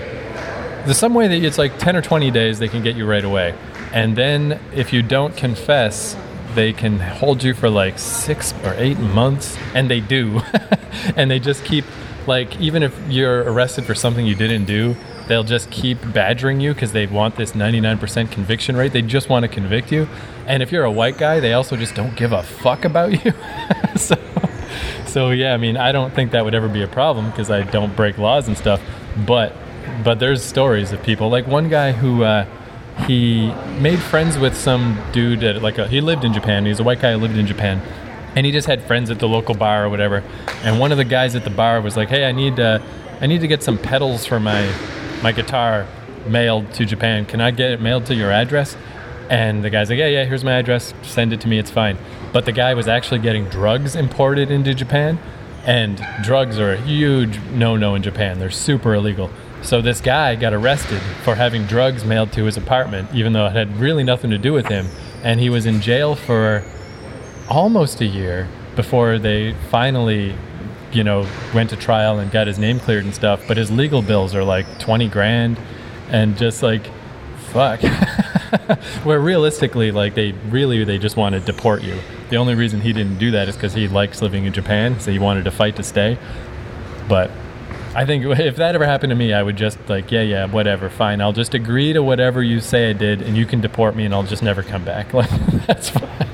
There's 0.84 0.98
some 0.98 1.14
way 1.14 1.26
that 1.26 1.42
it's 1.42 1.56
like 1.56 1.78
10 1.78 1.96
or 1.96 2.02
20 2.02 2.30
days 2.30 2.58
they 2.58 2.68
can 2.68 2.82
get 2.82 2.96
you 2.96 3.06
right 3.06 3.24
away. 3.24 3.54
And 3.94 4.14
then 4.14 4.60
if 4.74 4.92
you 4.92 5.00
don't 5.00 5.34
confess, 5.34 6.18
they 6.54 6.74
can 6.74 6.98
hold 6.98 7.42
you 7.42 7.54
for 7.54 7.70
like 7.70 7.98
six 7.98 8.52
or 8.62 8.74
eight 8.74 8.98
months, 8.98 9.56
and 9.74 9.90
they 9.90 10.00
do. 10.00 10.42
and 11.16 11.30
they 11.30 11.38
just 11.38 11.64
keep, 11.64 11.86
like, 12.26 12.60
even 12.60 12.82
if 12.82 12.94
you're 13.08 13.50
arrested 13.50 13.86
for 13.86 13.94
something 13.94 14.26
you 14.26 14.34
didn't 14.34 14.66
do, 14.66 14.96
they'll 15.28 15.44
just 15.44 15.70
keep 15.70 15.98
badgering 16.12 16.60
you 16.60 16.74
because 16.74 16.92
they 16.92 17.06
want 17.06 17.36
this 17.36 17.52
99% 17.52 18.30
conviction 18.30 18.76
rate. 18.76 18.92
They 18.92 19.02
just 19.02 19.28
want 19.28 19.44
to 19.44 19.48
convict 19.48 19.90
you. 19.90 20.08
And 20.46 20.62
if 20.62 20.70
you're 20.72 20.84
a 20.84 20.92
white 20.92 21.18
guy, 21.18 21.40
they 21.40 21.52
also 21.52 21.76
just 21.76 21.94
don't 21.94 22.16
give 22.16 22.32
a 22.32 22.42
fuck 22.42 22.84
about 22.84 23.24
you. 23.24 23.32
so, 23.96 24.16
so 25.06 25.30
yeah, 25.30 25.54
I 25.54 25.56
mean, 25.56 25.76
I 25.76 25.92
don't 25.92 26.12
think 26.14 26.32
that 26.32 26.44
would 26.44 26.54
ever 26.54 26.68
be 26.68 26.82
a 26.82 26.88
problem 26.88 27.30
because 27.30 27.50
I 27.50 27.62
don't 27.62 27.94
break 27.96 28.18
laws 28.18 28.48
and 28.48 28.56
stuff. 28.56 28.80
But 29.26 29.54
but 30.02 30.18
there's 30.18 30.42
stories 30.42 30.92
of 30.92 31.02
people 31.02 31.28
like 31.28 31.46
one 31.46 31.68
guy 31.68 31.92
who 31.92 32.24
uh, 32.24 32.46
he 33.06 33.52
made 33.80 34.00
friends 34.00 34.38
with 34.38 34.56
some 34.56 35.00
dude 35.12 35.42
at 35.42 35.62
like 35.62 35.78
a, 35.78 35.88
he 35.88 36.00
lived 36.00 36.24
in 36.24 36.32
Japan. 36.32 36.66
He's 36.66 36.80
a 36.80 36.84
white 36.84 37.00
guy 37.00 37.12
who 37.12 37.18
lived 37.18 37.36
in 37.36 37.46
Japan, 37.46 37.80
and 38.34 38.44
he 38.44 38.52
just 38.52 38.66
had 38.66 38.82
friends 38.82 39.10
at 39.10 39.18
the 39.18 39.28
local 39.28 39.54
bar 39.54 39.84
or 39.84 39.88
whatever. 39.88 40.22
And 40.62 40.78
one 40.78 40.92
of 40.92 40.98
the 40.98 41.04
guys 41.04 41.34
at 41.34 41.44
the 41.44 41.50
bar 41.50 41.80
was 41.80 41.96
like, 41.96 42.08
"Hey, 42.08 42.24
I 42.24 42.32
need 42.32 42.58
uh, 42.58 42.80
I 43.20 43.26
need 43.26 43.40
to 43.40 43.48
get 43.48 43.62
some 43.62 43.78
pedals 43.78 44.26
for 44.26 44.40
my 44.40 44.66
my 45.24 45.32
guitar 45.32 45.86
mailed 46.28 46.72
to 46.74 46.84
Japan. 46.84 47.24
Can 47.24 47.40
I 47.40 47.50
get 47.50 47.72
it 47.72 47.80
mailed 47.80 48.06
to 48.06 48.14
your 48.14 48.30
address?" 48.30 48.76
And 49.28 49.64
the 49.64 49.70
guy's 49.70 49.90
like, 49.90 49.98
"Yeah, 49.98 50.06
yeah. 50.06 50.24
Here's 50.24 50.44
my 50.44 50.52
address. 50.52 50.94
Send 51.02 51.32
it 51.32 51.40
to 51.40 51.48
me. 51.48 51.58
It's 51.58 51.70
fine." 51.70 51.98
But 52.32 52.44
the 52.44 52.52
guy 52.52 52.74
was 52.74 52.86
actually 52.86 53.20
getting 53.20 53.46
drugs 53.46 53.96
imported 53.96 54.50
into 54.50 54.74
Japan, 54.74 55.18
and 55.66 56.00
drugs 56.22 56.58
are 56.58 56.72
a 56.72 56.76
huge 56.76 57.40
no-no 57.52 57.94
in 57.94 58.02
Japan. 58.02 58.38
They're 58.38 58.50
super 58.50 58.94
illegal. 58.94 59.30
So 59.62 59.80
this 59.80 60.02
guy 60.02 60.36
got 60.36 60.52
arrested 60.52 61.00
for 61.22 61.36
having 61.36 61.64
drugs 61.64 62.04
mailed 62.04 62.32
to 62.32 62.44
his 62.44 62.58
apartment, 62.58 63.08
even 63.14 63.32
though 63.32 63.46
it 63.46 63.52
had 63.52 63.80
really 63.80 64.04
nothing 64.04 64.30
to 64.30 64.38
do 64.38 64.52
with 64.52 64.66
him. 64.66 64.88
And 65.22 65.40
he 65.40 65.48
was 65.48 65.64
in 65.64 65.80
jail 65.80 66.14
for 66.14 66.62
almost 67.48 68.02
a 68.02 68.04
year 68.04 68.46
before 68.76 69.18
they 69.18 69.54
finally, 69.70 70.34
you 70.94 71.04
know, 71.04 71.26
went 71.54 71.70
to 71.70 71.76
trial 71.76 72.18
and 72.18 72.30
got 72.30 72.46
his 72.46 72.58
name 72.58 72.80
cleared 72.80 73.04
and 73.04 73.14
stuff. 73.14 73.42
But 73.46 73.56
his 73.56 73.70
legal 73.70 74.02
bills 74.02 74.34
are 74.34 74.44
like 74.44 74.78
20 74.78 75.08
grand 75.08 75.58
and 76.08 76.36
just 76.36 76.62
like, 76.62 76.86
fuck. 77.54 77.80
Where 79.04 79.20
realistically, 79.20 79.90
like 79.90 80.14
they 80.14 80.32
really, 80.50 80.84
they 80.84 80.98
just 80.98 81.16
want 81.16 81.34
to 81.34 81.40
deport 81.40 81.82
you. 81.82 81.98
The 82.30 82.36
only 82.36 82.54
reason 82.54 82.80
he 82.80 82.92
didn't 82.92 83.18
do 83.18 83.30
that 83.32 83.48
is 83.48 83.54
because 83.54 83.74
he 83.74 83.88
likes 83.88 84.22
living 84.22 84.44
in 84.44 84.52
Japan, 84.52 84.98
so 85.00 85.10
he 85.10 85.18
wanted 85.18 85.44
to 85.44 85.50
fight 85.50 85.76
to 85.76 85.82
stay. 85.82 86.18
But 87.08 87.30
I 87.94 88.04
think 88.06 88.24
if 88.38 88.56
that 88.56 88.74
ever 88.74 88.86
happened 88.86 89.10
to 89.10 89.16
me, 89.16 89.32
I 89.32 89.42
would 89.42 89.56
just 89.56 89.78
like, 89.88 90.10
yeah, 90.10 90.22
yeah, 90.22 90.46
whatever, 90.46 90.90
fine. 90.90 91.20
I'll 91.20 91.32
just 91.32 91.54
agree 91.54 91.92
to 91.92 92.02
whatever 92.02 92.42
you 92.42 92.60
say 92.60 92.90
I 92.90 92.92
did, 92.92 93.22
and 93.22 93.36
you 93.36 93.46
can 93.46 93.60
deport 93.60 93.94
me, 93.96 94.04
and 94.04 94.14
I'll 94.14 94.22
just 94.24 94.42
never 94.42 94.62
come 94.62 94.84
back. 94.84 95.12
Like 95.14 95.30
that's 95.66 95.90
fine. 95.90 96.28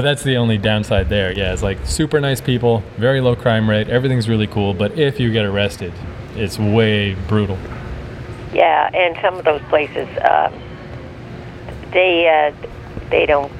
But 0.00 0.04
that's 0.04 0.22
the 0.22 0.38
only 0.38 0.56
downside 0.56 1.10
there. 1.10 1.30
Yeah, 1.30 1.52
it's 1.52 1.62
like 1.62 1.76
super 1.84 2.20
nice 2.20 2.40
people, 2.40 2.82
very 2.96 3.20
low 3.20 3.36
crime 3.36 3.68
rate, 3.68 3.90
everything's 3.90 4.30
really 4.30 4.46
cool. 4.46 4.72
But 4.72 4.98
if 4.98 5.20
you 5.20 5.30
get 5.30 5.44
arrested, 5.44 5.92
it's 6.36 6.58
way 6.58 7.12
brutal. 7.28 7.58
Yeah, 8.54 8.88
and 8.94 9.18
some 9.20 9.36
of 9.36 9.44
those 9.44 9.60
places, 9.68 10.08
uh, 10.16 10.50
they 11.92 12.26
uh, 12.26 12.68
they 13.10 13.26
don't. 13.26 13.52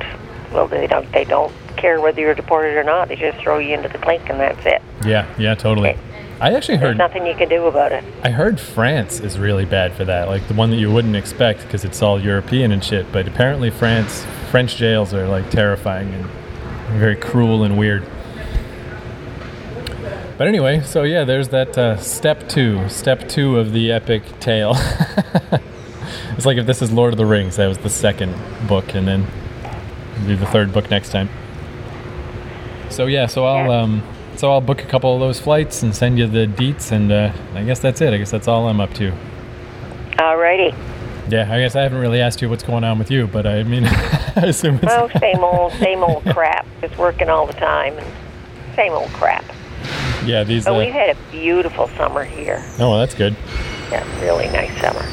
Well, 0.51 0.67
they 0.67 0.87
don't. 0.87 1.13
They 1.13 1.25
don't 1.25 1.53
care 1.77 2.01
whether 2.01 2.23
you're 2.23 2.35
deported 2.35 2.75
or 2.75 2.85
not. 2.85 3.09
They 3.09 3.17
just 3.17 3.37
throw 3.37 3.59
you 3.59 3.75
into 3.75 3.91
the 3.91 3.99
clink, 3.99 4.31
and 4.31 4.41
that's 4.41 4.65
it. 4.65 4.81
Yeah, 5.05 5.27
yeah, 5.39 5.55
totally. 5.55 5.91
Okay. 5.91 6.01
I 6.41 6.55
actually 6.55 6.79
There's 6.79 6.89
heard 6.89 6.99
nothing 6.99 7.27
you 7.27 7.35
can 7.35 7.51
do 7.51 7.67
about 7.67 7.93
it. 7.93 8.03
I 8.23 8.31
heard 8.31 8.59
France 8.59 9.21
is 9.21 9.39
really 9.39 9.67
bad 9.67 9.93
for 9.93 10.07
that, 10.07 10.29
like 10.29 10.49
the 10.49 10.55
one 10.55 10.71
that 10.71 10.79
you 10.79 10.91
wouldn't 10.91 11.15
expect 11.15 11.63
because 11.63 11.85
it's 11.85 12.01
all 12.01 12.19
European 12.19 12.73
and 12.73 12.83
shit. 12.83 13.13
But 13.13 13.29
apparently, 13.29 13.69
France 13.69 14.25
French 14.51 14.77
jails 14.77 15.13
are 15.13 15.29
like 15.29 15.51
terrifying 15.51 16.15
and 16.15 16.25
very 16.99 17.15
cruel 17.15 17.63
and 17.63 17.77
weird. 17.77 18.07
But 20.39 20.49
anyway, 20.49 20.81
so 20.81 21.03
yeah, 21.03 21.25
there's 21.25 21.51
that 21.51 21.77
uh, 21.77 21.99
step 21.99 22.49
two, 22.49 22.89
step 22.89 23.29
two 23.29 23.59
of 23.59 23.73
the 23.73 23.93
epic 23.93 24.23
tale. 24.41 24.73
it's 26.35 26.47
like 26.47 26.57
if 26.57 26.65
this 26.65 26.81
is 26.81 26.91
Lord 26.91 27.13
of 27.13 27.19
the 27.19 27.27
Rings, 27.27 27.57
that 27.57 27.67
was 27.67 27.77
the 27.77 27.91
second 27.91 28.35
book, 28.67 28.95
and 28.95 29.07
then 29.07 29.27
do 30.27 30.37
the 30.37 30.47
third 30.47 30.73
book 30.73 30.89
next 30.91 31.11
time. 31.11 31.29
So 32.89 33.05
yeah, 33.05 33.27
so 33.27 33.45
I'll 33.45 33.71
um, 33.71 34.03
so 34.41 34.51
I'll 34.51 34.63
book 34.63 34.81
a 34.83 34.87
couple 34.87 35.13
of 35.13 35.21
those 35.21 35.39
flights 35.39 35.83
and 35.83 35.95
send 35.95 36.19
you 36.19 36.27
the 36.27 36.47
deets, 36.47 36.93
and 36.93 37.13
uh, 37.13 37.31
I 37.55 37.63
guess 37.63 37.79
that's 37.79 38.01
it. 38.01 38.15
I 38.15 38.17
guess 38.17 38.31
that's 38.31 38.49
all 38.49 38.69
I'm 38.69 38.81
up 38.81 38.95
to. 38.95 39.13
Alrighty. 40.13 40.75
Yeah, 41.31 41.47
I 41.53 41.59
guess 41.61 41.77
I 41.77 41.83
haven't 41.83 41.99
really 41.99 42.23
asked 42.23 42.41
you 42.41 42.49
what's 42.49 42.63
going 42.63 42.83
on 42.83 42.99
with 42.99 43.11
you, 43.11 43.27
but 43.27 43.47
I 43.47 43.65
mean, 43.65 43.85
I 43.87 44.45
assume 44.47 44.77
it's 44.77 44.87
Well, 44.87 45.11
same 45.21 45.45
old, 45.45 45.73
same 45.75 46.03
old 46.03 46.25
crap. 46.25 46.67
Just 46.81 46.97
working 46.97 47.29
all 47.29 47.47
the 47.47 47.53
time, 47.53 47.99
and 47.99 48.07
same 48.77 48.93
old 48.93 49.11
crap. 49.11 49.45
yeah 50.25 50.43
these. 50.43 50.65
But 50.65 50.77
Uh, 50.77 50.79
we've 50.79 50.93
had 50.95 51.11
a 51.15 51.31
beautiful 51.31 51.89
summer 51.99 52.25
here. 52.25 52.65
oh, 52.79 52.91
well, 52.93 52.99
that's 52.99 53.15
good. 53.15 53.37
Yeah, 53.93 54.23
really 54.23 54.49
nice 54.49 54.75
summer. 54.81 55.05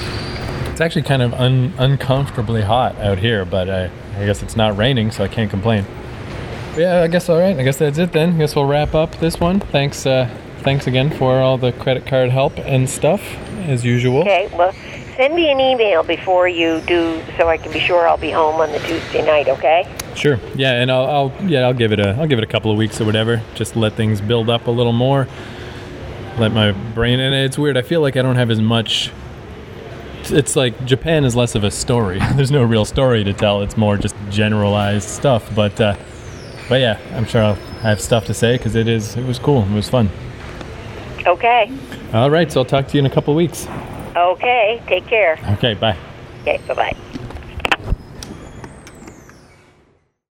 It's 0.71 0.79
actually 0.79 1.01
kind 1.01 1.21
of 1.21 1.33
un- 1.33 1.73
uncomfortably 1.77 2.61
hot 2.61 2.95
out 2.99 3.17
here, 3.17 3.43
but 3.43 3.69
I, 3.69 3.89
I 4.15 4.25
guess 4.25 4.41
it's 4.41 4.55
not 4.55 4.77
raining, 4.77 5.11
so 5.11 5.25
I 5.25 5.27
can't 5.27 5.49
complain. 5.49 5.85
Yeah, 6.77 7.01
I 7.01 7.07
guess 7.07 7.27
all 7.27 7.39
right. 7.39 7.57
I 7.57 7.63
guess 7.63 7.77
that's 7.77 7.97
it 7.97 8.11
then. 8.11 8.35
I 8.35 8.37
guess 8.37 8.55
we'll 8.55 8.65
wrap 8.65 8.93
up 8.93 9.15
this 9.19 9.39
one. 9.39 9.59
Thanks, 9.59 10.05
uh, 10.05 10.29
thanks 10.59 10.85
again 10.85 11.09
for 11.09 11.39
all 11.39 11.57
the 11.57 11.71
credit 11.71 12.05
card 12.05 12.29
help 12.29 12.57
and 12.59 12.87
stuff, 12.87 13.21
as 13.65 13.83
usual. 13.83 14.21
Okay, 14.21 14.47
well, 14.53 14.71
send 15.15 15.33
me 15.33 15.49
an 15.51 15.59
email 15.59 16.03
before 16.03 16.47
you 16.47 16.81
do, 16.81 17.19
so 17.35 17.49
I 17.49 17.57
can 17.57 17.73
be 17.73 17.79
sure 17.79 18.07
I'll 18.07 18.17
be 18.17 18.29
home 18.29 18.61
on 18.61 18.71
the 18.71 18.79
Tuesday 18.79 19.25
night. 19.25 19.47
Okay? 19.49 19.91
Sure. 20.15 20.39
Yeah, 20.55 20.73
and 20.73 20.91
I'll, 20.91 21.05
I'll 21.05 21.49
yeah 21.49 21.61
I'll 21.61 21.73
give 21.73 21.91
it 21.91 21.99
a 21.99 22.09
I'll 22.09 22.27
give 22.27 22.37
it 22.37 22.43
a 22.43 22.47
couple 22.47 22.71
of 22.71 22.77
weeks 22.77 23.01
or 23.01 23.05
whatever. 23.05 23.41
Just 23.55 23.75
let 23.75 23.93
things 23.93 24.21
build 24.21 24.49
up 24.49 24.67
a 24.67 24.71
little 24.71 24.93
more. 24.93 25.27
Let 26.37 26.51
my 26.51 26.71
brain 26.71 27.19
and 27.19 27.33
it's 27.33 27.57
weird. 27.57 27.77
I 27.77 27.81
feel 27.81 28.01
like 28.01 28.15
I 28.15 28.21
don't 28.21 28.35
have 28.35 28.51
as 28.51 28.61
much. 28.61 29.11
It's 30.25 30.55
like 30.55 30.85
Japan 30.85 31.23
is 31.23 31.35
less 31.35 31.55
of 31.55 31.63
a 31.63 31.71
story. 31.71 32.19
There's 32.35 32.51
no 32.51 32.63
real 32.63 32.85
story 32.85 33.23
to 33.23 33.33
tell. 33.33 33.63
It's 33.63 33.77
more 33.77 33.97
just 33.97 34.15
generalized 34.29 35.07
stuff. 35.07 35.49
But 35.55 35.79
uh, 35.81 35.95
but 36.69 36.79
yeah, 36.81 36.99
I'm 37.13 37.25
sure 37.25 37.41
I'll 37.41 37.55
have 37.81 38.01
stuff 38.01 38.25
to 38.25 38.33
say 38.33 38.57
because 38.57 38.75
it 38.75 38.87
is 38.87 39.15
it 39.15 39.25
was 39.25 39.39
cool. 39.39 39.63
It 39.63 39.73
was 39.73 39.89
fun. 39.89 40.09
Okay. 41.25 41.71
All 42.13 42.29
right, 42.29 42.51
so 42.51 42.61
I'll 42.61 42.65
talk 42.65 42.87
to 42.87 42.93
you 42.93 42.99
in 42.99 43.05
a 43.05 43.13
couple 43.13 43.33
of 43.33 43.37
weeks. 43.37 43.67
Okay. 44.15 44.81
Take 44.87 45.07
care. 45.07 45.37
Okay, 45.53 45.73
bye. 45.73 45.97
Okay. 46.41 46.59
Bye 46.67 46.73
bye. 46.73 46.97